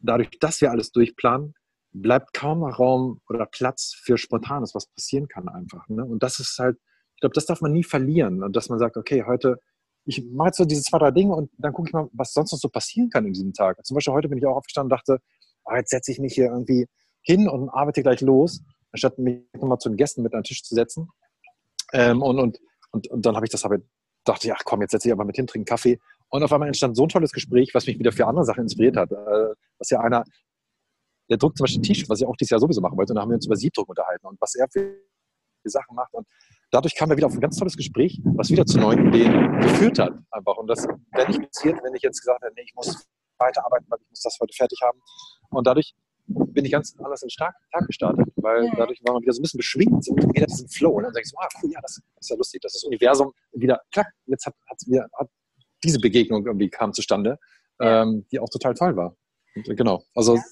Dadurch, 0.00 0.30
dass 0.38 0.60
wir 0.60 0.70
alles 0.70 0.90
durchplanen, 0.92 1.54
bleibt 1.92 2.32
kaum 2.32 2.60
noch 2.60 2.78
Raum 2.78 3.20
oder 3.28 3.46
Platz 3.46 3.94
für 3.94 4.18
Spontanes, 4.18 4.74
was 4.74 4.86
passieren 4.86 5.28
kann 5.28 5.48
einfach. 5.48 5.88
Ne? 5.88 6.04
Und 6.04 6.22
das 6.22 6.38
ist 6.40 6.58
halt, 6.58 6.78
ich 7.16 7.20
glaube, 7.20 7.32
das 7.32 7.46
darf 7.46 7.62
man 7.62 7.72
nie 7.72 7.82
verlieren. 7.82 8.42
Und 8.42 8.54
dass 8.54 8.68
man 8.68 8.78
sagt, 8.78 8.98
okay, 8.98 9.24
heute, 9.26 9.58
ich 10.04 10.22
mache 10.30 10.48
jetzt 10.48 10.58
so 10.58 10.66
diese 10.66 10.82
zwei, 10.82 10.98
drei 10.98 11.10
Dinge 11.10 11.34
und 11.34 11.50
dann 11.56 11.72
gucke 11.72 11.88
ich 11.88 11.94
mal, 11.94 12.08
was 12.12 12.34
sonst 12.34 12.52
noch 12.52 12.58
so 12.58 12.68
passieren 12.68 13.08
kann 13.08 13.24
in 13.26 13.32
diesem 13.32 13.54
Tag. 13.54 13.84
Zum 13.84 13.94
Beispiel 13.94 14.12
heute 14.12 14.28
bin 14.28 14.38
ich 14.38 14.44
auch 14.44 14.56
aufgestanden 14.56 14.92
und 14.92 14.98
dachte, 14.98 15.18
oh, 15.64 15.74
jetzt 15.74 15.90
setze 15.90 16.12
ich 16.12 16.18
mich 16.18 16.34
hier 16.34 16.46
irgendwie 16.46 16.86
hin 17.22 17.48
und 17.48 17.70
arbeite 17.70 18.02
gleich 18.02 18.20
los, 18.20 18.62
anstatt 18.92 19.18
mich 19.18 19.40
nochmal 19.54 19.78
zu 19.78 19.88
den 19.88 19.96
Gästen 19.96 20.22
mit 20.22 20.34
an 20.34 20.40
den 20.40 20.44
Tisch 20.44 20.62
zu 20.62 20.74
setzen. 20.74 21.08
Ähm, 21.94 22.20
und, 22.22 22.38
und, 22.38 22.60
und, 22.90 23.08
und, 23.08 23.26
dann 23.26 23.34
habe 23.34 23.46
ich 23.46 23.50
das 23.50 23.64
aber, 23.64 23.78
dachte, 24.24 24.46
ja 24.46 24.56
komm, 24.62 24.82
jetzt 24.82 24.90
setze 24.90 25.08
ich 25.08 25.12
aber 25.12 25.24
mit 25.24 25.36
hin, 25.36 25.46
trinke 25.46 25.64
Kaffee. 25.64 25.98
Und 26.28 26.42
auf 26.42 26.52
einmal 26.52 26.68
entstand 26.68 26.96
so 26.96 27.04
ein 27.04 27.08
tolles 27.08 27.32
Gespräch, 27.32 27.72
was 27.72 27.86
mich 27.86 27.98
wieder 27.98 28.12
für 28.12 28.26
andere 28.26 28.44
Sachen 28.44 28.64
inspiriert 28.64 28.96
hat. 28.96 29.10
Äh, 29.10 29.54
was 29.78 29.88
ja 29.88 30.00
einer, 30.00 30.22
der 31.30 31.38
druckt 31.38 31.56
zum 31.56 31.64
Beispiel 31.64 31.80
ein 31.80 31.84
T-Shirt, 31.84 32.10
was 32.10 32.20
ich 32.20 32.26
auch 32.26 32.36
dieses 32.36 32.50
Jahr 32.50 32.60
sowieso 32.60 32.82
machen 32.82 32.98
wollte. 32.98 33.12
Und 33.12 33.16
da 33.16 33.22
haben 33.22 33.30
wir 33.30 33.36
uns 33.36 33.46
über 33.46 33.56
Siebdruck 33.56 33.88
unterhalten 33.88 34.26
und 34.26 34.38
was 34.38 34.54
er 34.54 34.68
für 34.68 34.96
Sachen 35.64 35.96
macht. 35.96 36.12
Und 36.12 36.26
dadurch 36.70 36.94
kamen 36.94 37.10
wir 37.10 37.16
wieder 37.16 37.26
auf 37.26 37.34
ein 37.34 37.40
ganz 37.40 37.56
tolles 37.56 37.76
Gespräch, 37.76 38.20
was 38.24 38.50
wieder 38.50 38.66
zu 38.66 38.78
neuen 38.78 39.08
Ideen 39.08 39.60
geführt 39.60 39.98
hat. 39.98 40.12
Einfach. 40.30 40.56
Und 40.56 40.68
das 40.68 40.86
wäre 41.12 41.28
nicht 41.28 41.40
passiert, 41.42 41.78
wenn 41.82 41.94
ich 41.94 42.02
jetzt 42.02 42.20
gesagt 42.20 42.42
hätte, 42.42 42.54
nee, 42.54 42.62
ich 42.64 42.74
muss 42.74 43.06
weiterarbeiten, 43.38 43.86
weil 43.88 43.98
ich 44.02 44.10
muss 44.10 44.22
das 44.22 44.38
heute 44.40 44.54
fertig 44.54 44.80
haben. 44.82 45.00
Und 45.50 45.66
dadurch 45.66 45.94
bin 46.28 46.64
ich 46.64 46.72
ganz 46.72 46.94
anders 46.98 47.22
in 47.22 47.28
den 47.28 47.36
Tag 47.36 47.86
gestartet, 47.86 48.26
weil 48.36 48.64
ja. 48.64 48.72
dadurch 48.76 49.00
war 49.04 49.12
man 49.14 49.22
wieder 49.22 49.32
so 49.32 49.40
ein 49.40 49.42
bisschen 49.42 49.58
beschwingt, 49.58 50.04
so 50.04 50.14
wieder 50.16 50.46
diesen 50.46 50.68
Flow. 50.68 50.90
Und 50.90 51.04
dann 51.04 51.12
denke 51.12 51.26
ich 51.26 51.30
so, 51.30 51.36
ah, 51.38 51.48
cool, 51.62 51.70
ja, 51.72 51.80
das, 51.80 52.00
ist 52.20 52.30
ja 52.30 52.36
lustig, 52.36 52.62
dass 52.62 52.72
das 52.72 52.84
Universum 52.84 53.32
wieder, 53.52 53.80
klack, 53.92 54.08
jetzt 54.26 54.46
hat, 54.46 54.54
wieder, 54.86 55.06
hat 55.18 55.28
diese 55.84 56.00
Begegnung 56.00 56.44
irgendwie 56.44 56.68
kam 56.68 56.92
zustande, 56.92 57.38
ja. 57.80 58.02
ähm, 58.02 58.26
die 58.32 58.40
auch 58.40 58.48
total 58.48 58.74
toll 58.74 58.96
war. 58.96 59.16
Und, 59.54 59.76
genau, 59.76 60.02
also 60.14 60.36
ja. 60.36 60.42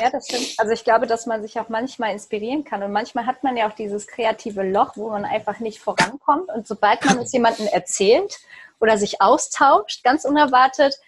Ja, 0.00 0.10
das 0.10 0.26
stimmt. 0.26 0.54
Also 0.58 0.72
ich 0.72 0.84
glaube, 0.84 1.06
dass 1.06 1.26
man 1.26 1.42
sich 1.42 1.60
auch 1.60 1.68
manchmal 1.68 2.12
inspirieren 2.12 2.64
kann. 2.64 2.82
Und 2.82 2.92
manchmal 2.92 3.26
hat 3.26 3.42
man 3.44 3.56
ja 3.56 3.68
auch 3.68 3.74
dieses 3.74 4.06
kreative 4.06 4.62
Loch, 4.62 4.96
wo 4.96 5.10
man 5.10 5.24
einfach 5.24 5.58
nicht 5.60 5.80
vorankommt. 5.80 6.48
Und 6.48 6.66
sobald 6.66 7.04
man 7.04 7.18
es 7.18 7.32
jemandem 7.32 7.66
erzählt 7.66 8.38
oder 8.80 8.96
sich 8.96 9.20
austauscht, 9.20 10.02
ganz 10.02 10.24
unerwartet, 10.24 10.98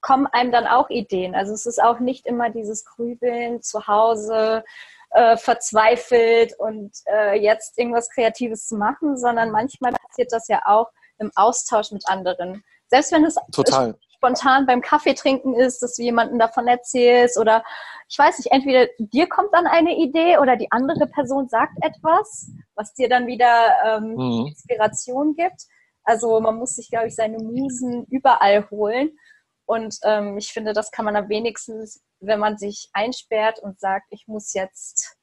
kommen 0.00 0.26
einem 0.26 0.50
dann 0.50 0.66
auch 0.66 0.90
Ideen. 0.90 1.34
Also 1.34 1.52
es 1.52 1.64
ist 1.64 1.82
auch 1.82 2.00
nicht 2.00 2.26
immer 2.26 2.50
dieses 2.50 2.84
Grübeln 2.84 3.62
zu 3.62 3.86
Hause, 3.86 4.64
äh, 5.10 5.36
verzweifelt 5.36 6.58
und 6.58 6.90
äh, 7.06 7.38
jetzt 7.38 7.78
irgendwas 7.78 8.10
Kreatives 8.10 8.66
zu 8.66 8.76
machen, 8.76 9.16
sondern 9.16 9.50
manchmal 9.50 9.92
passiert 9.92 10.32
das 10.32 10.48
ja 10.48 10.62
auch 10.64 10.90
im 11.18 11.30
Austausch 11.36 11.92
mit 11.92 12.08
anderen. 12.08 12.64
Selbst 12.88 13.12
wenn 13.12 13.24
es 13.24 13.36
Total 13.52 13.94
spontan 14.22 14.66
beim 14.66 14.80
Kaffee 14.80 15.14
trinken 15.14 15.54
ist, 15.54 15.82
dass 15.82 15.96
du 15.96 16.02
jemandem 16.02 16.38
davon 16.38 16.68
erzählst 16.68 17.38
oder 17.38 17.64
ich 18.08 18.18
weiß 18.18 18.38
nicht, 18.38 18.52
entweder 18.52 18.86
dir 18.98 19.28
kommt 19.28 19.48
dann 19.52 19.66
eine 19.66 19.96
Idee 19.96 20.38
oder 20.38 20.56
die 20.56 20.70
andere 20.70 21.06
Person 21.08 21.48
sagt 21.48 21.74
etwas, 21.80 22.50
was 22.74 22.94
dir 22.94 23.08
dann 23.08 23.26
wieder 23.26 23.48
ähm, 23.84 24.14
mhm. 24.14 24.46
Inspiration 24.46 25.34
gibt. 25.34 25.62
Also 26.04 26.38
man 26.40 26.56
muss 26.56 26.76
sich, 26.76 26.90
glaube 26.90 27.08
ich, 27.08 27.14
seine 27.14 27.38
Musen 27.38 28.04
überall 28.10 28.68
holen. 28.70 29.16
Und 29.66 29.96
ähm, 30.02 30.36
ich 30.36 30.52
finde, 30.52 30.72
das 30.72 30.90
kann 30.90 31.04
man 31.04 31.16
am 31.16 31.28
wenigsten, 31.28 31.88
wenn 32.20 32.38
man 32.38 32.58
sich 32.58 32.90
einsperrt 32.92 33.60
und 33.60 33.80
sagt, 33.80 34.06
ich 34.10 34.26
muss 34.26 34.52
jetzt 34.52 35.16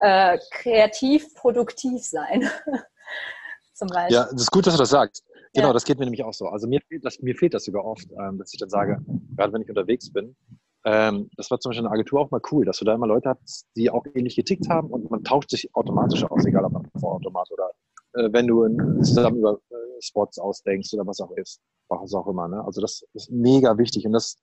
äh, 0.00 0.38
kreativ, 0.50 1.34
produktiv 1.34 2.04
sein. 2.04 2.50
Zum 3.72 3.88
Beispiel. 3.88 4.16
Ja, 4.16 4.24
das 4.30 4.42
ist 4.42 4.50
gut, 4.50 4.66
dass 4.66 4.74
du 4.74 4.78
das 4.80 4.90
sagst. 4.90 5.24
Genau, 5.54 5.68
ja. 5.68 5.72
das 5.72 5.84
geht 5.84 5.98
mir 5.98 6.04
nämlich 6.04 6.24
auch 6.24 6.34
so. 6.34 6.48
Also 6.48 6.66
mir 6.66 6.80
fehlt 6.80 7.04
das, 7.04 7.20
mir 7.20 7.34
fehlt 7.34 7.54
das 7.54 7.64
sogar 7.64 7.84
oft, 7.84 8.08
ähm, 8.20 8.38
dass 8.38 8.52
ich 8.52 8.58
dann 8.58 8.68
sage, 8.68 8.98
gerade 9.36 9.52
wenn 9.52 9.62
ich 9.62 9.68
unterwegs 9.68 10.12
bin, 10.12 10.36
ähm, 10.84 11.30
das 11.36 11.50
war 11.50 11.60
zum 11.60 11.70
Beispiel 11.70 11.84
in 11.84 11.84
der 11.84 11.92
Agentur 11.92 12.20
auch 12.20 12.30
mal 12.30 12.40
cool, 12.50 12.64
dass 12.64 12.78
du 12.78 12.84
da 12.84 12.94
immer 12.94 13.06
Leute 13.06 13.30
hast, 13.30 13.66
die 13.76 13.88
auch 13.88 14.04
ähnlich 14.14 14.36
getickt 14.36 14.68
haben 14.68 14.90
und 14.90 15.10
man 15.10 15.22
tauscht 15.24 15.50
sich 15.50 15.74
automatisch 15.74 16.24
aus, 16.24 16.44
egal 16.44 16.64
ob 16.64 16.72
man 16.72 16.90
Vorautomat 17.00 17.50
oder 17.52 17.70
äh, 18.14 18.32
wenn 18.32 18.46
du 18.46 18.64
in, 18.64 19.02
zusammen 19.02 19.38
über 19.38 19.58
äh, 19.70 19.74
Spots 20.00 20.38
ausdenkst 20.38 20.92
oder 20.92 21.06
was 21.06 21.20
auch 21.20 21.30
ist, 21.36 21.60
was 21.88 22.12
auch 22.14 22.26
immer. 22.26 22.48
Ne? 22.48 22.62
Also 22.64 22.80
das 22.80 23.04
ist 23.14 23.30
mega 23.30 23.78
wichtig 23.78 24.04
und 24.06 24.12
das 24.12 24.36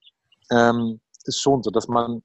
ähm, 0.49 0.99
ist 1.25 1.41
schon 1.41 1.61
so, 1.61 1.69
dass 1.71 1.87
man, 1.87 2.23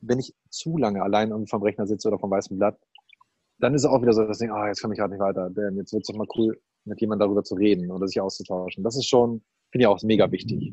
wenn 0.00 0.18
ich 0.18 0.34
zu 0.48 0.78
lange 0.78 1.02
allein 1.02 1.46
vom 1.46 1.62
Rechner 1.62 1.86
sitze 1.86 2.08
oder 2.08 2.18
vom 2.18 2.30
weißen 2.30 2.56
Blatt, 2.56 2.78
dann 3.58 3.74
ist 3.74 3.82
es 3.82 3.90
auch 3.90 4.00
wieder 4.00 4.12
so, 4.12 4.24
dass 4.24 4.36
ich 4.36 4.46
denke, 4.46 4.54
ah, 4.54 4.68
jetzt 4.68 4.80
komme 4.80 4.94
ich 4.94 4.98
gerade 5.00 5.12
nicht 5.12 5.20
weiter. 5.20 5.50
Denn 5.50 5.76
jetzt 5.76 5.92
wird 5.92 6.02
es 6.02 6.08
doch 6.08 6.16
mal 6.16 6.26
cool, 6.36 6.58
mit 6.86 7.00
jemandem 7.00 7.28
darüber 7.28 7.44
zu 7.44 7.54
reden 7.54 7.90
oder 7.90 8.06
sich 8.06 8.20
auszutauschen. 8.20 8.84
Das 8.84 8.96
ist 8.96 9.08
schon, 9.08 9.42
finde 9.70 9.84
ich 9.84 9.86
auch 9.86 10.02
mega 10.02 10.30
wichtig. 10.30 10.72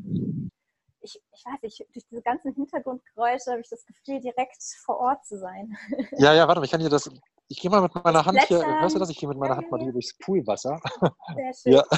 Ich, 1.00 1.20
ich 1.32 1.44
weiß 1.44 1.60
nicht, 1.62 1.84
durch 1.92 2.06
diese 2.10 2.22
ganzen 2.22 2.54
Hintergrundgeräusche 2.54 3.50
habe 3.50 3.60
ich 3.60 3.68
das 3.68 3.84
Gefühl, 3.84 4.20
direkt 4.20 4.56
vor 4.84 4.98
Ort 4.98 5.24
zu 5.26 5.38
sein. 5.38 5.76
Ja, 6.18 6.32
ja, 6.32 6.48
warte 6.48 6.60
mal, 6.60 6.64
ich 6.64 6.70
kann 6.70 6.80
hier 6.80 6.88
das, 6.88 7.10
ich 7.48 7.60
gehe 7.60 7.70
mal 7.70 7.82
mit 7.82 7.94
meiner 7.94 8.24
Hand 8.24 8.40
hier, 8.46 8.64
hörst 8.80 8.94
du 8.94 8.98
das? 8.98 9.10
Ich 9.10 9.18
gehe 9.18 9.28
mit 9.28 9.38
meiner 9.38 9.56
Hand 9.56 9.70
mal 9.70 9.80
hier 9.80 9.92
durchs 9.92 10.16
Poolwasser. 10.18 10.80
Sehr 11.34 11.52
schön. 11.62 11.72
Ja. 11.72 11.84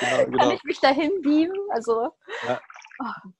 genau, 0.00 0.24
genau. 0.24 0.38
Kann 0.38 0.50
ich 0.52 0.64
mich 0.64 0.80
dahin 0.80 1.12
beamen? 1.22 1.56
Also. 1.70 2.10
Ja. 2.46 2.60
Oh. 3.00 3.30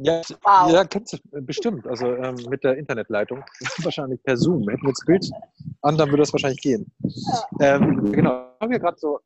Ja, 0.00 0.22
wow. 0.44 0.70
ja, 0.70 0.84
kannst 0.84 1.12
du 1.12 1.18
bestimmt. 1.42 1.86
Also 1.88 2.06
ähm, 2.06 2.36
mit 2.48 2.62
der 2.62 2.76
Internetleitung. 2.76 3.42
wahrscheinlich 3.78 4.22
per 4.22 4.36
Zoom. 4.36 4.68
Hätten 4.68 4.82
wir 4.82 4.92
das 4.92 5.04
Bild 5.04 5.30
an, 5.82 5.98
dann 5.98 6.08
würde 6.10 6.22
das 6.22 6.32
wahrscheinlich 6.32 6.60
gehen. 6.60 6.90
Ja. 7.00 7.76
Ähm, 7.76 8.12
genau. 8.12 8.46
Haben 8.60 8.70
wir 8.70 8.78
gerade 8.78 8.96
so 8.98 9.18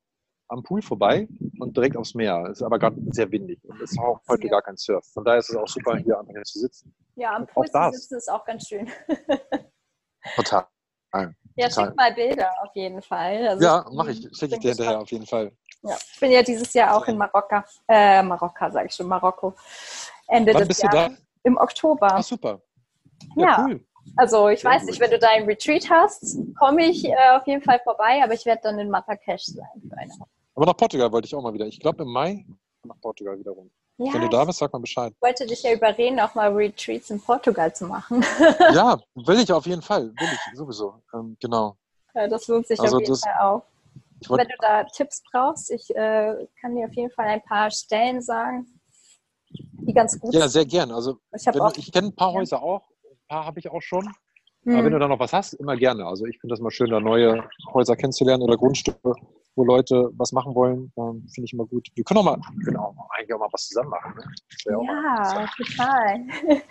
am 0.52 0.62
Pool 0.62 0.82
vorbei 0.82 1.26
und 1.58 1.76
direkt 1.76 1.96
aufs 1.96 2.14
Meer. 2.14 2.44
Es 2.50 2.58
ist 2.58 2.62
aber 2.62 2.78
gerade 2.78 2.96
sehr 3.10 3.30
windig 3.30 3.58
und 3.64 3.80
es 3.80 3.92
ist 3.92 3.98
auch 3.98 4.20
heute 4.28 4.48
gar 4.48 4.62
kein 4.62 4.76
Surf. 4.76 5.04
Von 5.12 5.24
daher 5.24 5.38
ist 5.38 5.50
es 5.50 5.56
auch 5.56 5.66
super, 5.66 5.96
hier 5.96 6.18
einfach 6.18 6.42
zu 6.44 6.60
sitzen. 6.60 6.94
Ja, 7.16 7.34
am 7.34 7.46
Pool 7.46 7.68
zu 7.70 7.90
sitzen 7.92 8.16
ist 8.16 8.30
auch 8.30 8.44
ganz 8.44 8.68
schön. 8.68 8.88
Total. 10.36 10.66
Ja, 11.56 11.68
Total. 11.68 11.86
schick 11.86 11.96
mal 11.96 12.14
Bilder 12.14 12.50
auf 12.62 12.74
jeden 12.74 13.02
Fall. 13.02 13.48
Also 13.48 13.64
ja, 13.64 13.84
mache 13.92 14.12
ich. 14.12 14.28
Schicke 14.36 14.54
ich 14.54 14.60
dir 14.60 14.68
hinterher 14.68 15.00
auf 15.00 15.10
jeden 15.10 15.26
Fall. 15.26 15.52
Ja, 15.82 15.96
ich 16.14 16.20
bin 16.20 16.30
ja 16.30 16.42
dieses 16.42 16.72
Jahr 16.74 16.96
auch 16.96 17.06
in 17.08 17.18
Marokka, 17.18 17.64
äh, 17.88 18.22
Marokka 18.22 18.70
sage 18.70 18.86
ich 18.86 18.94
schon, 18.94 19.08
Marokko. 19.08 19.54
Ende 20.28 20.52
Wann 20.54 20.60
des 20.60 20.68
bist 20.68 20.82
du 20.82 20.86
Jahres. 20.86 21.16
da? 21.16 21.22
Im 21.42 21.56
Oktober. 21.56 22.14
Ah, 22.14 22.22
super. 22.22 22.62
Ja. 23.36 23.64
cool. 23.66 23.84
Also 24.16 24.48
ich 24.48 24.60
Sehr 24.60 24.70
weiß 24.70 24.82
gut. 24.82 24.90
nicht, 24.90 25.00
wenn 25.00 25.10
du 25.10 25.18
da 25.18 25.28
einen 25.30 25.46
Retreat 25.46 25.88
hast, 25.90 26.36
komme 26.58 26.84
ich 26.84 27.04
äh, 27.04 27.14
auf 27.36 27.46
jeden 27.46 27.62
Fall 27.62 27.80
vorbei, 27.80 28.20
aber 28.22 28.34
ich 28.34 28.44
werde 28.46 28.62
dann 28.62 28.78
in 28.78 28.90
Marrakesch 28.90 29.44
sein 29.44 29.66
für 29.88 29.96
eine 29.96 30.12
Woche. 30.12 30.30
Aber 30.54 30.66
nach 30.66 30.76
Portugal 30.76 31.10
wollte 31.12 31.26
ich 31.26 31.34
auch 31.34 31.42
mal 31.42 31.52
wieder. 31.54 31.66
Ich 31.66 31.80
glaube 31.80 32.02
im 32.02 32.12
Mai 32.12 32.44
nach 32.84 33.00
Portugal 33.00 33.38
wiederum. 33.38 33.70
Ja, 33.98 34.12
Wenn 34.14 34.22
du 34.22 34.28
da 34.28 34.44
bist, 34.44 34.58
sag 34.58 34.72
mal 34.72 34.78
Bescheid. 34.80 35.12
ich 35.14 35.22
wollte 35.22 35.46
dich 35.46 35.62
ja 35.62 35.72
überreden, 35.72 36.18
auch 36.18 36.34
mal 36.34 36.52
Retreats 36.52 37.10
in 37.10 37.20
Portugal 37.20 37.74
zu 37.74 37.86
machen. 37.86 38.22
ja, 38.74 38.98
will 39.14 39.38
ich 39.38 39.52
auf 39.52 39.66
jeden 39.66 39.82
Fall. 39.82 40.08
Will 40.18 40.28
ich 40.32 40.56
sowieso. 40.56 40.94
Ähm, 41.14 41.36
genau. 41.40 41.76
Ja, 42.14 42.26
das 42.28 42.46
lohnt 42.48 42.66
sich 42.66 42.80
Also 42.80 42.96
auf 42.96 43.00
jeden 43.02 43.12
das- 43.12 43.20
Fall 43.20 43.34
auch. 43.40 43.62
Wenn 44.28 44.46
du 44.46 44.54
da 44.60 44.84
Tipps 44.84 45.20
brauchst, 45.32 45.70
ich 45.72 45.90
äh, 45.96 46.46
kann 46.60 46.76
dir 46.76 46.86
auf 46.86 46.92
jeden 46.94 47.10
Fall 47.10 47.26
ein 47.26 47.42
paar 47.42 47.70
Stellen 47.72 48.22
sagen, 48.22 48.66
die 49.50 49.92
ganz 49.92 50.18
gut 50.20 50.32
ja, 50.32 50.42
sind. 50.42 50.50
sehr 50.50 50.64
gern. 50.64 50.92
Also 50.92 51.18
Ich 51.34 51.42
du, 51.44 51.68
ich 51.76 51.90
kenne 51.90 52.08
ein 52.08 52.14
paar 52.14 52.30
Ja. 52.30 52.38
Häuser 52.38 52.62
auch. 52.62 52.88
Ein 53.04 53.18
paar 53.28 53.44
habe 53.46 53.58
ich 53.58 53.68
auch 53.68 53.82
schon. 53.82 54.06
Aber 54.64 54.76
wenn 54.76 54.84
hm, 54.84 54.92
du 54.92 54.98
da 55.00 55.08
noch 55.08 55.18
was 55.18 55.32
hast, 55.32 55.54
immer 55.54 55.76
gerne. 55.76 56.06
Also 56.06 56.24
ich 56.26 56.38
finde 56.38 56.52
das 56.52 56.60
mal 56.60 56.70
schön, 56.70 56.88
da 56.90 57.00
neue 57.00 57.48
Häuser 57.74 57.96
kennenzulernen 57.96 58.44
oder 58.44 58.56
Grundstücke, 58.56 59.12
wo 59.54 59.64
Leute 59.64 60.10
was 60.14 60.32
machen 60.32 60.54
wollen. 60.54 60.92
Ähm, 60.96 61.26
finde 61.32 61.46
ich 61.46 61.52
immer 61.52 61.66
gut. 61.66 61.88
Wir 61.94 62.04
können 62.04 62.18
auch 62.18 62.24
mal, 62.24 62.36
wir 62.36 62.64
können 62.64 62.76
auch 62.78 62.94
mal, 62.94 63.06
eigentlich 63.16 63.34
auch 63.34 63.38
mal 63.38 63.48
was 63.52 63.68
zusammen 63.68 63.90
machen. 63.90 64.14
Ne? 64.16 64.24
Ja, 64.64 65.46
total. 65.56 66.26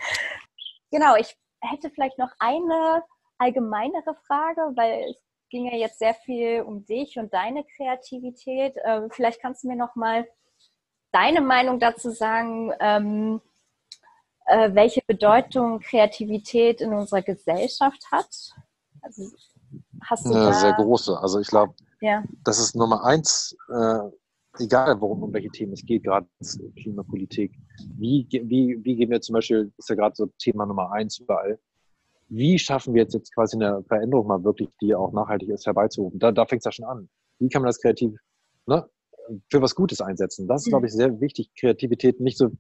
genau, 0.92 1.16
ich 1.16 1.36
hätte 1.62 1.90
vielleicht 1.90 2.18
noch 2.18 2.32
eine 2.40 3.04
allgemeinere 3.38 4.16
Frage, 4.28 4.62
weil 4.76 5.12
es 5.12 5.18
ging 5.50 5.66
ja 5.66 5.78
jetzt 5.78 6.00
sehr 6.00 6.14
viel 6.14 6.62
um 6.62 6.86
dich 6.86 7.18
und 7.18 7.34
deine 7.34 7.64
Kreativität. 7.76 8.76
Ähm, 8.86 9.10
vielleicht 9.12 9.42
kannst 9.42 9.64
du 9.64 9.68
mir 9.68 9.76
noch 9.76 9.96
mal 9.96 10.28
deine 11.12 11.42
Meinung 11.42 11.80
dazu 11.80 12.10
sagen, 12.10 12.72
ähm, 12.80 13.42
äh, 14.46 14.74
welche 14.74 15.02
Bedeutung 15.06 15.80
Kreativität 15.80 16.82
in 16.82 16.94
unserer 16.94 17.22
Gesellschaft 17.22 18.12
hat. 18.12 18.54
Also 19.02 19.24
hast 20.04 20.26
du 20.26 20.32
eine 20.32 20.46
da, 20.46 20.54
sehr 20.54 20.74
große. 20.74 21.18
Also 21.20 21.40
ich 21.40 21.48
glaube, 21.48 21.74
ja, 22.02 22.24
das 22.44 22.60
ist 22.60 22.76
Nummer 22.76 23.04
eins, 23.06 23.56
äh, 23.70 24.10
egal 24.60 25.00
worum, 25.00 25.24
um 25.24 25.34
welche 25.34 25.50
Themen 25.50 25.74
es 25.74 25.86
geht, 25.86 26.04
gerade 26.04 26.28
Klimapolitik. 26.76 27.54
Wie, 27.98 28.28
wie, 28.30 28.80
wie 28.84 28.96
gehen 28.96 29.10
wir 29.10 29.22
zum 29.22 29.34
Beispiel, 29.34 29.72
ist 29.78 29.90
ja 29.90 29.96
gerade 29.96 30.16
so 30.16 30.28
Thema 30.40 30.66
Nummer 30.66 30.92
eins 30.92 31.20
überall. 31.20 31.60
Wie 32.28 32.58
schaffen 32.58 32.94
wir 32.94 33.04
jetzt, 33.04 33.14
jetzt 33.14 33.34
quasi 33.34 33.56
eine 33.58 33.84
Veränderung 33.84 34.28
mal 34.28 34.44
wirklich, 34.44 34.70
die 34.82 34.96
auch 34.96 35.12
nachhaltig 35.12 35.50
ist, 35.50 35.66
herbeizurufen? 35.66 36.20
Da, 36.20 36.32
da 36.32 36.46
fängt 36.46 36.62
es 36.62 36.66
ja 36.66 36.72
schon 36.72 36.86
an. 36.86 37.10
Wie 37.40 37.50
kann 37.50 37.62
man 37.62 37.70
das 37.70 37.82
kreativ 37.82 38.18
ne, 38.66 38.88
für 39.50 39.62
was 39.62 39.76
Gutes 39.76 40.02
einsetzen? 40.02 40.48
Das 40.48 40.64
ist, 40.64 40.70
glaube 40.70 40.88
ich, 40.88 40.94
sehr 40.94 41.20
wichtig. 41.20 41.52
Kreativität 41.60 42.20
nicht 42.20 42.38
so, 42.38 42.52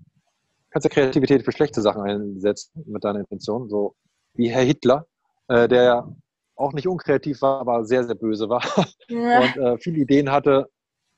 kannst 0.69 0.85
ja 0.85 0.89
Kreativität 0.89 1.43
für 1.43 1.51
schlechte 1.51 1.81
Sachen 1.81 2.01
einsetzen 2.01 2.83
mit 2.85 3.03
deiner 3.03 3.19
Intention, 3.19 3.69
so 3.69 3.95
wie 4.33 4.49
Herr 4.49 4.63
Hitler, 4.63 5.07
äh, 5.47 5.67
der 5.67 5.83
ja 5.83 6.15
auch 6.61 6.73
nicht 6.73 6.87
unkreativ 6.87 7.41
war, 7.41 7.59
aber 7.59 7.85
sehr, 7.85 8.03
sehr 8.03 8.15
böse 8.15 8.49
war 8.49 8.63
ja. 9.07 9.39
und 9.41 9.57
äh, 9.57 9.77
viele 9.77 9.99
Ideen 9.99 10.31
hatte, 10.31 10.69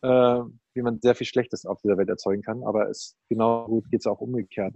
äh, 0.02 0.40
wie 0.74 0.82
man 0.82 1.00
sehr 1.00 1.16
viel 1.16 1.28
Schlechtes 1.28 1.66
auf 1.66 1.82
dieser 1.82 1.98
Welt 1.98 2.10
erzeugen 2.10 2.42
kann. 2.42 2.64
Aber 2.64 2.90
es 2.90 3.16
genau 3.30 3.66
gut 3.66 3.90
geht 3.92 4.02
es 4.02 4.08
auch 4.08 4.20
umgekehrt. 4.22 4.74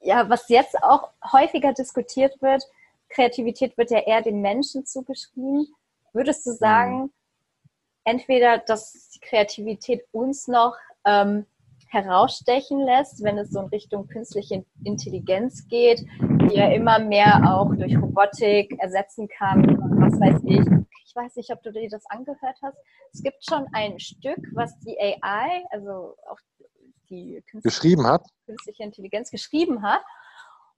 ja, 0.00 0.28
was 0.28 0.48
jetzt 0.48 0.82
auch 0.82 1.10
häufiger 1.32 1.72
diskutiert 1.72 2.40
wird, 2.40 2.62
Kreativität 3.08 3.76
wird 3.76 3.90
ja 3.90 3.98
eher 3.98 4.22
dem 4.22 4.40
Menschen 4.40 4.86
zugeschrieben. 4.86 5.66
Würdest 6.12 6.46
du 6.46 6.52
sagen, 6.52 7.10
entweder, 8.04 8.58
dass 8.58 9.10
die 9.10 9.20
Kreativität 9.20 10.04
uns 10.12 10.48
noch 10.48 10.76
ähm, 11.04 11.46
herausstechen 11.88 12.80
lässt, 12.80 13.22
wenn 13.22 13.36
es 13.38 13.50
so 13.50 13.60
in 13.60 13.66
Richtung 13.66 14.06
künstliche 14.06 14.64
Intelligenz 14.84 15.66
geht, 15.68 16.04
die 16.50 16.56
ja 16.56 16.70
immer 16.72 16.98
mehr 16.98 17.40
auch 17.54 17.74
durch 17.74 17.96
Robotik 17.96 18.78
ersetzen 18.78 19.28
kann 19.28 19.64
und 19.64 20.00
was 20.00 20.20
weiß 20.20 20.42
ich. 20.44 20.66
Ich 21.06 21.16
weiß 21.16 21.36
nicht, 21.36 21.50
ob 21.50 21.62
du 21.62 21.72
dir 21.72 21.88
das 21.88 22.04
angehört 22.06 22.56
hast. 22.62 22.76
Es 23.12 23.22
gibt 23.22 23.44
schon 23.44 23.66
ein 23.72 23.98
Stück, 23.98 24.38
was 24.54 24.78
die 24.80 24.96
AI, 25.00 25.64
also 25.70 26.16
auch 26.30 26.38
die 27.08 27.42
künstliche 27.50 27.78
künstliche 28.46 28.82
Intelligenz 28.84 29.30
geschrieben 29.30 29.82
hat. 29.82 30.02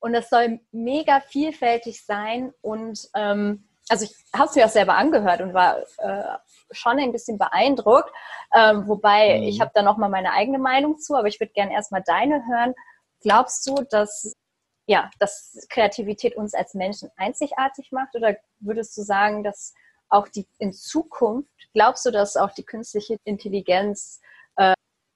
Und 0.00 0.14
das 0.14 0.30
soll 0.30 0.60
mega 0.72 1.20
vielfältig 1.20 2.04
sein. 2.04 2.52
Und 2.62 3.08
ähm, 3.14 3.68
also 3.88 4.04
ich 4.04 4.14
habe 4.34 4.48
es 4.48 4.56
mir 4.56 4.64
auch 4.64 4.70
selber 4.70 4.94
angehört 4.96 5.40
und 5.42 5.54
war 5.54 5.78
äh, 5.98 6.38
schon 6.70 6.98
ein 6.98 7.12
bisschen 7.12 7.38
beeindruckt. 7.38 8.10
Ähm, 8.54 8.88
wobei 8.88 9.38
Mhm. 9.38 9.44
ich 9.44 9.60
habe 9.60 9.70
da 9.74 9.82
nochmal 9.82 10.08
meine 10.10 10.32
eigene 10.32 10.58
Meinung 10.58 10.98
zu, 10.98 11.14
aber 11.14 11.28
ich 11.28 11.38
würde 11.40 11.52
gerne 11.52 11.72
erstmal 11.72 12.02
deine 12.02 12.42
hören. 12.48 12.74
Glaubst 13.20 13.66
du, 13.68 13.74
dass, 13.90 14.34
ja, 14.86 15.10
dass 15.18 15.66
Kreativität 15.68 16.36
uns 16.36 16.54
als 16.54 16.74
Menschen 16.74 17.10
einzigartig 17.16 17.92
macht? 17.92 18.14
Oder 18.14 18.36
würdest 18.60 18.96
du 18.96 19.02
sagen, 19.02 19.44
dass 19.44 19.74
auch 20.08 20.28
die 20.28 20.46
in 20.58 20.72
Zukunft, 20.72 21.50
glaubst 21.72 22.04
du, 22.04 22.10
dass 22.10 22.36
auch 22.36 22.52
die 22.52 22.64
künstliche 22.64 23.16
Intelligenz 23.24 24.20
äh, 24.56 24.74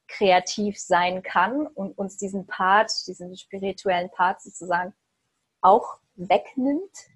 kreativ 0.08 0.78
sein 0.78 1.22
kann 1.22 1.66
und 1.66 1.98
uns 1.98 2.16
diesen 2.16 2.46
Part, 2.46 2.92
diesen 3.06 3.36
spirituellen 3.36 4.10
Part 4.10 4.40
sozusagen 4.40 4.94
auch 5.60 5.98
wegnimmt? 6.14 7.10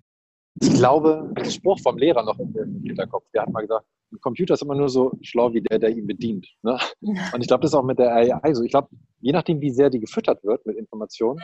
ich 0.62 0.74
glaube, 0.74 1.30
der 1.36 1.44
Spruch 1.50 1.80
vom 1.80 1.96
Lehrer 1.96 2.22
noch 2.22 2.38
im 2.38 2.82
Hinterkopf, 2.84 3.24
der 3.32 3.42
hat 3.42 3.50
mal 3.50 3.62
gesagt, 3.62 3.86
ein 4.12 4.20
Computer 4.20 4.54
ist 4.54 4.62
immer 4.62 4.74
nur 4.74 4.88
so 4.88 5.12
schlau 5.22 5.52
wie 5.52 5.60
der, 5.62 5.78
der 5.78 5.90
ihn 5.90 6.06
bedient. 6.06 6.48
Ne? 6.62 6.78
Und 7.00 7.40
ich 7.40 7.46
glaube, 7.46 7.62
das 7.62 7.70
ist 7.70 7.74
auch 7.74 7.84
mit 7.84 7.98
der 7.98 8.14
AI 8.14 8.54
so. 8.54 8.62
Ich 8.62 8.70
glaube, 8.70 8.88
je 9.20 9.32
nachdem, 9.32 9.60
wie 9.60 9.70
sehr 9.70 9.90
die 9.90 10.00
gefüttert 10.00 10.42
wird 10.44 10.64
mit 10.66 10.76
Informationen, 10.76 11.40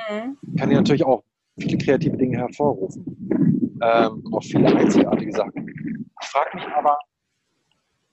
kann 0.59 0.71
die 0.71 0.77
natürlich 0.77 1.05
auch 1.05 1.23
viele 1.59 1.79
kreative 1.79 2.17
Dinge 2.17 2.39
hervorrufen. 2.39 3.29
Ähm, 3.83 4.23
und 4.25 4.35
auch 4.35 4.43
viele 4.43 4.75
einzigartige 4.75 5.33
Sachen. 5.33 5.69
Ich 6.21 6.29
frage 6.29 6.57
mich 6.57 6.65
aber, 6.75 6.99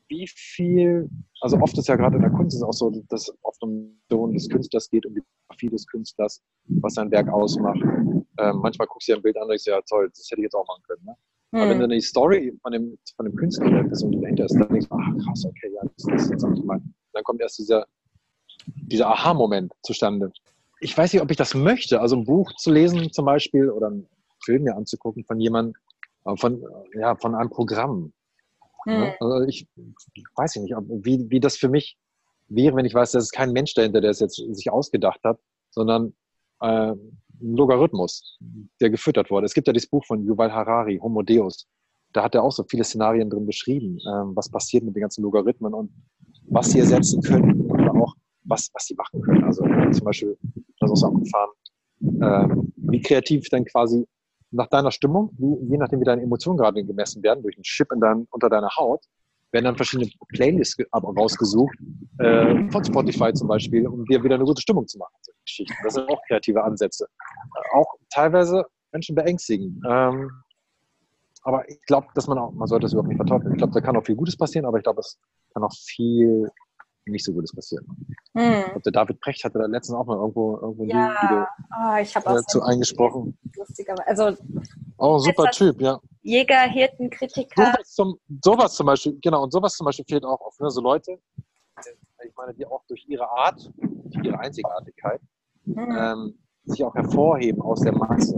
wie 0.09 0.27
viel, 0.27 1.09
also 1.41 1.57
oft 1.59 1.77
ist 1.77 1.87
ja 1.87 1.95
gerade 1.95 2.17
in 2.17 2.21
der 2.21 2.31
Kunst 2.31 2.55
ist 2.55 2.63
auch 2.63 2.73
so, 2.73 2.89
dass 3.09 3.29
es 3.29 3.37
oft 3.41 3.61
um 3.63 3.97
Person 4.07 4.33
des 4.33 4.49
Künstlers 4.49 4.89
geht, 4.89 5.05
um 5.05 5.15
die 5.15 5.21
Biografie 5.21 5.69
des 5.69 5.87
Künstlers, 5.87 6.41
was 6.67 6.93
sein 6.93 7.09
Werk 7.11 7.29
ausmacht. 7.29 7.79
Ähm, 7.81 8.59
manchmal 8.61 8.87
guckst 8.87 9.07
du 9.07 9.13
dir 9.13 9.19
ein 9.19 9.23
Bild 9.23 9.37
an 9.37 9.43
und 9.43 9.49
denkst, 9.49 9.65
ja 9.65 9.81
toll, 9.81 10.09
das 10.09 10.27
hätte 10.29 10.41
ich 10.41 10.45
jetzt 10.45 10.55
auch 10.55 10.67
machen 10.67 10.83
können. 10.85 11.05
Ne? 11.05 11.15
Aber 11.53 11.69
wenn 11.69 11.79
du 11.79 11.87
die 11.87 12.01
Story 12.01 12.51
von 12.61 12.71
dem, 12.71 12.97
von 13.15 13.25
dem 13.25 13.35
Künstler, 13.35 13.69
der 13.69 13.83
Person, 13.83 14.11
die 14.11 14.21
dahinter 14.21 14.45
ist, 14.45 14.55
dann 14.55 14.67
denkst 14.69 14.87
du, 14.89 14.95
ach 14.95 15.25
krass, 15.25 15.45
okay, 15.45 15.71
ja, 15.73 15.81
das, 15.83 16.05
das 16.05 16.23
ist 16.23 16.31
jetzt 16.31 16.43
optimal. 16.43 16.81
Dann 17.13 17.23
kommt 17.23 17.41
erst 17.41 17.59
dieser, 17.59 17.85
dieser 18.65 19.07
Aha-Moment 19.07 19.71
zustande. 19.83 20.31
Ich 20.79 20.97
weiß 20.97 21.13
nicht, 21.13 21.21
ob 21.21 21.29
ich 21.29 21.37
das 21.37 21.53
möchte. 21.53 22.01
Also 22.01 22.15
ein 22.15 22.25
Buch 22.25 22.51
zu 22.55 22.71
lesen 22.71 23.11
zum 23.11 23.25
Beispiel 23.25 23.69
oder 23.69 23.87
einen 23.87 24.07
Film 24.43 24.63
mir 24.63 24.75
anzugucken 24.75 25.25
von 25.25 25.39
jemandem, 25.39 25.75
äh, 26.25 26.35
von, 26.35 26.61
äh, 26.61 26.99
ja, 26.99 27.15
von 27.15 27.35
einem 27.35 27.49
Programm. 27.49 28.13
Ne? 28.85 29.15
Also 29.19 29.45
ich 29.47 29.67
weiß 30.35 30.57
nicht, 30.57 30.75
ob, 30.75 30.85
wie, 30.87 31.29
wie 31.29 31.39
das 31.39 31.55
für 31.55 31.69
mich 31.69 31.97
wäre, 32.49 32.75
wenn 32.75 32.85
ich 32.85 32.93
weiß, 32.93 33.11
dass 33.11 33.25
es 33.25 33.31
kein 33.31 33.51
Mensch 33.51 33.73
dahinter, 33.75 34.01
der 34.01 34.11
es 34.11 34.19
jetzt 34.19 34.35
sich 34.35 34.71
ausgedacht 34.71 35.21
hat, 35.23 35.39
sondern 35.69 36.13
äh, 36.61 36.93
ein 37.43 37.55
Logarithmus, 37.55 38.37
der 38.81 38.89
gefüttert 38.89 39.29
wurde. 39.29 39.45
Es 39.45 39.53
gibt 39.53 39.67
ja 39.67 39.73
dieses 39.73 39.89
Buch 39.89 40.05
von 40.05 40.23
Yuval 40.25 40.51
Harari, 40.51 40.97
Homo 41.01 41.21
Deus. 41.21 41.67
Da 42.13 42.23
hat 42.23 42.35
er 42.35 42.43
auch 42.43 42.51
so 42.51 42.63
viele 42.63 42.83
Szenarien 42.83 43.29
drin 43.29 43.45
beschrieben, 43.45 43.97
ähm, 44.07 44.35
was 44.35 44.49
passiert 44.49 44.83
mit 44.83 44.95
den 44.95 45.01
ganzen 45.01 45.23
Logarithmen 45.23 45.73
und 45.73 45.91
was 46.47 46.71
sie 46.71 46.79
ersetzen 46.79 47.21
können 47.21 47.61
oder 47.61 47.93
auch 47.95 48.13
was, 48.43 48.69
was 48.73 48.85
sie 48.85 48.95
machen 48.95 49.21
können. 49.21 49.43
Also 49.43 49.63
zum 49.63 50.05
Beispiel, 50.05 50.37
das 50.79 50.91
ist 50.91 51.03
auch 51.03 51.15
abgefahren, 51.15 51.51
ähm, 52.01 52.73
wie 52.75 53.01
kreativ 53.01 53.49
dann 53.49 53.65
quasi 53.65 54.05
nach 54.51 54.67
deiner 54.67 54.91
Stimmung, 54.91 55.31
wie, 55.37 55.71
je 55.71 55.77
nachdem 55.77 55.99
wie 56.01 56.05
deine 56.05 56.21
Emotionen 56.21 56.57
gerade 56.57 56.83
gemessen 56.83 57.23
werden, 57.23 57.41
durch 57.41 57.55
einen 57.55 57.63
Chip 57.63 57.91
in 57.91 57.99
dein, 57.99 58.27
unter 58.29 58.49
deiner 58.49 58.69
Haut, 58.77 59.03
werden 59.53 59.65
dann 59.65 59.75
verschiedene 59.75 60.09
Playlists 60.29 60.83
rausgesucht, 60.93 61.75
äh, 62.19 62.69
von 62.71 62.83
Spotify 62.83 63.33
zum 63.33 63.47
Beispiel, 63.47 63.87
um 63.87 64.03
dir 64.05 64.23
wieder 64.23 64.35
eine 64.35 64.43
gute 64.43 64.61
Stimmung 64.61 64.87
zu 64.87 64.97
machen. 64.97 65.13
Geschichten. 65.45 65.75
Das 65.83 65.93
sind 65.93 66.09
auch 66.09 66.21
kreative 66.27 66.63
Ansätze. 66.63 67.05
Äh, 67.05 67.77
auch 67.77 67.93
teilweise 68.09 68.65
Menschen 68.91 69.15
beängstigen. 69.15 69.81
Ähm, 69.87 70.31
aber 71.43 71.67
ich 71.69 71.81
glaube, 71.85 72.07
dass 72.15 72.27
man 72.27 72.37
auch, 72.37 72.51
man 72.53 72.67
sollte 72.67 72.85
es 72.85 72.93
überhaupt 72.93 73.09
nicht 73.09 73.17
verteufeln. 73.17 73.53
Ich 73.53 73.57
glaube, 73.57 73.73
da 73.73 73.81
kann 73.81 73.97
auch 73.97 74.05
viel 74.05 74.15
Gutes 74.15 74.37
passieren, 74.37 74.65
aber 74.65 74.77
ich 74.77 74.83
glaube, 74.83 75.01
es 75.01 75.19
kann 75.53 75.63
auch 75.63 75.73
viel 75.73 76.49
nicht 77.05 77.25
so 77.25 77.33
Gutes 77.33 77.53
passieren. 77.53 77.85
Ich 78.09 78.41
Hm. 78.41 78.63
glaube, 78.63 78.81
der 78.81 78.91
David 78.93 79.19
Precht 79.19 79.43
hatte 79.43 79.59
da 79.59 79.65
letztens 79.65 79.97
auch 79.97 80.05
mal 80.05 80.15
irgendwo, 80.15 80.57
irgendwo 80.57 80.83
ein 80.83 80.89
Ja, 80.89 81.11
Video 81.21 81.45
Ah, 81.69 81.99
ich 81.99 82.15
habe 82.15 82.27
auch 82.27 82.37
äh, 82.37 82.43
zu 82.47 82.59
so 82.59 82.61
eingesprochen. 82.65 83.37
lustiger, 83.57 83.95
also 84.07 84.37
Oh, 85.05 85.17
super 85.19 85.51
Typ, 85.51 85.81
ja. 85.81 85.99
Jäger, 86.21 86.61
Hirten, 86.61 87.09
Kritiker. 87.09 87.73
Sowas 87.73 87.93
zum, 87.93 88.17
sowas 88.41 88.73
zum 88.73 88.85
Beispiel, 88.85 89.19
genau, 89.21 89.43
und 89.43 89.51
sowas 89.51 89.75
zum 89.75 89.83
Beispiel 89.85 90.05
fehlt 90.07 90.23
auch 90.23 90.39
oft. 90.39 90.61
Ne? 90.61 90.69
So 90.71 90.79
Leute, 90.81 91.19
ich 92.25 92.33
meine, 92.37 92.53
die 92.53 92.65
auch 92.65 92.83
durch 92.87 93.05
ihre 93.09 93.29
Art, 93.29 93.69
durch 93.77 94.25
ihre 94.25 94.39
Einzigartigkeit, 94.39 95.19
Hm. 95.65 95.95
ähm, 95.97 96.37
sich 96.65 96.83
auch 96.83 96.93
hervorheben 96.95 97.61
aus 97.61 97.81
der 97.81 97.93
Masse. 97.93 98.35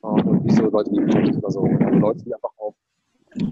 Und 0.00 0.44
nicht 0.44 0.56
so 0.56 0.64
Leute 0.64 0.90
wie 0.92 1.04
Precht 1.10 1.36
oder 1.38 1.50
so. 1.50 1.60
Oder 1.60 1.90
Leute, 1.90 2.22
die 2.24 2.34
einfach 2.34 2.52
auch 2.58 2.74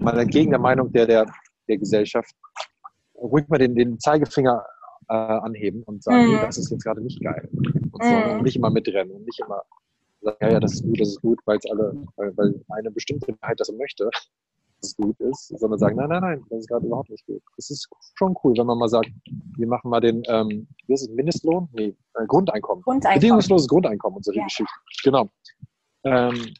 mal 0.01 0.17
entgegen 0.19 0.49
der 0.51 0.59
Meinung 0.59 0.91
der, 0.91 1.05
der, 1.07 1.25
der 1.67 1.77
Gesellschaft 1.77 2.33
ruhig 3.15 3.47
mal 3.49 3.57
den, 3.59 3.73
den 3.75 3.99
Zeigefinger 3.99 4.63
äh, 5.09 5.13
anheben 5.13 5.81
und 5.83 6.03
sagen, 6.03 6.35
Mhm. 6.35 6.41
das 6.41 6.57
ist 6.57 6.69
jetzt 6.71 6.83
gerade 6.83 7.01
nicht 7.01 7.19
geil. 7.21 7.49
und, 7.91 8.03
so, 8.03 8.15
Mhm. 8.19 8.27
und 8.27 8.41
nicht 8.43 8.55
immer 8.55 8.69
mitrennen 8.69 9.11
und 9.15 9.25
nicht 9.25 9.39
immer 9.39 9.61
sagen, 10.31 10.37
ja, 10.41 10.49
ja, 10.53 10.59
das 10.59 10.73
ist 10.73 10.83
gut, 10.83 10.99
das 10.99 11.09
ist 11.09 11.21
gut, 11.21 11.39
weil 11.45 11.57
es 11.57 11.69
alle, 11.71 11.93
weil, 12.15 12.37
weil 12.37 12.53
eine 12.69 12.91
bestimmte 12.91 13.31
Mehrheit 13.41 13.59
das 13.59 13.71
möchte, 13.71 14.05
dass 14.05 14.91
es 14.91 14.95
gut 14.95 15.19
ist, 15.19 15.47
sondern 15.59 15.79
sagen, 15.79 15.95
nein, 15.97 16.09
nein, 16.09 16.21
nein, 16.21 16.43
das 16.49 16.59
ist 16.59 16.67
gerade 16.67 16.85
überhaupt 16.85 17.09
nicht 17.09 17.25
gut. 17.25 17.41
Es 17.57 17.69
ist 17.71 17.87
schon 18.15 18.35
cool, 18.43 18.53
wenn 18.57 18.65
man 18.67 18.77
mal 18.77 18.89
sagt, 18.89 19.09
wir 19.57 19.67
machen 19.67 19.89
mal 19.89 20.01
den, 20.01 20.21
ähm, 20.27 20.67
wie 20.85 20.93
ist 20.93 21.01
es, 21.03 21.09
Mindestlohn? 21.09 21.67
Nee, 21.73 21.95
äh, 22.15 22.25
Grundeinkommen. 22.27 22.83
Grundeinkommen. 22.83 23.19
Bedingungsloses 23.19 23.67
Grundeinkommen 23.67 24.17
und 24.17 24.23
solche 24.25 24.39
Ja. 24.39 24.45
Geschichten. 24.45 24.73
Genau. 25.03 25.29
Ähm, 26.03 26.53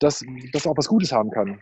dass 0.00 0.24
das 0.52 0.66
auch 0.66 0.76
was 0.76 0.88
Gutes 0.88 1.12
haben 1.12 1.30
kann. 1.30 1.60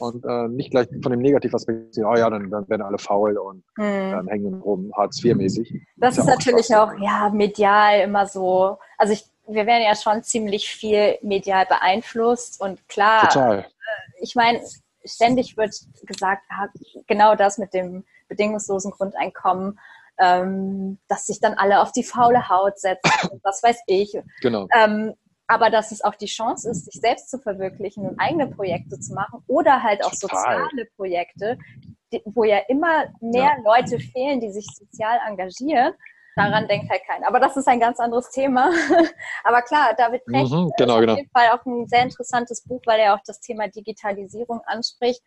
Und 0.00 0.24
äh, 0.24 0.48
nicht 0.48 0.70
gleich 0.70 0.86
von 1.02 1.10
dem 1.10 1.20
Negativaspekt, 1.20 1.96
oh 1.98 2.14
ja, 2.16 2.30
dann, 2.30 2.50
dann 2.50 2.68
werden 2.68 2.82
alle 2.82 2.98
faul 2.98 3.36
und 3.36 3.64
Hm. 3.78 4.10
dann 4.12 4.28
hängen 4.28 4.54
rum, 4.60 4.92
Hartz 4.96 5.22
IV-mäßig. 5.24 5.72
Das 5.96 6.14
Ist 6.14 6.20
ist 6.20 6.28
ja 6.28 6.34
natürlich 6.34 6.66
Schwachsinn. 6.66 6.98
auch, 7.00 7.04
ja, 7.04 7.30
medial 7.34 8.00
immer 8.02 8.26
so. 8.26 8.78
Also 8.96 9.12
ich, 9.12 9.24
wir 9.48 9.66
werden 9.66 9.82
ja 9.82 9.94
schon 9.94 10.22
ziemlich 10.22 10.68
viel 10.68 11.18
medial 11.22 11.66
beeinflusst 11.66 12.60
und 12.60 12.86
klar, 12.88 13.28
Total. 13.28 13.66
ich 14.20 14.34
meine, 14.34 14.60
ständig 15.04 15.56
wird 15.56 15.74
gesagt, 16.02 16.42
genau 17.06 17.34
das 17.34 17.58
mit 17.58 17.72
dem 17.74 18.04
bedingungslosen 18.28 18.90
Grundeinkommen, 18.90 19.78
ähm, 20.18 20.98
dass 21.08 21.26
sich 21.26 21.40
dann 21.40 21.54
alle 21.54 21.80
auf 21.80 21.92
die 21.92 22.04
faule 22.04 22.48
Haut 22.48 22.78
setzen 22.78 23.30
und 23.30 23.42
was 23.44 23.62
weiß 23.62 23.82
ich. 23.86 24.16
Genau. 24.42 24.66
Ähm, 24.74 25.14
aber 25.46 25.70
dass 25.70 25.92
es 25.92 26.04
auch 26.04 26.14
die 26.14 26.26
Chance 26.26 26.70
ist, 26.70 26.84
sich 26.84 27.00
selbst 27.00 27.30
zu 27.30 27.38
verwirklichen 27.38 28.06
und 28.06 28.20
eigene 28.20 28.48
Projekte 28.48 29.00
zu 29.00 29.14
machen 29.14 29.42
oder 29.46 29.82
halt 29.82 30.04
auch 30.04 30.12
Total. 30.12 30.38
soziale 30.38 30.84
Projekte, 30.96 31.58
wo 32.26 32.44
ja 32.44 32.58
immer 32.68 33.06
mehr 33.20 33.56
Leute 33.64 33.98
fehlen, 33.98 34.40
die 34.40 34.52
sich 34.52 34.66
sozial 34.66 35.18
engagieren. 35.26 35.94
Daran 36.38 36.68
denkt 36.68 36.88
halt 36.90 37.02
keiner. 37.06 37.26
Aber 37.28 37.40
das 37.40 37.56
ist 37.56 37.66
ein 37.68 37.80
ganz 37.80 37.98
anderes 38.00 38.30
Thema. 38.30 38.70
Aber 39.44 39.62
klar, 39.62 39.94
David 39.96 40.24
Brecht 40.24 40.50
Mhm, 40.52 40.68
ist 40.68 40.76
genau, 40.78 40.94
auf 40.94 41.00
genau. 41.00 41.16
jeden 41.16 41.30
Fall 41.30 41.48
auch 41.52 41.64
ein 41.66 41.86
sehr 41.88 42.02
interessantes 42.04 42.62
Buch, 42.64 42.80
weil 42.86 43.00
er 43.00 43.14
auch 43.14 43.22
das 43.26 43.40
Thema 43.40 43.68
Digitalisierung 43.68 44.60
anspricht. 44.66 45.22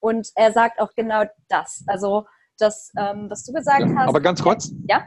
Und 0.00 0.28
er 0.36 0.52
sagt 0.52 0.80
auch 0.80 0.92
genau 0.94 1.24
das. 1.48 1.84
Also 1.86 2.26
das, 2.58 2.90
ähm, 2.98 3.26
was 3.28 3.44
du 3.44 3.52
gesagt 3.52 3.80
Ja, 3.80 3.94
hast. 3.96 4.08
aber 4.08 4.20
ganz 4.20 4.42
kurz. 4.42 4.72
Ja? 4.88 5.04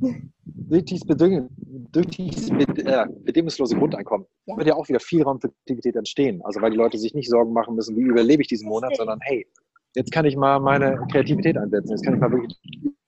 Durch 0.46 0.84
dieses, 0.86 1.06
Beding 1.06 1.48
durch 1.56 2.06
dieses 2.06 2.48
äh, 2.50 3.06
bedingungslose 3.24 3.76
Grundeinkommen 3.76 4.26
Ja. 4.46 4.56
wird 4.56 4.66
ja 4.68 4.74
auch 4.74 4.88
wieder 4.88 5.00
viel 5.00 5.22
Raum 5.22 5.40
für 5.40 5.48
Aktivität 5.48 5.94
entstehen. 5.96 6.40
Also 6.44 6.60
weil 6.62 6.70
die 6.70 6.76
Leute 6.76 6.96
sich 6.98 7.12
nicht 7.14 7.28
Sorgen 7.28 7.52
machen 7.52 7.74
müssen, 7.74 7.96
wie 7.96 8.02
überlebe 8.02 8.42
ich 8.42 8.48
diesen 8.48 8.68
Monat, 8.68 8.96
sondern 8.96 9.18
hey, 9.22 9.46
jetzt 9.94 10.10
kann 10.12 10.24
ich 10.24 10.36
mal 10.36 10.58
meine 10.60 10.98
Kreativität 11.10 11.56
einsetzen. 11.58 11.90
Jetzt 11.90 12.04
kann 12.04 12.14
ich 12.14 12.20
mal 12.20 12.30
wirklich 12.32 12.56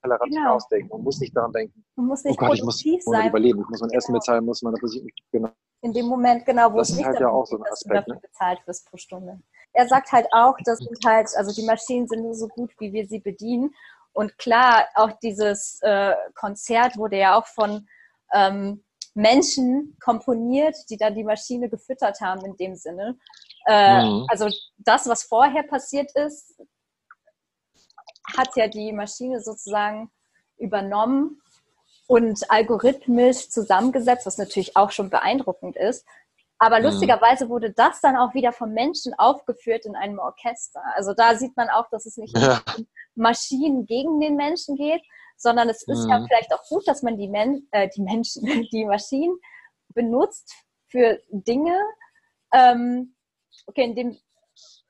Tellerrand 0.06 0.32
Genau. 0.32 0.54
ausdenken 0.54 0.90
und 0.92 1.02
muss 1.04 1.20
nicht 1.20 1.36
daran 1.36 1.52
denken, 1.52 1.84
Man 1.96 2.06
muss 2.06 2.24
oh 2.24 2.28
nicht 2.28 2.38
Gott, 2.38 2.54
ich 2.54 2.62
muss 2.64 2.84
sein. 3.00 3.28
überleben, 3.28 3.60
ich 3.60 3.68
muss 3.68 3.80
mein 3.80 3.90
Essen 3.90 4.08
Genau. 4.08 4.18
bezahlen, 4.18 4.44
muss 4.44 4.62
meine 4.62 4.76
Versicherung. 4.78 5.10
Genau. 5.32 5.48
in 5.82 5.92
dem 5.92 6.06
Moment, 6.06 6.44
genau, 6.46 6.72
wo 6.72 6.78
Das 6.78 6.88
es 6.88 6.92
ist 6.94 6.98
nicht 6.98 7.06
halt 7.06 7.20
ja 7.20 7.28
auch 7.28 7.46
so 7.46 7.56
ein 7.56 7.62
dass 7.62 7.80
du 7.80 7.90
Aspekt, 7.90 7.96
dafür 8.08 8.14
ne? 8.14 8.20
bezahlt 8.20 8.66
wirst 8.66 8.90
pro 8.90 8.96
Stunde. 8.96 9.40
Er 9.72 9.86
sagt 9.86 10.10
halt 10.10 10.26
auch, 10.32 10.56
das 10.64 10.78
sind 10.78 10.98
halt, 11.04 11.28
also 11.36 11.52
die 11.54 11.66
Maschinen 11.66 12.08
sind 12.08 12.22
nur 12.22 12.34
so 12.34 12.48
gut, 12.48 12.70
wie 12.78 12.92
wir 12.92 13.06
sie 13.06 13.20
bedienen. 13.20 13.74
Und 14.12 14.36
klar, 14.38 14.86
auch 14.94 15.12
dieses 15.22 15.78
äh, 15.82 16.14
Konzert 16.34 16.96
wurde 16.96 17.18
ja 17.18 17.38
auch 17.38 17.46
von 17.46 17.86
ähm, 18.32 18.82
Menschen 19.14 19.96
komponiert, 20.02 20.76
die 20.90 20.96
dann 20.96 21.14
die 21.14 21.24
Maschine 21.24 21.68
gefüttert 21.68 22.20
haben 22.20 22.44
in 22.46 22.56
dem 22.56 22.74
Sinne. 22.76 23.16
Äh, 23.66 24.02
Mhm. 24.04 24.26
Also 24.28 24.48
das, 24.78 25.06
was 25.08 25.24
vorher 25.24 25.62
passiert 25.64 26.10
ist, 26.14 26.58
hat 28.36 28.56
ja 28.56 28.68
die 28.68 28.92
Maschine 28.92 29.40
sozusagen 29.40 30.10
übernommen 30.58 31.40
und 32.06 32.50
algorithmisch 32.50 33.50
zusammengesetzt, 33.50 34.26
was 34.26 34.38
natürlich 34.38 34.76
auch 34.76 34.90
schon 34.90 35.10
beeindruckend 35.10 35.76
ist. 35.76 36.06
Aber 36.58 36.78
Mhm. 36.78 36.86
lustigerweise 36.86 37.48
wurde 37.48 37.72
das 37.72 38.00
dann 38.00 38.16
auch 38.16 38.32
wieder 38.34 38.52
vom 38.52 38.72
Menschen 38.72 39.12
aufgeführt 39.14 39.84
in 39.84 39.94
einem 39.96 40.18
Orchester. 40.18 40.80
Also 40.94 41.12
da 41.12 41.34
sieht 41.36 41.56
man 41.56 41.68
auch, 41.68 41.88
dass 41.90 42.06
es 42.06 42.16
nicht 42.16 42.34
Ja. 42.36 42.62
um 42.76 42.86
Maschinen 43.14 43.86
gegen 43.86 44.20
den 44.20 44.36
Menschen 44.36 44.76
geht, 44.76 45.02
sondern 45.36 45.68
es 45.68 45.82
ist 45.82 46.08
ja 46.08 46.18
Mhm. 46.18 46.26
vielleicht 46.26 46.52
auch 46.54 46.62
gut, 46.68 46.88
dass 46.88 47.02
man 47.02 47.18
die, 47.18 47.28
Men 47.28 47.68
äh, 47.72 47.88
die 47.94 48.00
Menschen, 48.02 48.42
die 48.72 48.84
Maschinen 48.86 49.38
benutzt 49.88 50.54
für 50.88 51.20
Dinge. 51.30 51.78
Ähm, 52.52 53.14
okay, 53.66 53.84
in 53.84 53.94
dem 53.94 54.18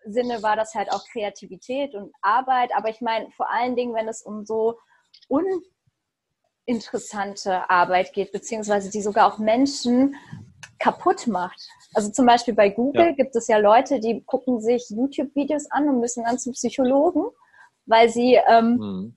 Sinne 0.07 0.43
war 0.43 0.57
das 0.57 0.75
halt 0.75 0.91
auch 0.93 1.05
Kreativität 1.13 1.95
und 1.95 2.13
Arbeit, 2.23 2.71
aber 2.75 2.89
ich 2.89 3.01
meine 3.01 3.31
vor 3.33 3.51
allen 3.51 3.77
Dingen, 3.77 3.95
wenn 3.95 4.09
es 4.09 4.23
um 4.23 4.45
so 4.45 4.79
uninteressante 6.67 7.69
Arbeit 7.71 8.13
geht, 8.13 8.33
beziehungsweise 8.33 8.91
die 8.91 9.03
sogar 9.03 9.33
auch 9.33 9.39
Menschen 9.39 10.17
kaputt 10.79 11.27
macht. 11.27 11.61
Also 11.95 12.11
zum 12.11 12.27
Beispiel 12.27 12.55
bei 12.55 12.69
Google 12.69 13.07
Ja. 13.07 13.13
gibt 13.13 13.35
es 13.37 13.49
ja 13.49 13.59
Leute, 13.59 14.01
die 14.01 14.23
gucken 14.25 14.61
sich 14.61 14.89
YouTube-Videos 14.91 15.71
an 15.71 15.89
und 15.89 16.01
müssen 16.01 16.25
dann 16.25 16.39
zum 16.39 16.53
Psychologen, 16.53 17.25
weil 17.87 18.09
sie 18.09 18.35
ähm, 18.49 18.77
Mhm. 18.77 19.17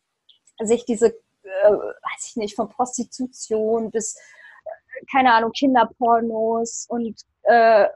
sich 0.64 0.86
diese, 0.86 1.08
äh, 1.08 1.72
weiß 1.72 2.28
ich 2.30 2.36
nicht, 2.38 2.56
von 2.56 2.70
Prostitution 2.70 3.92
bis, 3.92 4.16
äh, 4.16 5.06
keine 5.12 5.34
Ahnung, 5.34 5.52
Kinderpornos 5.52 6.86
und 6.90 7.20
äh, 7.44 7.88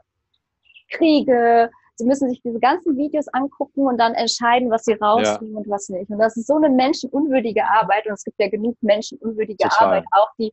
Kriege. 0.90 1.70
Sie 1.96 2.04
müssen 2.04 2.28
sich 2.28 2.42
diese 2.42 2.58
ganzen 2.58 2.96
Videos 2.96 3.28
angucken 3.28 3.86
und 3.86 3.98
dann 3.98 4.14
entscheiden, 4.14 4.70
was 4.70 4.84
sie 4.84 4.94
rausnehmen 4.94 5.56
und 5.56 5.68
was 5.68 5.88
nicht. 5.88 6.10
Und 6.10 6.18
das 6.18 6.36
ist 6.36 6.48
so 6.48 6.56
eine 6.56 6.68
menschenunwürdige 6.68 7.64
Arbeit. 7.64 8.06
Und 8.06 8.14
es 8.14 8.24
gibt 8.24 8.40
ja 8.40 8.48
genug 8.48 8.76
menschenunwürdige 8.82 9.62
Total. 9.62 9.86
Arbeit 9.88 10.04
auch, 10.10 10.30
die 10.38 10.52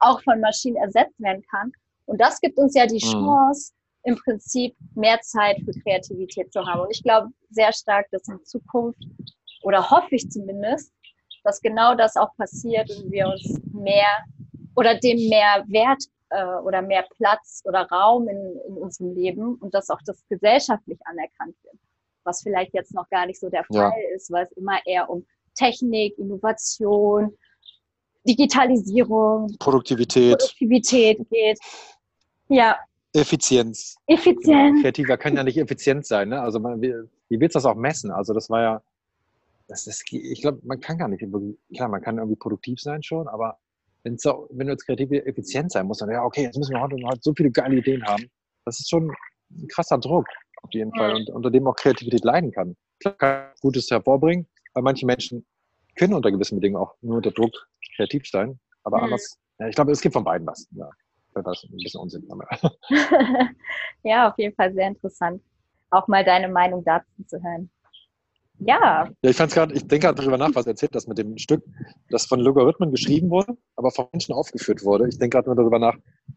auch 0.00 0.20
von 0.22 0.40
Maschinen 0.40 0.76
ersetzt 0.76 1.18
werden 1.18 1.42
kann. 1.50 1.72
Und 2.06 2.20
das 2.20 2.40
gibt 2.40 2.58
uns 2.58 2.74
ja 2.74 2.86
die 2.86 2.94
Mhm. 2.94 3.12
Chance, 3.12 3.72
im 4.04 4.16
Prinzip 4.16 4.76
mehr 4.94 5.20
Zeit 5.20 5.58
für 5.64 5.72
Kreativität 5.82 6.52
zu 6.52 6.64
haben. 6.64 6.80
Und 6.82 6.90
ich 6.90 7.02
glaube 7.02 7.28
sehr 7.50 7.72
stark, 7.72 8.06
dass 8.12 8.28
in 8.28 8.42
Zukunft, 8.44 9.00
oder 9.62 9.90
hoffe 9.90 10.14
ich 10.14 10.30
zumindest, 10.30 10.92
dass 11.42 11.60
genau 11.60 11.94
das 11.94 12.16
auch 12.16 12.34
passiert 12.36 12.88
und 12.90 13.10
wir 13.10 13.26
uns 13.28 13.60
mehr 13.72 14.24
oder 14.76 14.94
dem 14.98 15.28
mehr 15.28 15.64
Wert 15.68 16.04
äh, 16.30 16.44
oder 16.64 16.82
mehr 16.82 17.06
Platz 17.16 17.62
oder 17.64 17.82
Raum 17.88 18.28
in, 18.28 18.60
in 18.68 18.74
unserem 18.76 19.14
Leben 19.14 19.54
und 19.56 19.74
dass 19.74 19.90
auch 19.90 20.00
das 20.04 20.22
gesellschaftlich 20.28 20.98
anerkannt 21.04 21.56
wird. 21.62 21.76
Was 22.24 22.42
vielleicht 22.42 22.74
jetzt 22.74 22.94
noch 22.94 23.08
gar 23.10 23.26
nicht 23.26 23.40
so 23.40 23.48
der 23.48 23.64
Ja. 23.70 23.90
Fall 23.90 24.00
ist, 24.14 24.30
weil 24.30 24.44
es 24.44 24.52
immer 24.52 24.78
eher 24.84 25.08
um 25.08 25.24
Technik, 25.54 26.18
Innovation, 26.18 27.36
Digitalisierung, 28.26 29.54
Produktivität, 29.58 30.38
Produktivität 30.38 31.18
geht. 31.30 31.58
Ja, 32.48 32.76
Effizienz. 33.16 33.96
Effizienz. 34.06 34.82
Kreativer 34.82 35.16
kann 35.16 35.36
ja 35.36 35.42
nicht 35.42 35.56
effizient 35.56 36.06
sein. 36.06 36.28
Ne? 36.28 36.40
Also 36.40 36.60
man, 36.60 36.82
wie, 36.82 36.92
wie 37.28 37.40
willst 37.40 37.54
du 37.54 37.58
das 37.58 37.64
auch 37.64 37.74
messen? 37.74 38.10
Also 38.10 38.34
das 38.34 38.50
war 38.50 38.60
ja, 38.62 38.82
das 39.68 39.86
ist, 39.86 40.04
ich 40.12 40.42
glaube, 40.42 40.60
man 40.64 40.80
kann 40.80 40.98
gar 40.98 41.08
nicht, 41.08 41.24
klar, 41.74 41.88
man 41.88 42.02
kann 42.02 42.18
irgendwie 42.18 42.36
produktiv 42.36 42.80
sein 42.80 43.02
schon, 43.02 43.26
aber 43.26 43.58
wenn's 44.06 44.22
so, 44.22 44.46
wenn 44.52 44.68
du 44.68 44.72
jetzt 44.72 44.86
kreativ 44.86 45.10
effizient 45.10 45.72
sein 45.72 45.86
musst, 45.86 46.00
dann 46.00 46.10
ja, 46.10 46.22
okay, 46.22 46.42
jetzt 46.44 46.56
müssen 46.56 46.74
wir 46.74 46.80
heute, 46.80 46.96
heute 47.04 47.18
so 47.20 47.34
viele 47.34 47.50
geile 47.50 47.76
Ideen 47.76 48.04
haben. 48.06 48.30
Das 48.64 48.78
ist 48.78 48.88
schon 48.88 49.10
ein 49.50 49.68
krasser 49.68 49.98
Druck 49.98 50.26
auf 50.62 50.72
jeden 50.72 50.92
Fall 50.94 51.12
und 51.14 51.28
unter 51.30 51.50
dem 51.50 51.66
auch 51.66 51.74
Kreativität 51.74 52.24
leiden 52.24 52.52
kann. 52.52 52.76
Klar, 53.00 53.14
kann 53.14 53.52
Gutes 53.60 53.90
hervorbringen, 53.90 54.46
weil 54.74 54.82
manche 54.84 55.04
Menschen 55.06 55.44
können 55.96 56.14
unter 56.14 56.30
gewissen 56.30 56.56
Bedingungen 56.56 56.84
auch 56.84 56.94
nur 57.02 57.16
unter 57.16 57.32
Druck 57.32 57.52
kreativ 57.96 58.28
sein, 58.28 58.58
aber 58.84 58.98
Mhm. 58.98 59.04
anders, 59.04 59.38
ja, 59.58 59.68
ich 59.68 59.74
glaube, 59.74 59.90
es 59.92 60.00
gibt 60.00 60.12
von 60.12 60.24
beiden 60.24 60.46
was. 60.46 60.68
Ja, 60.70 60.88
das 61.34 61.64
ist 61.64 61.70
ein 61.70 61.76
bisschen 61.78 62.00
Unsinn. 62.00 62.28
Ja, 64.04 64.28
auf 64.30 64.38
jeden 64.38 64.54
Fall 64.54 64.72
sehr 64.72 64.86
interessant, 64.86 65.42
auch 65.90 66.06
mal 66.06 66.24
deine 66.24 66.48
Meinung 66.48 66.84
dazu 66.84 67.24
zu 67.26 67.42
hören. 67.42 67.70
Ja, 68.58 69.08
Ja, 69.22 69.30
ich 69.30 69.36
fand's 69.36 69.54
gerade, 69.54 69.74
ich 69.74 69.86
denke 69.86 70.06
gerade 70.06 70.20
darüber 70.20 70.38
nach, 70.38 70.54
was 70.54 70.66
er 70.66 70.70
erzählt 70.70 70.94
das 70.94 71.06
mit 71.06 71.18
dem 71.18 71.36
Stück, 71.38 71.62
das 72.10 72.26
von 72.26 72.40
Logarithmen 72.40 72.90
geschrieben 72.90 73.30
wurde, 73.30 73.56
aber 73.76 73.90
von 73.90 74.06
Menschen 74.12 74.34
aufgeführt 74.34 74.84
wurde. 74.84 75.08
Ich 75.08 75.18
denke 75.18 75.36
gerade 75.36 75.48
nur 75.48 75.56
darüber 75.56 75.78
nach, 75.78 75.96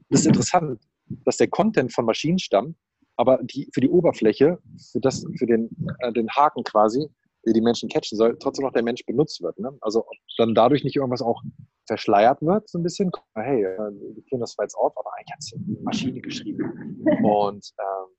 das 0.10 0.22
ist 0.22 0.28
interessant, 0.28 0.80
dass 1.26 1.38
der 1.38 1.48
Content 1.48 1.94
von 1.94 2.06
Maschinen 2.06 2.40
stammt, 2.40 2.76
aber 3.16 3.40
die, 3.44 3.70
für 3.74 3.82
die 3.82 3.90
Oberfläche, 3.90 4.60
für, 4.92 5.00
das, 5.00 5.26
für 5.38 5.46
den, 5.46 5.70
äh, 6.00 6.12
den 6.14 6.30
Haken 6.30 6.64
quasi, 6.64 7.08
der 7.46 7.54
die 7.54 7.62
Menschen 7.62 7.90
catchen 7.90 8.18
soll, 8.18 8.38
trotzdem 8.40 8.66
noch 8.66 8.74
der 8.74 8.84
Mensch 8.84 9.06
benutzt 9.06 9.42
wird. 9.42 9.58
Ne? 9.60 9.72
Also 9.82 10.02
ob 10.02 10.16
dann 10.38 10.54
dadurch 10.54 10.84
nicht 10.84 10.96
irgendwas 10.96 11.22
auch 11.22 11.42
verschleiert 11.88 12.42
wird, 12.42 12.70
so 12.70 12.78
ein 12.78 12.84
bisschen. 12.84 13.12
Hey, 13.36 13.64
äh, 13.64 13.78
wir 13.78 14.24
führen 14.28 14.42
das 14.42 14.54
zwar 14.54 14.66
jetzt 14.66 14.76
auf, 14.76 14.98
aber 14.98 15.12
eigentlich 15.18 15.34
hat 15.34 15.40
es 15.40 15.54
eine 15.54 15.82
Maschine 15.82 16.22
geschrieben. 16.22 17.04
Und 17.24 17.74
ähm, 17.80 18.16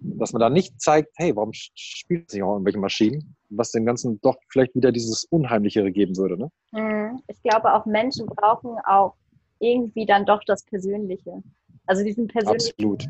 dass 0.00 0.32
man 0.32 0.40
da 0.40 0.50
nicht 0.50 0.80
zeigt, 0.80 1.10
hey, 1.16 1.34
warum 1.34 1.50
spielt 1.52 2.28
es 2.28 2.34
nicht 2.34 2.42
auch 2.42 2.52
irgendwelche 2.54 2.78
Maschinen, 2.78 3.36
was 3.50 3.72
dem 3.72 3.84
Ganzen 3.84 4.20
doch 4.20 4.36
vielleicht 4.48 4.74
wieder 4.74 4.92
dieses 4.92 5.24
Unheimlichere 5.30 5.90
geben 5.90 6.16
würde. 6.16 6.38
Ne? 6.38 6.50
mm, 6.72 7.20
ich 7.28 7.42
glaube 7.42 7.72
auch 7.74 7.84
Menschen 7.86 8.26
brauchen 8.26 8.76
auch 8.86 9.14
irgendwie 9.60 10.06
dann 10.06 10.24
doch 10.24 10.42
das 10.46 10.64
Persönliche. 10.64 11.42
Also 11.86 12.04
diesen 12.04 12.28
persönlichen 12.28 12.72
Absolut. 12.74 13.06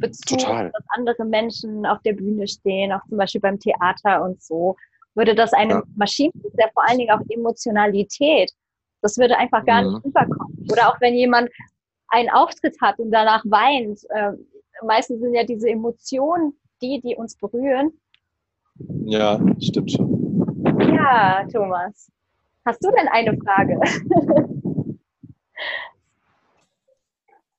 Bezug, 0.00 0.38
Total. 0.38 0.70
dass 0.70 0.84
andere 0.90 1.24
Menschen 1.24 1.86
auf 1.86 1.98
der 2.02 2.12
Bühne 2.12 2.46
stehen, 2.46 2.92
auch 2.92 3.04
zum 3.08 3.16
Beispiel 3.18 3.40
beim 3.40 3.58
Theater 3.58 4.22
und 4.22 4.40
so, 4.42 4.76
würde 5.14 5.34
das 5.34 5.52
einem 5.54 5.70
Ja. 5.78 5.82
Maschinenflug, 5.96 6.52
der 6.56 6.70
vor 6.72 6.86
allen 6.88 6.98
Dingen 6.98 7.10
auch 7.10 7.22
Emotionalität, 7.30 8.52
das 9.02 9.16
würde 9.16 9.36
einfach 9.38 9.64
gar 9.64 9.82
Mhm. 9.82 9.94
nicht 9.94 10.04
rüberkommen. 10.04 10.68
Oder 10.70 10.88
auch 10.90 11.00
wenn 11.00 11.14
jemand 11.14 11.48
einen 12.08 12.30
Auftritt 12.30 12.76
hat 12.80 12.98
und 12.98 13.10
danach 13.10 13.44
weint. 13.46 14.00
Meistens 14.84 15.20
sind 15.20 15.34
ja 15.34 15.44
diese 15.44 15.68
Emotionen 15.68 16.54
die, 16.80 17.00
die 17.00 17.16
uns 17.16 17.36
berühren. 17.36 17.92
Ja, 19.06 19.40
stimmt 19.60 19.92
schon. 19.92 20.64
Ja, 20.94 21.46
Thomas. 21.50 22.10
Hast 22.64 22.84
du 22.84 22.90
denn 22.90 23.08
eine 23.08 23.36
Frage? 23.38 23.80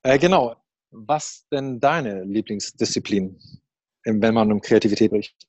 äh, 0.02 0.18
genau. 0.18 0.56
Was 0.92 1.46
denn 1.52 1.78
deine 1.78 2.24
Lieblingsdisziplin, 2.24 3.38
wenn 4.04 4.34
man 4.34 4.50
um 4.50 4.60
Kreativität 4.60 5.10
spricht? 5.10 5.48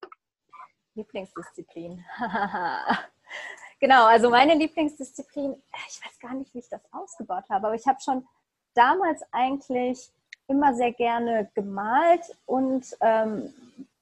Lieblingsdisziplin. 0.94 2.04
genau, 3.80 4.06
also 4.06 4.30
meine 4.30 4.56
Lieblingsdisziplin, 4.56 5.56
ich 5.90 6.06
weiß 6.06 6.20
gar 6.20 6.34
nicht, 6.36 6.54
wie 6.54 6.60
ich 6.60 6.70
das 6.70 6.82
ausgebaut 6.92 7.46
habe, 7.50 7.68
aber 7.68 7.76
ich 7.76 7.88
habe 7.88 8.00
schon 8.04 8.28
damals 8.76 9.24
eigentlich 9.32 10.12
immer 10.52 10.74
sehr 10.74 10.92
gerne 10.92 11.50
gemalt 11.56 12.22
und 12.46 12.86
ähm, 13.02 13.54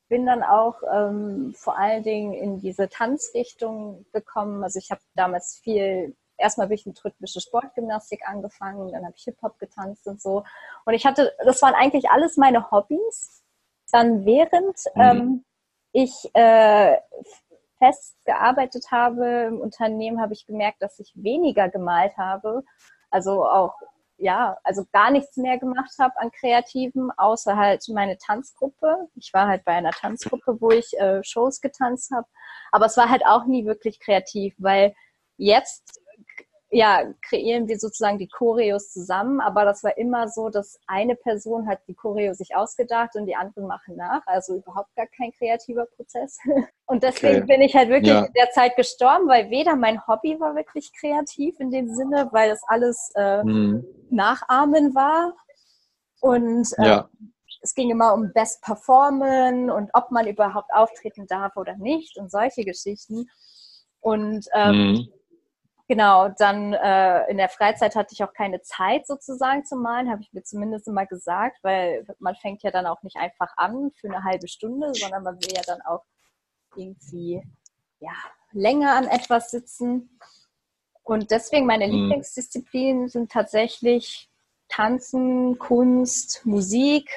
bin 0.09 0.25
dann 0.25 0.43
auch 0.43 0.81
ähm, 0.91 1.53
vor 1.55 1.77
allen 1.77 2.03
Dingen 2.03 2.33
in 2.33 2.59
diese 2.59 2.89
Tanzrichtung 2.89 4.05
gekommen. 4.11 4.63
Also 4.63 4.79
ich 4.79 4.89
habe 4.89 5.01
damals 5.13 5.59
viel, 5.63 6.15
erstmal 6.37 6.67
bin 6.67 6.75
ich 6.75 6.85
mit 6.87 7.03
rhythmischer 7.05 7.41
Sportgymnastik 7.41 8.27
angefangen, 8.27 8.91
dann 8.91 9.05
habe 9.05 9.13
ich 9.15 9.23
Hip-Hop 9.23 9.59
getanzt 9.59 10.07
und 10.07 10.19
so. 10.19 10.43
Und 10.85 10.93
ich 10.95 11.05
hatte, 11.05 11.31
das 11.45 11.61
waren 11.61 11.75
eigentlich 11.75 12.09
alles 12.09 12.37
meine 12.37 12.71
Hobbys. 12.71 13.43
Dann 13.91 14.25
während 14.25 14.77
mhm. 14.95 15.01
ähm, 15.01 15.45
ich 15.91 16.29
äh, 16.33 16.97
fest 17.77 18.17
gearbeitet 18.25 18.91
habe 18.91 19.45
im 19.47 19.61
Unternehmen, 19.61 20.19
habe 20.19 20.33
ich 20.33 20.45
gemerkt, 20.45 20.81
dass 20.81 20.99
ich 20.99 21.13
weniger 21.15 21.69
gemalt 21.69 22.17
habe. 22.17 22.63
Also 23.11 23.45
auch 23.45 23.75
ja, 24.19 24.57
also 24.63 24.85
gar 24.91 25.11
nichts 25.11 25.37
mehr 25.37 25.57
gemacht 25.57 25.93
habe 25.99 26.13
an 26.17 26.31
Kreativen, 26.31 27.09
außer 27.17 27.55
halt 27.57 27.83
meine 27.89 28.17
Tanzgruppe. 28.17 29.07
Ich 29.15 29.33
war 29.33 29.47
halt 29.47 29.63
bei 29.65 29.73
einer 29.73 29.91
Tanzgruppe, 29.91 30.57
wo 30.59 30.71
ich 30.71 30.97
äh, 30.99 31.23
Shows 31.23 31.61
getanzt 31.61 32.11
habe. 32.11 32.27
Aber 32.71 32.85
es 32.85 32.97
war 32.97 33.09
halt 33.09 33.25
auch 33.25 33.45
nie 33.45 33.65
wirklich 33.65 33.99
kreativ, 33.99 34.53
weil 34.57 34.93
jetzt 35.37 35.98
ja, 36.71 37.03
kreieren 37.21 37.67
wir 37.67 37.79
sozusagen 37.79 38.19
die 38.19 38.27
Choreos 38.27 38.91
zusammen, 38.91 39.41
aber 39.41 39.65
das 39.65 39.83
war 39.83 39.97
immer 39.97 40.27
so, 40.27 40.49
dass 40.49 40.79
eine 40.85 41.15
Person 41.15 41.67
hat 41.67 41.79
die 41.87 41.95
Choreo 41.95 42.33
sich 42.33 42.55
ausgedacht 42.55 43.15
und 43.15 43.25
die 43.25 43.35
anderen 43.35 43.65
machen 43.65 43.95
nach, 43.95 44.21
also 44.27 44.57
überhaupt 44.57 44.95
gar 44.95 45.07
kein 45.07 45.31
kreativer 45.31 45.85
Prozess. 45.95 46.37
Und 46.85 47.03
deswegen 47.03 47.43
okay. 47.43 47.53
bin 47.53 47.61
ich 47.61 47.75
halt 47.75 47.89
wirklich 47.89 48.11
ja. 48.11 48.25
in 48.25 48.33
der 48.33 48.49
Zeit 48.49 48.75
gestorben, 48.75 49.27
weil 49.27 49.51
weder 49.51 49.75
mein 49.75 50.07
Hobby 50.07 50.39
war 50.39 50.55
wirklich 50.55 50.91
kreativ 50.99 51.59
in 51.59 51.69
dem 51.69 51.93
Sinne, 51.93 52.29
weil 52.31 52.49
das 52.49 52.63
alles 52.65 53.11
äh, 53.15 53.43
mhm. 53.43 53.85
Nachahmen 54.09 54.95
war 54.95 55.35
und 56.19 56.67
äh, 56.79 56.87
ja. 56.87 57.09
es 57.61 57.75
ging 57.75 57.91
immer 57.91 58.15
um 58.15 58.33
Best 58.33 58.63
Performen 58.63 59.69
und 59.69 59.91
ob 59.93 60.09
man 60.09 60.25
überhaupt 60.25 60.73
auftreten 60.73 61.27
darf 61.27 61.57
oder 61.57 61.75
nicht 61.77 62.17
und 62.17 62.31
solche 62.31 62.63
Geschichten. 62.63 63.29
Und 64.01 64.47
ähm, 64.55 64.93
mhm 64.93 65.18
Genau, 65.89 66.29
dann 66.29 66.73
äh, 66.73 67.27
in 67.31 67.37
der 67.37 67.49
Freizeit 67.49 67.95
hatte 67.95 68.13
ich 68.13 68.23
auch 68.23 68.31
keine 68.31 68.61
Zeit 68.61 69.07
sozusagen 69.07 69.65
zu 69.65 69.75
malen, 69.75 70.11
habe 70.11 70.21
ich 70.21 70.31
mir 70.31 70.43
zumindest 70.43 70.87
immer 70.87 71.07
gesagt, 71.07 71.57
weil 71.63 72.05
man 72.19 72.35
fängt 72.35 72.61
ja 72.61 72.69
dann 72.69 72.85
auch 72.85 73.01
nicht 73.01 73.17
einfach 73.17 73.51
an 73.57 73.89
für 73.99 74.07
eine 74.07 74.23
halbe 74.23 74.47
Stunde, 74.47 74.93
sondern 74.93 75.23
man 75.23 75.41
will 75.41 75.51
ja 75.51 75.63
dann 75.65 75.81
auch 75.81 76.05
irgendwie 76.75 77.41
ja, 77.99 78.11
länger 78.51 78.95
an 78.95 79.07
etwas 79.07 79.49
sitzen. 79.49 80.19
Und 81.01 81.31
deswegen 81.31 81.65
meine 81.65 81.87
mhm. 81.87 81.93
Lieblingsdisziplinen 81.93 83.07
sind 83.07 83.31
tatsächlich 83.31 84.29
Tanzen, 84.67 85.57
Kunst, 85.57 86.45
Musik, 86.45 87.09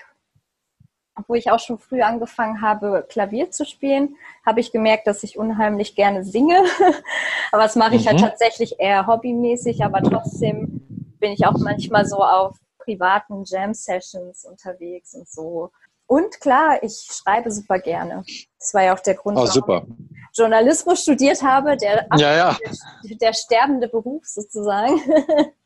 obwohl 1.15 1.37
ich 1.37 1.51
auch 1.51 1.61
schon 1.61 1.79
früh 1.79 2.03
angefangen 2.03 2.63
habe, 2.63 3.07
Klavier 3.09 3.51
zu 3.51 3.65
spielen, 3.65 4.17
habe 4.47 4.61
ich 4.61 4.73
gemerkt, 4.73 5.07
dass 5.07 5.23
ich 5.23 5.39
unheimlich 5.39 5.95
gerne 5.95 6.25
singe. 6.25 6.57
aber 7.53 7.63
das 7.63 7.77
mache 7.77 7.97
ich 7.97 8.07
halt 8.07 8.19
mhm. 8.19 8.23
halt 8.23 8.33
tatsächlich 8.33 8.77
eher 8.79 9.07
hobbymäßig, 9.07 9.85
aber 9.85 10.03
trotzdem 10.03 11.17
bin 11.21 11.33
ich 11.33 11.47
auch 11.47 11.59
manchmal 11.59 12.07
so 12.07 12.17
auf 12.17 12.57
privaten 12.79 13.45
Jam-Sessions 13.45 14.45
unterwegs 14.45 15.15
und 15.15 15.29
so. 15.29 15.71
Und 16.07 16.41
klar, 16.41 16.83
ich 16.83 17.09
schreibe 17.11 17.51
super 17.51 17.79
gerne. 17.79 18.25
Das 18.59 18.75
war 18.75 18.83
ja 18.83 18.95
auch 18.95 19.01
der 19.01 19.15
Grund, 19.15 19.39
oh, 19.39 19.47
warum 19.47 19.97
ich 19.99 20.39
Journalismus 20.39 21.03
studiert 21.03 21.43
habe, 21.43 21.77
der, 21.77 22.07
ja, 22.17 22.35
ja. 22.35 22.59
der, 23.05 23.17
der 23.19 23.33
sterbende 23.35 23.89
Beruf 23.89 24.25
sozusagen. 24.25 24.95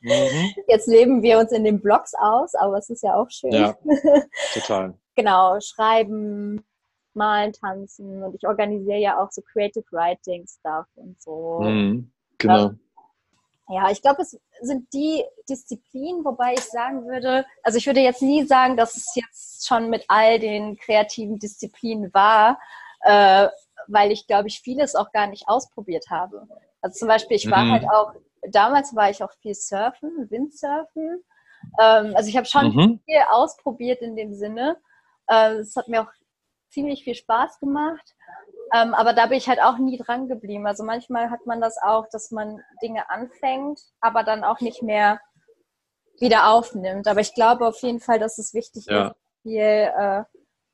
Mhm. 0.01 0.53
Jetzt 0.69 0.89
leben 0.89 1.23
wir 1.23 1.39
uns 1.39 1.53
in 1.53 1.65
den 1.65 1.81
Blogs 1.81 2.13
aus, 2.15 2.55
aber 2.55 2.79
es 2.79 2.91
ist 2.91 3.03
ja 3.03 3.15
auch 3.15 3.31
schön. 3.31 3.53
Ja, 3.53 3.77
total 4.55 4.95
genau, 5.17 5.59
schreiben, 5.61 6.65
malen, 7.15 7.53
tanzen 7.53 8.23
und 8.23 8.35
ich 8.35 8.47
organisiere 8.47 8.99
ja 8.99 9.19
auch 9.19 9.31
so 9.33 9.43
Creative 9.43 9.85
Writing 9.91 10.47
Stuff 10.47 10.87
und 10.95 11.21
so. 11.21 11.61
Mhm, 11.63 12.13
genau. 12.39 12.67
Ähm, 12.69 12.81
ja, 13.69 13.91
ich 13.91 14.01
glaube, 14.01 14.23
es 14.23 14.39
sind 14.61 14.93
die 14.93 15.25
Disziplinen, 15.49 16.25
wobei 16.25 16.55
ich 16.55 16.61
sagen 16.61 17.05
würde, 17.07 17.45
also 17.65 17.79
ich 17.79 17.87
würde 17.87 18.01
jetzt 18.01 18.23
nie 18.23 18.45
sagen, 18.45 18.77
dass 18.77 18.97
es 18.97 19.13
jetzt 19.17 19.67
schon 19.67 19.91
mit 19.91 20.05
all 20.07 20.39
den 20.39 20.77
kreativen 20.77 21.41
Disziplinen 21.41 22.15
war, 22.15 22.61
äh, 23.01 23.49
weil 23.89 24.13
ich 24.13 24.29
glaube, 24.29 24.47
ich 24.47 24.61
vieles 24.61 24.95
auch 24.95 25.11
gar 25.11 25.27
nicht 25.27 25.49
ausprobiert 25.49 26.07
habe. 26.11 26.47
Also 26.81 26.99
zum 26.99 27.09
Beispiel, 27.09 27.37
ich 27.37 27.51
war 27.51 27.65
mhm. 27.65 27.73
halt 27.73 27.85
auch, 27.91 28.13
damals 28.51 28.95
war 28.95 29.11
ich 29.11 29.23
auch 29.25 29.33
viel 29.43 29.55
surfen, 29.55 30.31
Windsurfen. 30.31 31.25
Ähm, 31.81 32.13
also 32.15 32.29
ich 32.29 32.37
habe 32.37 32.47
schon 32.47 32.73
mhm. 32.73 33.01
viel 33.05 33.19
ausprobiert 33.31 34.01
in 34.01 34.15
dem 34.15 34.33
Sinne. 34.35 34.77
Äh, 35.29 35.57
es 35.57 35.77
hat 35.77 35.89
mir 35.89 36.03
auch 36.03 36.13
ziemlich 36.71 37.05
viel 37.05 37.15
Spaß 37.15 37.61
gemacht. 37.61 38.15
Ähm, 38.75 38.95
aber 38.95 39.13
da 39.13 39.27
bin 39.27 39.39
ich 39.39 39.49
halt 39.49 39.61
auch 39.63 39.79
nie 39.79 39.97
dran 39.97 40.29
geblieben. 40.29 40.67
Also 40.67 40.85
manchmal 40.85 41.31
hat 41.31 41.47
man 41.47 41.61
das 41.61 41.79
auch, 41.81 42.09
dass 42.11 42.31
man 42.31 42.61
Dinge 42.83 43.09
anfängt, 43.11 43.81
aber 44.01 44.25
dann 44.25 44.45
auch 44.45 44.61
nicht 44.61 44.83
mehr 44.83 45.21
wieder 46.19 46.51
aufnimmt. 46.51 47.07
Aber 47.07 47.21
ich 47.21 47.35
glaube 47.35 47.67
auf 47.67 47.81
jeden 47.83 48.01
Fall, 48.01 48.19
dass 48.19 48.39
es 48.39 48.55
wichtig 48.55 48.87
ja. 48.87 49.09
ist, 49.09 49.17
viel 49.43 49.61
äh, 49.61 50.25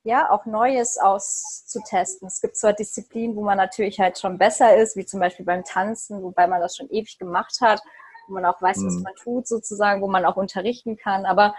ja 0.05 0.30
auch 0.30 0.46
Neues 0.46 0.98
auszutesten. 0.98 2.26
Es 2.26 2.40
gibt 2.40 2.57
zwar 2.57 2.72
Disziplinen, 2.72 3.36
wo 3.36 3.42
man 3.42 3.59
natürlich 3.59 4.00
halt 4.00 4.18
schon 4.18 4.38
besser 4.38 4.76
ist, 4.76 4.96
wie 4.96 5.07
zum 5.07 5.20
Beispiel 5.20 5.46
beim 5.46 5.64
Tanzen, 5.64 6.22
wobei 6.22 6.46
man 6.46 6.61
das 6.61 6.76
schon 6.76 6.90
ewig 6.90 7.18
gemacht 7.18 7.59
hat, 7.61 7.80
wo 8.26 8.34
man 8.34 8.44
auch 8.44 8.61
weiß, 8.61 8.78
mhm. 8.78 8.86
was 8.86 9.03
man 9.03 9.14
tut 9.14 9.46
sozusagen, 9.46 10.03
wo 10.03 10.09
man 10.09 10.24
auch 10.24 10.36
unterrichten 10.36 10.96
kann. 10.96 11.26
Aber 11.26 11.55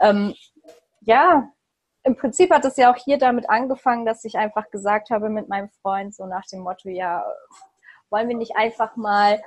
ähm, 0.00 0.34
ja, 1.00 1.50
im 2.04 2.16
Prinzip 2.16 2.50
hat 2.50 2.64
es 2.64 2.76
ja 2.76 2.92
auch 2.92 2.96
hier 2.96 3.18
damit 3.18 3.48
angefangen, 3.48 4.04
dass 4.04 4.24
ich 4.24 4.36
einfach 4.36 4.70
gesagt 4.70 5.10
habe 5.10 5.30
mit 5.30 5.48
meinem 5.48 5.70
Freund, 5.82 6.14
so 6.14 6.26
nach 6.26 6.44
dem 6.46 6.60
Motto, 6.60 6.90
ja, 6.90 7.24
wollen 8.10 8.28
wir 8.28 8.36
nicht 8.36 8.56
einfach 8.56 8.96
mal 8.96 9.42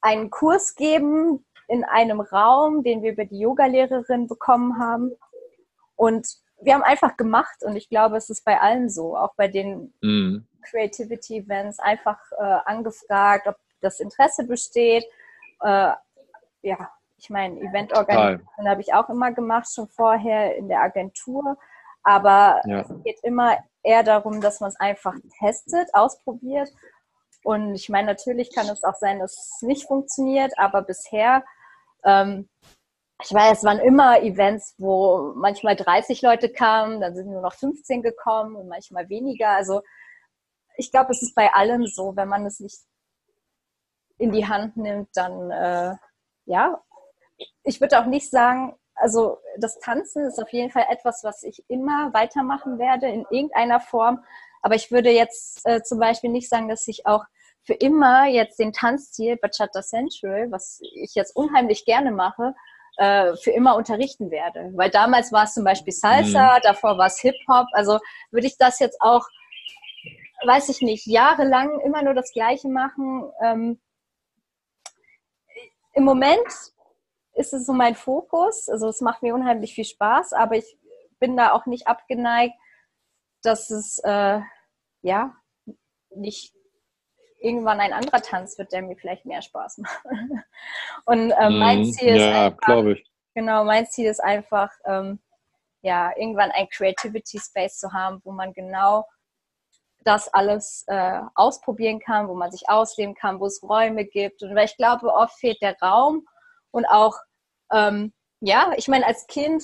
einen 0.00 0.30
Kurs 0.30 0.76
geben 0.76 1.44
in 1.66 1.84
einem 1.84 2.20
Raum, 2.20 2.82
den 2.82 3.02
wir 3.02 3.12
über 3.12 3.24
die 3.24 3.40
Yogalehrerin 3.40 4.28
bekommen 4.28 4.80
haben. 4.80 5.12
Und 5.96 6.28
wir 6.60 6.74
haben 6.74 6.82
einfach 6.82 7.16
gemacht 7.16 7.62
und 7.62 7.76
ich 7.76 7.88
glaube, 7.88 8.16
es 8.16 8.30
ist 8.30 8.44
bei 8.44 8.60
allen 8.60 8.88
so, 8.88 9.16
auch 9.16 9.34
bei 9.34 9.48
den 9.48 9.92
mhm. 10.00 10.46
Creativity 10.62 11.38
Events, 11.38 11.78
einfach 11.80 12.18
äh, 12.38 12.58
angefragt, 12.66 13.48
ob 13.48 13.56
das 13.80 13.98
Interesse 13.98 14.44
besteht. 14.44 15.04
Äh, 15.62 15.92
ja, 16.62 16.90
ich 17.16 17.30
meine, 17.30 17.60
Eventorganisation 17.60 18.68
habe 18.68 18.80
ich 18.80 18.94
auch 18.94 19.08
immer 19.08 19.32
gemacht, 19.32 19.72
schon 19.72 19.88
vorher 19.88 20.56
in 20.56 20.68
der 20.68 20.80
Agentur. 20.80 21.56
Aber 22.02 22.60
ja. 22.66 22.80
es 22.80 22.88
geht 23.04 23.20
immer 23.22 23.58
eher 23.82 24.02
darum, 24.02 24.40
dass 24.40 24.60
man 24.60 24.70
es 24.70 24.80
einfach 24.80 25.14
testet, 25.38 25.88
ausprobiert. 25.94 26.70
Und 27.42 27.74
ich 27.74 27.88
meine, 27.88 28.06
natürlich 28.06 28.54
kann 28.54 28.68
es 28.68 28.84
auch 28.84 28.94
sein, 28.94 29.18
dass 29.18 29.32
es 29.32 29.62
nicht 29.62 29.86
funktioniert, 29.86 30.52
aber 30.58 30.82
bisher, 30.82 31.44
ähm, 32.04 32.48
ich 33.22 33.32
weiß, 33.32 33.58
es 33.58 33.64
waren 33.64 33.78
immer 33.78 34.22
Events, 34.22 34.74
wo 34.78 35.32
manchmal 35.34 35.76
30 35.76 36.22
Leute 36.22 36.50
kamen, 36.50 37.00
dann 37.00 37.14
sind 37.14 37.28
nur 37.28 37.42
noch 37.42 37.54
15 37.54 38.02
gekommen 38.02 38.56
und 38.56 38.68
manchmal 38.68 39.08
weniger. 39.08 39.50
Also 39.50 39.82
ich 40.76 40.90
glaube, 40.90 41.12
es 41.12 41.22
ist 41.22 41.34
bei 41.34 41.52
allem 41.52 41.86
so, 41.86 42.16
wenn 42.16 42.28
man 42.28 42.46
es 42.46 42.60
nicht 42.60 42.80
in 44.16 44.32
die 44.32 44.46
Hand 44.46 44.76
nimmt, 44.76 45.08
dann 45.14 45.50
äh, 45.50 45.96
ja, 46.46 46.82
ich 47.62 47.80
würde 47.80 48.00
auch 48.00 48.06
nicht 48.06 48.30
sagen, 48.30 48.74
also 49.00 49.38
das 49.58 49.78
Tanzen 49.78 50.24
ist 50.24 50.40
auf 50.40 50.52
jeden 50.52 50.70
Fall 50.70 50.86
etwas, 50.90 51.24
was 51.24 51.42
ich 51.42 51.64
immer 51.68 52.12
weitermachen 52.12 52.78
werde 52.78 53.08
in 53.08 53.26
irgendeiner 53.30 53.80
Form. 53.80 54.24
Aber 54.62 54.74
ich 54.74 54.90
würde 54.90 55.10
jetzt 55.10 55.60
äh, 55.64 55.82
zum 55.82 55.98
Beispiel 55.98 56.30
nicht 56.30 56.48
sagen, 56.48 56.68
dass 56.68 56.86
ich 56.86 57.06
auch 57.06 57.24
für 57.62 57.74
immer 57.74 58.26
jetzt 58.26 58.58
den 58.58 58.72
Tanzstil 58.72 59.36
Bachata 59.36 59.82
Central, 59.82 60.50
was 60.50 60.80
ich 60.94 61.14
jetzt 61.14 61.34
unheimlich 61.36 61.84
gerne 61.84 62.10
mache, 62.10 62.54
äh, 62.96 63.34
für 63.36 63.50
immer 63.50 63.76
unterrichten 63.76 64.30
werde. 64.30 64.70
Weil 64.74 64.90
damals 64.90 65.32
war 65.32 65.44
es 65.44 65.54
zum 65.54 65.64
Beispiel 65.64 65.92
Salsa, 65.92 66.56
mhm. 66.56 66.60
davor 66.62 66.98
war 66.98 67.06
es 67.06 67.20
Hip-Hop. 67.20 67.66
Also 67.72 67.98
würde 68.30 68.46
ich 68.46 68.58
das 68.58 68.78
jetzt 68.78 69.00
auch, 69.00 69.26
weiß 70.44 70.68
ich 70.68 70.82
nicht, 70.82 71.06
jahrelang 71.06 71.80
immer 71.80 72.02
nur 72.02 72.14
das 72.14 72.32
Gleiche 72.32 72.68
machen. 72.68 73.30
Ähm, 73.42 73.80
Im 75.94 76.04
Moment 76.04 76.72
ist 77.40 77.52
es 77.54 77.66
so 77.66 77.72
mein 77.72 77.94
Fokus. 77.94 78.68
Also 78.68 78.88
es 78.88 79.00
macht 79.00 79.22
mir 79.22 79.34
unheimlich 79.34 79.74
viel 79.74 79.84
Spaß, 79.84 80.32
aber 80.34 80.56
ich 80.56 80.78
bin 81.18 81.36
da 81.36 81.52
auch 81.52 81.66
nicht 81.66 81.86
abgeneigt, 81.86 82.54
dass 83.42 83.70
es 83.70 83.98
äh, 84.04 84.40
ja 85.02 85.34
nicht 86.14 86.54
irgendwann 87.38 87.80
ein 87.80 87.92
anderer 87.94 88.20
Tanz 88.20 88.58
wird, 88.58 88.72
der 88.72 88.82
mir 88.82 88.96
vielleicht 88.96 89.24
mehr 89.24 89.42
Spaß 89.42 89.78
macht. 89.78 90.04
Und 91.06 91.32
ähm, 91.40 91.58
mein 91.58 91.78
Mhm. 91.78 91.84
Ziel 91.84 92.14
ist 92.16 92.20
Ja, 92.20 92.46
einfach, 92.46 92.84
genau, 93.34 93.64
mein 93.64 93.86
Ziel 93.86 94.06
ist 94.10 94.20
einfach, 94.22 94.70
ähm, 94.84 95.20
ja, 95.82 96.12
irgendwann 96.16 96.50
ein 96.50 96.68
Creativity 96.68 97.38
Space 97.38 97.78
zu 97.78 97.92
haben, 97.94 98.20
wo 98.24 98.32
man 98.32 98.52
genau 98.52 99.06
das 100.04 100.28
alles 100.32 100.84
äh, 100.88 101.20
ausprobieren 101.34 102.00
kann, 102.00 102.28
wo 102.28 102.34
man 102.34 102.50
sich 102.50 102.68
ausleben 102.68 103.14
kann, 103.14 103.40
wo 103.40 103.46
es 103.46 103.62
Räume 103.62 104.04
gibt. 104.04 104.42
Und 104.42 104.54
weil 104.54 104.66
ich 104.66 104.76
glaube, 104.76 105.12
oft 105.12 105.38
fehlt 105.38 105.60
der 105.62 105.76
Raum 105.80 106.26
und 106.70 106.84
auch, 106.86 107.14
ähm, 107.72 108.12
ja, 108.40 108.72
ich 108.76 108.88
meine, 108.88 109.06
als 109.06 109.26
Kind 109.26 109.62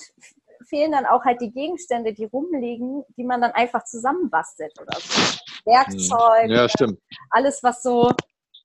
fehlen 0.69 0.91
dann 0.91 1.05
auch 1.05 1.23
halt 1.23 1.41
die 1.41 1.51
Gegenstände, 1.51 2.13
die 2.13 2.25
rumliegen, 2.25 3.03
die 3.15 3.23
man 3.23 3.41
dann 3.41 3.51
einfach 3.51 3.83
zusammenbastelt 3.85 4.73
oder 4.81 4.97
so. 4.99 5.37
Werkzeug, 5.65 6.45
Mhm. 6.47 6.51
Ja, 6.51 6.69
stimmt. 6.69 6.99
alles, 7.29 7.61
was 7.63 7.81
so, 7.83 8.11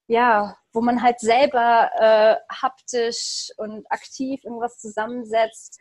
ja, 0.07 0.57
wo 0.73 0.81
man 0.81 1.03
halt 1.03 1.21
selber 1.21 1.91
äh, 1.99 2.37
haptisch 2.53 3.51
und 3.57 3.85
aktiv 3.91 4.43
irgendwas 4.45 4.79
zusammensetzt. 4.79 5.79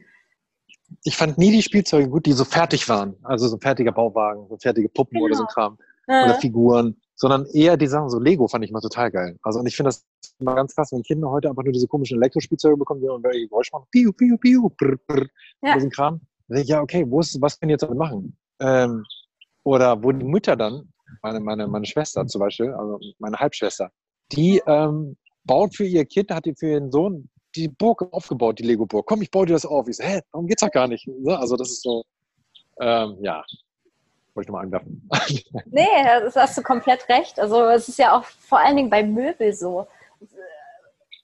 Ich 1.04 1.16
fand 1.16 1.38
nie 1.38 1.52
die 1.52 1.62
Spielzeuge 1.62 2.10
gut, 2.10 2.26
die 2.26 2.34
so 2.34 2.44
fertig 2.46 2.88
waren. 2.90 3.16
Also 3.24 3.48
so 3.48 3.56
ein 3.58 3.62
fertiger 3.62 3.92
Bauwagen, 3.92 4.48
so 4.48 4.58
fertige 4.58 4.90
Puppen 4.90 5.14
Genau. 5.16 5.26
oder 5.26 5.36
so 5.36 5.44
ein 5.44 5.48
Kram. 5.48 5.78
Oder 6.08 6.36
Äh, 6.36 6.40
Figuren. 6.40 7.00
Sondern 7.22 7.46
eher 7.54 7.78
die 7.78 7.86
Sachen, 7.86 8.10
so 8.10 8.20
Lego 8.20 8.48
fand 8.48 8.66
ich 8.66 8.72
mal 8.72 8.82
total 8.82 9.12
geil. 9.12 9.38
Also 9.44 9.60
und 9.60 9.68
ich 9.68 9.76
finde 9.76 9.90
das 9.90 10.04
immer 10.40 10.56
ganz 10.56 10.74
krass, 10.74 10.92
wenn 10.92 11.04
Kinder 11.04 11.30
heute 11.30 11.50
einfach 11.50 11.62
nur 11.62 11.72
diese 11.72 11.88
komischen 11.88 12.18
Elektrospielzeuge 12.18 12.78
bekommen, 12.78 13.00
die 13.00 13.08
und 13.08 13.24
welche 13.24 13.48
Geräusche 13.48 13.70
machen. 13.74 13.86
Piu, 13.92 14.12
piu, 14.12 14.38
piu, 14.38 14.70
brr, 14.76 14.98
brr, 15.06 15.28
Ja. 15.62 15.76
diesen 15.76 15.92
Kram. 15.92 16.20
Ich, 16.48 16.68
ja, 16.68 16.82
okay, 16.82 17.06
wo 17.08 17.20
ist, 17.20 17.40
was 17.40 17.60
können 17.60 17.68
die 17.70 17.74
jetzt 17.74 17.84
damit 17.84 18.00
machen? 18.00 18.36
Ähm, 18.60 19.04
oder 19.64 20.04
wo 20.04 20.12
die 20.12 20.26
Mütter 20.26 20.56
dann, 20.56 20.92
meine, 21.22 21.40
meine, 21.40 21.68
meine 21.68 21.86
Schwester 21.86 22.26
zum 22.26 22.40
Beispiel, 22.40 22.72
also 22.74 23.00
meine 23.20 23.38
Halbschwester, 23.38 23.92
die 24.32 24.60
ähm, 24.66 25.16
baut 25.44 25.76
für 25.76 25.86
ihr 25.86 26.06
Kind, 26.06 26.32
hat 26.32 26.46
die 26.46 26.56
für 26.56 26.72
ihren 26.72 26.92
Sohn 26.92 27.30
die 27.56 27.68
Burg 27.68 28.02
aufgebaut, 28.12 28.58
die 28.58 28.64
Lego-Burg. 28.64 29.06
Komm, 29.06 29.22
ich 29.22 29.30
baue 29.30 29.46
dir 29.46 29.54
das 29.54 29.66
auf. 29.68 29.88
Ich 29.88 29.98
so, 29.98 30.04
hä, 30.04 30.22
darum 30.32 30.48
geht's 30.48 30.62
doch 30.62 30.72
gar 30.72 30.88
nicht. 30.88 31.08
Also 31.28 31.56
das 31.56 31.70
ist 31.70 31.84
so, 31.84 32.04
ähm, 32.80 33.18
ja, 33.22 33.44
wollte 34.34 34.48
ich 34.48 34.48
nochmal 34.48 34.66
anwerfen. 34.66 35.10
Nee, 35.66 35.86
das 36.22 36.36
hast 36.36 36.58
du 36.58 36.62
komplett 36.62 37.08
recht. 37.10 37.40
Also 37.40 37.64
es 37.66 37.88
ist 37.90 38.00
ja 38.00 38.18
auch 38.18 38.24
vor 38.24 38.60
allen 38.60 38.76
Dingen 38.76 38.90
bei 38.90 39.04
Möbel 39.04 39.54
so. 39.54 39.88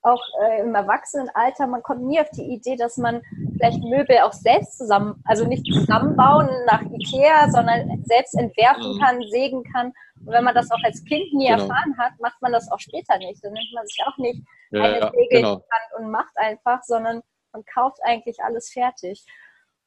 Auch 0.03 0.21
äh, 0.41 0.61
im 0.61 0.73
Erwachsenenalter, 0.73 1.67
man 1.67 1.83
kommt 1.83 2.03
nie 2.03 2.19
auf 2.19 2.29
die 2.29 2.43
Idee, 2.53 2.77
dass 2.77 2.95
man 2.97 3.21
vielleicht 3.57 3.83
Möbel 3.83 4.19
auch 4.19 4.31
selbst 4.31 4.77
zusammen, 4.77 5.21
also 5.25 5.45
nicht 5.45 5.65
zusammenbauen 5.65 6.47
nach 6.65 6.81
Ikea, 6.81 7.49
sondern 7.49 8.03
selbst 8.05 8.35
entwerfen 8.35 8.93
Mhm. 8.95 8.99
kann, 9.01 9.21
sägen 9.29 9.63
kann. 9.63 9.87
Und 10.19 10.27
wenn 10.27 10.43
man 10.45 10.55
das 10.55 10.71
auch 10.71 10.81
als 10.83 11.03
Kind 11.03 11.33
nie 11.33 11.47
Genau. 11.47 11.63
erfahren 11.63 11.97
hat, 11.97 12.13
macht 12.19 12.41
man 12.41 12.53
das 12.53 12.71
auch 12.71 12.79
später 12.79 13.17
nicht. 13.17 13.43
Dann 13.43 13.51
nimmt 13.53 13.73
man 13.73 13.85
sich 13.85 13.99
auch 14.05 14.17
nicht 14.17 14.41
ja, 14.71 14.81
eine 14.83 14.99
ja, 14.99 15.11
Säge 15.11 15.27
genau. 15.29 15.53
in 15.55 15.59
die 15.59 15.65
Hand 15.71 16.05
und 16.05 16.11
macht 16.11 16.37
einfach, 16.37 16.83
sondern 16.83 17.21
man 17.51 17.65
kauft 17.65 17.99
eigentlich 18.03 18.41
alles 18.43 18.69
fertig. 18.71 19.25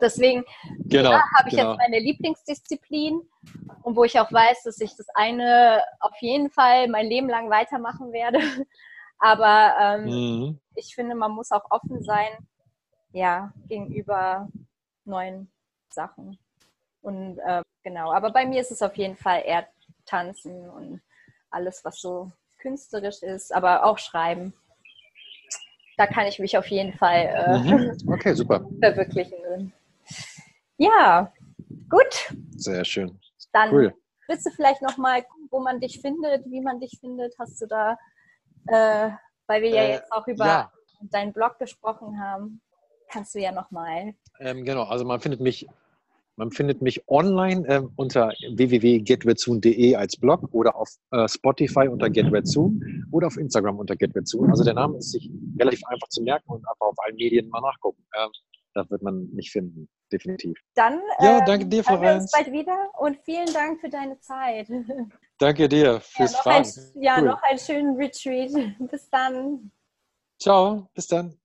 Deswegen 0.01 0.44
Genau. 0.86 1.12
ja, 1.12 1.22
habe 1.38 1.48
ich 1.48 1.57
genau. 1.57 1.70
jetzt 1.70 1.78
meine 1.78 1.98
Lieblingsdisziplin 2.01 3.20
und 3.82 3.96
wo 3.96 4.05
ich 4.05 4.18
auch 4.18 4.32
weiß, 4.32 4.64
dass 4.64 4.80
ich 4.80 4.94
das 4.96 5.07
eine 5.14 5.82
auf 6.01 6.16
jeden 6.20 6.51
Fall 6.51 6.88
mein 6.88 7.07
Leben 7.07 7.28
lang 7.28 7.51
weitermachen 7.51 8.12
werde. 8.12 8.38
Aber 9.18 9.74
ähm, 9.80 10.05
Mhm. 10.05 10.61
ich 10.74 10.94
finde, 10.94 11.14
man 11.14 11.32
muss 11.32 11.51
auch 11.53 11.70
offen 11.70 12.03
sein, 12.03 12.30
ja, 13.12 13.53
gegenüber 13.68 14.48
neuen 15.05 15.51
Sachen. 15.90 16.38
Und 17.03 17.38
äh, 17.38 17.62
genau, 17.82 18.12
aber 18.12 18.30
bei 18.30 18.46
mir 18.46 18.61
ist 18.61 18.70
es 18.70 18.82
auf 18.82 18.96
jeden 18.96 19.16
Fall 19.16 19.42
eher 19.44 19.66
Tanzen 20.07 20.68
und 20.70 21.03
alles, 21.51 21.84
was 21.84 22.01
so 22.01 22.30
künstlerisch 22.61 23.22
ist, 23.22 23.53
aber 23.55 23.84
auch 23.84 23.98
Schreiben. 23.98 24.55
Da 25.96 26.07
kann 26.07 26.26
ich 26.26 26.38
mich 26.38 26.57
auf 26.57 26.66
jeden 26.68 26.94
Fall 26.94 27.26
äh, 27.26 27.59
Mhm. 27.59 27.96
Okay, 28.12 28.34
super. 28.34 28.64
verwirklichen. 28.80 29.72
Ja, 30.80 31.30
gut. 31.90 32.34
Sehr 32.56 32.86
schön. 32.86 33.20
Dann 33.52 33.70
Cool. 33.70 33.94
willst 34.28 34.46
du 34.46 34.50
vielleicht 34.50 34.80
noch 34.80 34.96
mal, 34.96 35.22
gucken, 35.22 35.46
wo 35.50 35.60
man 35.60 35.78
dich 35.78 36.00
findet, 36.00 36.46
wie 36.46 36.62
man 36.62 36.80
dich 36.80 36.96
findet? 36.98 37.34
Hast 37.38 37.60
du 37.60 37.66
da, 37.66 37.98
äh, 38.68 39.10
weil 39.46 39.60
wir 39.60 39.68
ja 39.68 39.82
Äh, 39.82 39.90
jetzt 39.92 40.10
auch 40.10 40.26
über 40.26 40.46
ja. 40.46 40.72
deinen 41.10 41.34
Blog 41.34 41.58
gesprochen 41.58 42.18
haben, 42.18 42.62
kannst 43.10 43.34
du 43.34 43.40
ja 43.40 43.52
noch 43.52 43.70
mal. 43.70 44.14
Ähm, 44.38 44.64
genau, 44.64 44.84
also 44.84 45.04
man 45.04 45.20
findet 45.20 45.40
mich, 45.42 45.66
man 46.36 46.50
findet 46.50 46.80
mich 46.80 47.06
online 47.08 47.66
ähm, 47.68 47.92
unter 47.96 48.32
www.getwedsoon.de 48.54 49.96
als 49.96 50.16
Blog 50.16 50.48
oder 50.52 50.76
auf 50.76 50.88
äh, 51.10 51.28
Spotify 51.28 51.88
unter 51.88 52.08
GetWedSoon 52.08 53.06
oder 53.12 53.26
auf 53.26 53.36
Instagram 53.36 53.78
unter 53.78 53.96
GetWedSoon. 53.96 54.48
Also 54.48 54.64
der 54.64 54.72
Name 54.74 54.96
ist 54.96 55.10
sich 55.12 55.30
relativ 55.58 55.84
einfach 55.88 56.08
zu 56.08 56.22
merken 56.22 56.50
und 56.52 56.66
einfach 56.66 56.86
auf 56.86 56.96
allen 57.04 57.16
Medien 57.16 57.50
mal 57.50 57.60
nachgucken. 57.60 58.02
Ähm, 58.16 58.30
da 58.72 58.88
wird 58.88 59.02
man 59.02 59.28
mich 59.34 59.50
finden, 59.50 59.90
definitiv. 60.12 60.58
Dann 60.74 61.00
Ja, 61.20 61.38
ähm, 61.38 61.44
danke 61.46 61.66
dir, 61.66 61.82
hören 61.86 62.02
wir 62.02 62.14
uns 62.14 62.30
Florenz. 62.30 62.32
bald 62.32 62.52
wieder 62.52 62.90
und 62.98 63.18
vielen 63.24 63.52
Dank 63.52 63.80
für 63.80 63.88
deine 63.88 64.18
Zeit. 64.20 64.68
Danke 65.38 65.68
dir 65.68 65.84
Ja, 65.94 66.00
fürs 66.00 66.34
ein, 66.46 66.64
Fragen. 66.64 66.92
ja 67.02 67.18
Cool. 67.18 67.24
noch 67.28 67.42
einen 67.42 67.58
schönen 67.58 67.96
Retreat. 67.96 68.50
Bis 68.90 69.08
dann. 69.11 69.70
Ciao, 70.38 70.88
bis 70.94 71.06
dann. 71.06 71.39